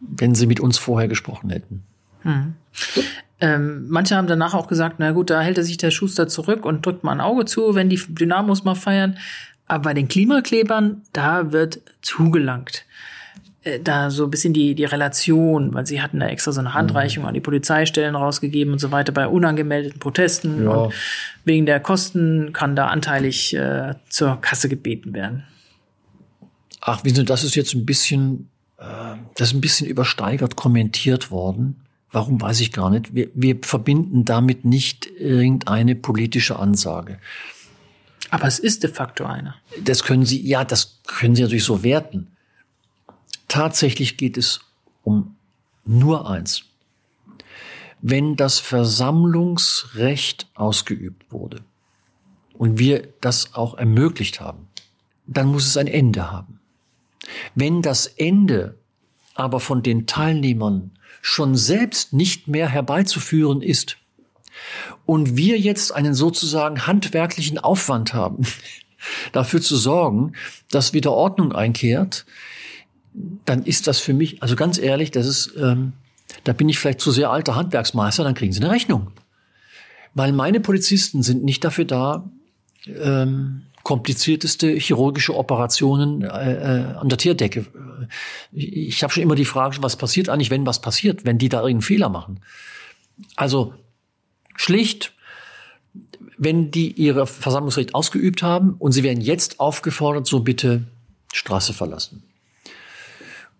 [0.00, 1.82] wenn sie mit uns vorher gesprochen hätten.
[2.22, 2.54] Hm.
[3.40, 6.64] Ähm, manche haben danach auch gesagt, na gut, da hält er sich der Schuster zurück
[6.64, 9.18] und drückt mal ein Auge zu, wenn die Dynamos mal feiern.
[9.66, 12.86] Aber bei den Klimaklebern, da wird zugelangt.
[13.64, 16.74] Äh, da so ein bisschen die, die Relation, weil sie hatten da extra so eine
[16.74, 17.28] Handreichung mhm.
[17.28, 20.64] an die Polizeistellen rausgegeben und so weiter bei unangemeldeten Protesten.
[20.64, 20.70] Ja.
[20.70, 20.94] Und
[21.44, 25.44] wegen der Kosten kann da anteilig äh, zur Kasse gebeten werden.
[26.86, 31.30] Ach, wie Sie, das ist jetzt ein bisschen, äh, das ist ein bisschen übersteigert kommentiert
[31.30, 31.80] worden.
[32.10, 33.14] Warum weiß ich gar nicht.
[33.14, 37.18] Wir, wir verbinden damit nicht irgendeine politische Ansage.
[38.28, 39.54] Aber es ist de facto eine.
[39.82, 42.28] Das können Sie, ja, das können Sie natürlich so werten.
[43.48, 44.60] Tatsächlich geht es
[45.02, 45.36] um
[45.86, 46.64] nur eins.
[48.02, 51.62] Wenn das Versammlungsrecht ausgeübt wurde
[52.52, 54.68] und wir das auch ermöglicht haben,
[55.26, 56.60] dann muss es ein Ende haben.
[57.54, 58.78] Wenn das Ende
[59.34, 60.92] aber von den Teilnehmern
[61.22, 63.96] schon selbst nicht mehr herbeizuführen ist
[65.06, 68.46] und wir jetzt einen sozusagen handwerklichen Aufwand haben,
[69.32, 70.32] dafür zu sorgen,
[70.70, 72.26] dass wieder Ordnung einkehrt,
[73.44, 75.92] dann ist das für mich, also ganz ehrlich, das ist, ähm,
[76.44, 79.12] da bin ich vielleicht zu sehr alter Handwerksmeister, dann kriegen Sie eine Rechnung.
[80.14, 82.28] Weil meine Polizisten sind nicht dafür da,
[82.86, 87.66] ähm, komplizierteste chirurgische Operationen äh, äh, an der Tierdecke.
[88.50, 91.58] Ich habe schon immer die Frage, was passiert eigentlich, wenn was passiert, wenn die da
[91.58, 92.40] irgendeinen Fehler machen.
[93.36, 93.74] Also
[94.56, 95.12] schlicht,
[96.36, 100.84] wenn die ihre Versammlungsrecht ausgeübt haben und sie werden jetzt aufgefordert, so bitte
[101.32, 102.24] Straße verlassen.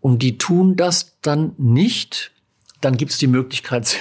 [0.00, 2.32] Und die tun das dann nicht,
[2.80, 3.98] dann gibt es die Möglichkeit,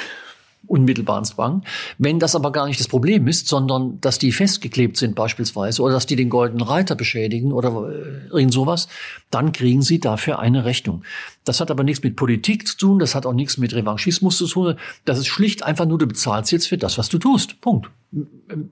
[0.68, 1.64] unmittelbaren Zwang.
[1.98, 5.94] Wenn das aber gar nicht das Problem ist, sondern dass die festgeklebt sind beispielsweise oder
[5.94, 8.88] dass die den goldenen Reiter beschädigen oder äh, irgend sowas,
[9.30, 11.04] dann kriegen sie dafür eine Rechnung.
[11.46, 14.48] Das hat aber nichts mit Politik zu tun, das hat auch nichts mit Revanchismus zu
[14.48, 14.76] tun.
[15.06, 17.60] Das ist schlicht einfach nur, du bezahlst jetzt für das, was du tust.
[17.62, 17.90] Punkt.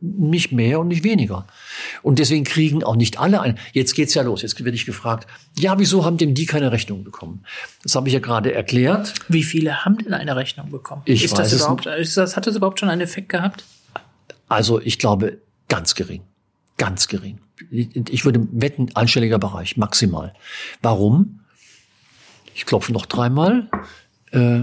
[0.02, 1.48] Nicht mehr und nicht weniger.
[2.04, 3.58] Und deswegen kriegen auch nicht alle ein.
[3.74, 4.44] Jetzt geht's ja los.
[4.44, 5.28] Jetzt werde ich gefragt,
[5.58, 7.44] ja, wieso haben denn die keine Rechnung bekommen?
[7.82, 9.16] Das habe ich ja gerade erklärt.
[9.30, 11.02] Wie viele haben denn eine Rechnung bekommen?
[11.06, 13.64] Ich ist weiß das überhaupt, es ist das, hat das überhaupt schon einen Effekt gehabt?
[14.48, 15.40] Also ich glaube,
[15.70, 16.22] ganz gering.
[16.78, 17.40] Ganz gering.
[17.70, 20.34] Ich würde wetten, einstelliger Bereich, maximal.
[20.82, 21.42] Warum?
[22.54, 23.70] Ich klopfe noch dreimal.
[24.32, 24.62] Äh,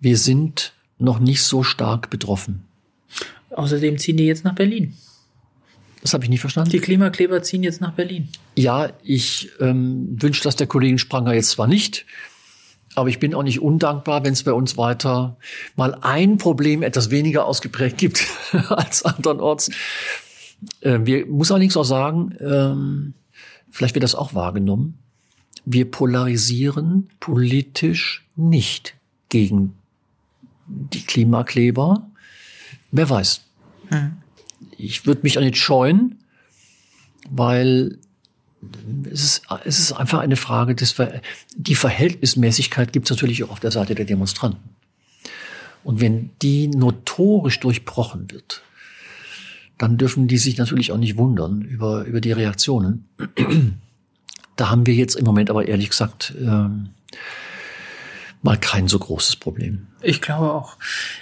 [0.00, 2.64] wir sind noch nicht so stark betroffen.
[3.54, 4.94] Außerdem ziehen die jetzt nach Berlin.
[6.02, 6.70] Das habe ich nicht verstanden.
[6.70, 8.28] Die Klimakleber ziehen jetzt nach Berlin.
[8.56, 12.06] Ja, ich ähm, wünsche das der Kollegin Spranger jetzt zwar nicht,
[12.96, 15.36] aber ich bin auch nicht undankbar, wenn es bei uns weiter
[15.76, 18.26] mal ein Problem etwas weniger ausgeprägt gibt
[18.68, 19.70] als andernorts.
[20.80, 23.14] Äh, wir muss allerdings auch sagen, ähm,
[23.70, 24.98] vielleicht wird das auch wahrgenommen.
[25.64, 28.96] Wir polarisieren politisch nicht
[29.28, 29.74] gegen
[30.66, 32.10] die Klimakleber.
[32.92, 33.40] Wer weiß.
[33.88, 34.12] Hm.
[34.78, 36.18] Ich würde mich auch nicht scheuen,
[37.28, 37.98] weil
[39.10, 41.20] es ist, es ist einfach eine Frage des Ver
[41.56, 44.70] die Verhältnismäßigkeit gibt es natürlich auch auf der Seite der Demonstranten.
[45.82, 48.62] Und wenn die notorisch durchbrochen wird,
[49.78, 53.08] dann dürfen die sich natürlich auch nicht wundern über, über die Reaktionen.
[54.54, 56.90] Da haben wir jetzt im Moment aber ehrlich gesagt ähm,
[58.42, 59.86] mal kein so großes Problem.
[60.00, 60.76] Ich glaube auch.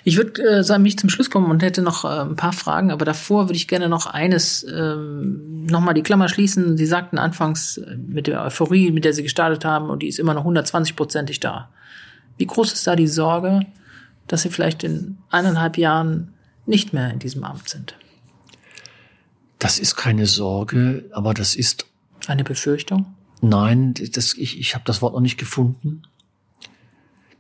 [0.05, 2.91] Ich würde äh, sagen, mich zum Schluss kommen und hätte noch äh, ein paar Fragen,
[2.91, 6.79] aber davor würde ich gerne noch eines ähm, nochmal die Klammer schließen.
[6.79, 10.19] Sie sagten anfangs äh, mit der Euphorie, mit der Sie gestartet haben, und die ist
[10.19, 11.71] immer noch 120-prozentig da.
[12.39, 13.67] Wie groß ist da die Sorge,
[14.27, 16.33] dass Sie vielleicht in eineinhalb Jahren
[16.65, 17.97] nicht mehr in diesem Amt sind?
[19.59, 21.85] Das ist keine Sorge, aber das ist
[22.29, 23.15] eine Befürchtung.
[23.43, 26.03] Nein, das, ich, ich habe das Wort noch nicht gefunden.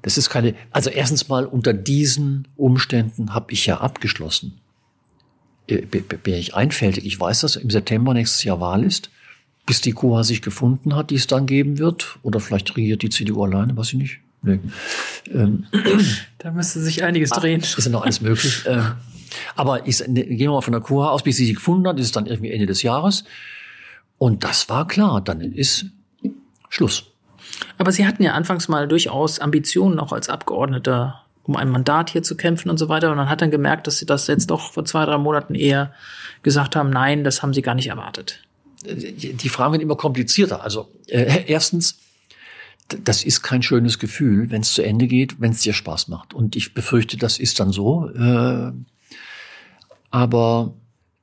[0.02, 4.60] Das ist keine, also erstens mal unter diesen Umständen habe ich ja abgeschlossen.
[5.66, 7.04] Äh, bin ich einfältig.
[7.04, 9.10] Ich weiß, dass im September nächstes Jahr Wahl ist,
[9.66, 12.18] bis die Koa sich gefunden hat, die es dann geben wird.
[12.22, 14.20] Oder vielleicht regiert die CDU alleine, weiß ich nicht.
[14.42, 14.58] Nee.
[15.30, 15.66] Ähm,
[16.38, 17.60] da müsste sich einiges drehen.
[17.60, 18.62] Ist ja noch alles möglich.
[18.66, 18.92] ähm,
[19.54, 21.98] aber ich, ne, gehen wir mal von der Koa aus, bis sie sich gefunden hat,
[21.98, 23.24] ist es dann irgendwie Ende des Jahres.
[24.18, 25.86] Und das war klar, dann ist
[26.68, 27.09] Schluss.
[27.78, 32.22] Aber Sie hatten ja anfangs mal durchaus Ambitionen, auch als Abgeordneter, um ein Mandat hier
[32.22, 33.10] zu kämpfen und so weiter.
[33.10, 35.92] Und dann hat dann gemerkt, dass Sie das jetzt doch vor zwei, drei Monaten eher
[36.42, 38.42] gesagt haben, nein, das haben Sie gar nicht erwartet.
[38.84, 40.62] Die Fragen werden immer komplizierter.
[40.62, 41.98] Also äh, erstens,
[42.88, 46.34] das ist kein schönes Gefühl, wenn es zu Ende geht, wenn es dir Spaß macht.
[46.34, 48.08] Und ich befürchte, das ist dann so.
[48.10, 48.72] Äh,
[50.10, 50.74] aber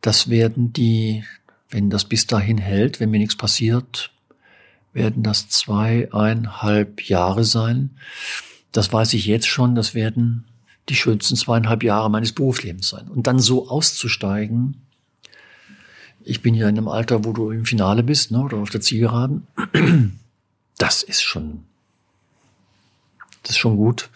[0.02, 1.24] das werden die,
[1.70, 4.12] wenn das bis dahin hält, wenn mir nichts passiert,
[4.98, 7.92] werden das zweieinhalb Jahre sein.
[8.72, 10.44] Das weiß ich jetzt schon, das werden
[10.90, 13.08] die schönsten zweieinhalb Jahre meines Berufslebens sein.
[13.08, 14.82] Und dann so auszusteigen,
[16.24, 18.82] ich bin ja in einem Alter, wo du im Finale bist, ne, oder auf der
[18.82, 19.48] Zielgeraden,
[20.78, 21.64] das ist schon,
[23.44, 24.10] das ist schon gut.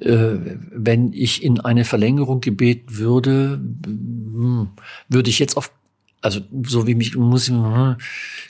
[0.00, 0.36] Äh,
[0.72, 4.70] wenn ich in eine Verlängerung gebeten würde, hm,
[5.08, 5.70] würde ich jetzt auf
[6.26, 7.96] also so wie mich muss ich, hm,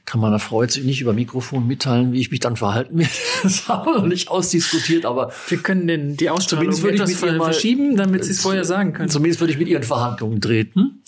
[0.05, 3.13] kann man Frau sich nicht über Mikrofon mitteilen, wie ich mich dann verhalten werde.
[3.43, 8.25] Das haben wir noch nicht ausdiskutiert, aber wir können den, die Ausstrahlung etwas verschieben, damit
[8.25, 9.11] Sie es vorher sagen können.
[9.11, 11.03] Zumindest würde ich mit Ihren Verhandlungen treten.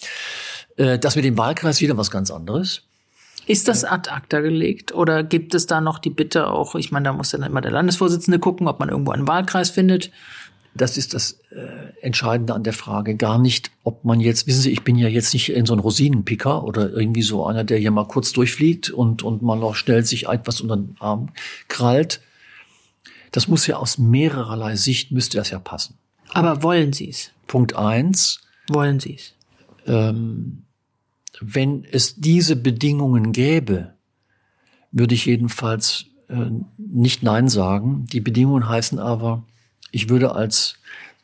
[0.76, 2.82] Äh, das mit dem Wahlkreis wieder was ganz anderes.
[3.46, 7.04] Ist das ad acta gelegt oder gibt es da noch die Bitte auch, ich meine,
[7.04, 10.10] da muss dann immer der Landesvorsitzende gucken, ob man irgendwo einen Wahlkreis findet.
[10.78, 13.16] Das ist das äh, Entscheidende an der Frage.
[13.16, 15.78] Gar nicht, ob man jetzt, wissen Sie, ich bin ja jetzt nicht in so ein
[15.78, 20.04] Rosinenpicker oder irgendwie so einer, der hier mal kurz durchfliegt und, und mal noch schnell
[20.04, 21.30] sich etwas unter den Arm
[21.68, 22.20] krallt.
[23.32, 25.98] Das muss ja aus mehrererlei Sicht, müsste das ja passen.
[26.30, 27.32] Aber wollen Sie es?
[27.46, 28.40] Punkt eins.
[28.68, 29.34] Wollen Sie es?
[29.86, 30.64] Ähm,
[31.40, 33.94] wenn es diese Bedingungen gäbe,
[34.92, 38.06] würde ich jedenfalls äh, nicht Nein sagen.
[38.06, 39.44] Die Bedingungen heißen aber,
[39.90, 40.74] ich würde als,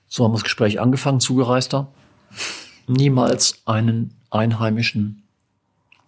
[0.09, 1.93] so haben wir das Gespräch angefangen, Zugereister,
[2.87, 5.23] niemals einen einheimischen,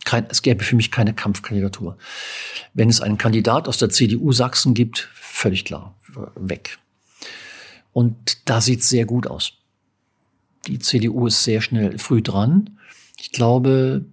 [0.04, 1.96] kein, es gäbe für mich keine Kampfkandidatur.
[2.74, 5.94] Wenn es einen Kandidat aus der CDU Sachsen gibt, völlig klar,
[6.36, 6.78] weg.
[7.92, 9.54] Und da sieht sehr gut aus.
[10.66, 12.78] Die CDU ist sehr schnell früh dran.
[13.18, 14.04] Ich glaube,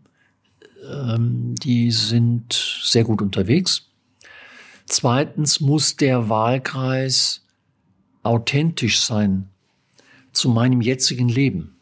[0.90, 2.54] ähm, die sind
[2.84, 3.90] sehr gut unterwegs.
[4.86, 7.43] Zweitens muss der Wahlkreis
[8.24, 9.50] authentisch sein
[10.32, 11.76] zu meinem jetzigen Leben.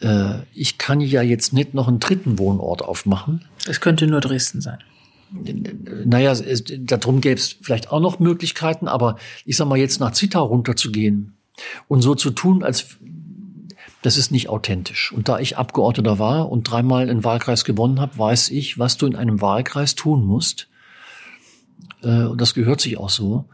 [0.00, 3.44] Äh, ich kann ja jetzt nicht noch einen dritten Wohnort aufmachen.
[3.66, 4.78] Es könnte nur Dresden sein.
[6.04, 10.12] Naja, es, darum gäbe es vielleicht auch noch Möglichkeiten, aber ich sag mal, jetzt nach
[10.12, 11.34] Zittau runterzugehen
[11.88, 12.98] und so zu tun, als
[14.02, 15.12] das ist nicht authentisch.
[15.12, 19.06] Und da ich Abgeordneter war und dreimal einen Wahlkreis gewonnen habe, weiß ich, was du
[19.06, 20.68] in einem Wahlkreis tun musst.
[22.02, 23.46] Äh, und das gehört sich auch so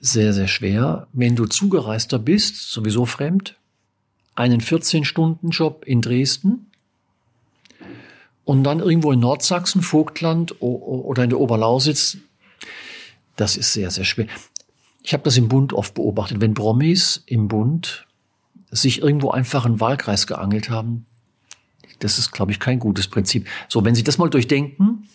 [0.00, 1.06] sehr, sehr schwer.
[1.12, 3.56] Wenn du Zugereister bist, sowieso fremd,
[4.34, 6.70] einen 14-Stunden-Job in Dresden
[8.44, 12.16] und dann irgendwo in Nordsachsen, Vogtland oder in der Oberlausitz,
[13.36, 14.26] das ist sehr, sehr schwer.
[15.02, 18.06] Ich habe das im Bund oft beobachtet, wenn Promis im Bund
[18.70, 21.06] sich irgendwo einfach einen Wahlkreis geangelt haben,
[21.98, 23.46] das ist, glaube ich, kein gutes Prinzip.
[23.68, 25.06] So, wenn Sie das mal durchdenken,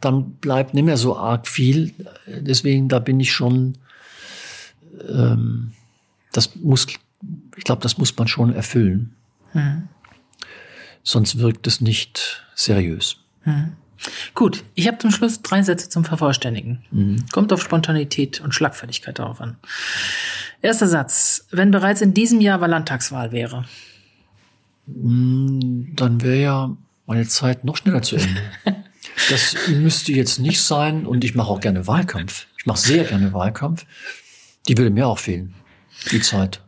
[0.00, 1.94] dann bleibt nicht mehr so arg viel.
[2.26, 3.78] Deswegen, da bin ich schon
[5.08, 5.72] ähm,
[6.32, 6.86] das muss,
[7.56, 9.14] ich glaube, das muss man schon erfüllen.
[9.52, 9.88] Mhm.
[11.02, 13.16] Sonst wirkt es nicht seriös.
[13.44, 13.72] Mhm.
[14.34, 16.82] Gut, ich habe zum Schluss drei Sätze zum Vervollständigen.
[16.90, 17.24] Mhm.
[17.30, 19.56] Kommt auf Spontanität und Schlagfertigkeit darauf an.
[20.60, 21.46] Erster Satz.
[21.50, 23.64] Wenn bereits in diesem Jahr Landtagswahl wäre.
[24.86, 28.42] Mm, dann wäre ja meine Zeit noch schneller zu Ende.
[29.30, 32.46] das müsste jetzt nicht sein und ich mache auch gerne Wahlkampf.
[32.58, 33.86] Ich mache sehr gerne Wahlkampf.
[34.68, 35.54] Die würde mir auch fehlen,
[36.10, 36.60] die Zeit.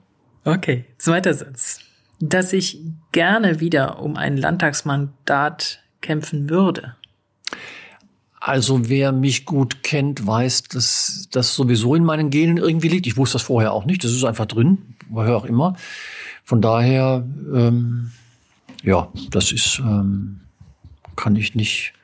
[0.44, 1.80] Okay, zweiter Satz.
[2.20, 2.80] Dass ich
[3.12, 6.96] gerne wieder um ein Landtagsmandat kämpfen würde.
[8.40, 13.06] Also wer mich gut kennt, weiß, dass das sowieso in meinen Genen irgendwie liegt.
[13.06, 14.04] Ich wusste das vorher auch nicht.
[14.04, 15.76] Das ist einfach drin, woher auch immer.
[16.44, 18.10] Von daher, ähm,
[18.82, 20.40] ja, das ist, ähm,
[21.16, 21.94] kann ich nicht.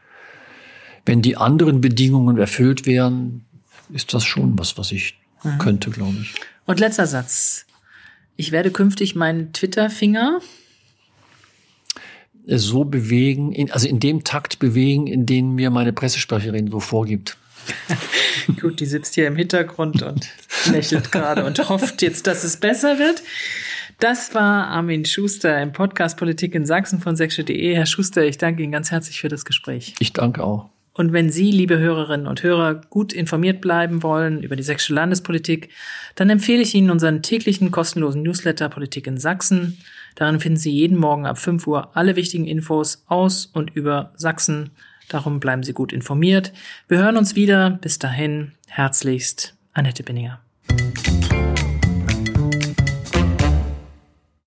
[1.04, 3.44] Wenn die anderen Bedingungen erfüllt wären,
[3.90, 5.58] ist das schon was, was ich mhm.
[5.58, 6.34] könnte, glaube ich.
[6.66, 7.66] Und letzter Satz.
[8.36, 10.40] Ich werde künftig meinen Twitter-Finger
[12.46, 17.36] so bewegen, in, also in dem Takt bewegen, in den mir meine Pressesprecherin so vorgibt.
[18.60, 20.28] Gut, die sitzt hier im Hintergrund und
[20.70, 23.22] lächelt gerade und hofft jetzt, dass es besser wird.
[23.98, 27.74] Das war Armin Schuster im Podcast Politik in Sachsen von sächsische.de.
[27.74, 29.94] Herr Schuster, ich danke Ihnen ganz herzlich für das Gespräch.
[29.98, 30.70] Ich danke auch.
[31.00, 35.70] Und wenn Sie, liebe Hörerinnen und Hörer, gut informiert bleiben wollen über die sächsische Landespolitik,
[36.14, 39.78] dann empfehle ich Ihnen unseren täglichen kostenlosen Newsletter Politik in Sachsen.
[40.14, 44.72] Darin finden Sie jeden Morgen ab 5 Uhr alle wichtigen Infos aus und über Sachsen.
[45.08, 46.52] Darum bleiben Sie gut informiert.
[46.86, 47.70] Wir hören uns wieder.
[47.80, 50.38] Bis dahin, herzlichst, Annette Binninger.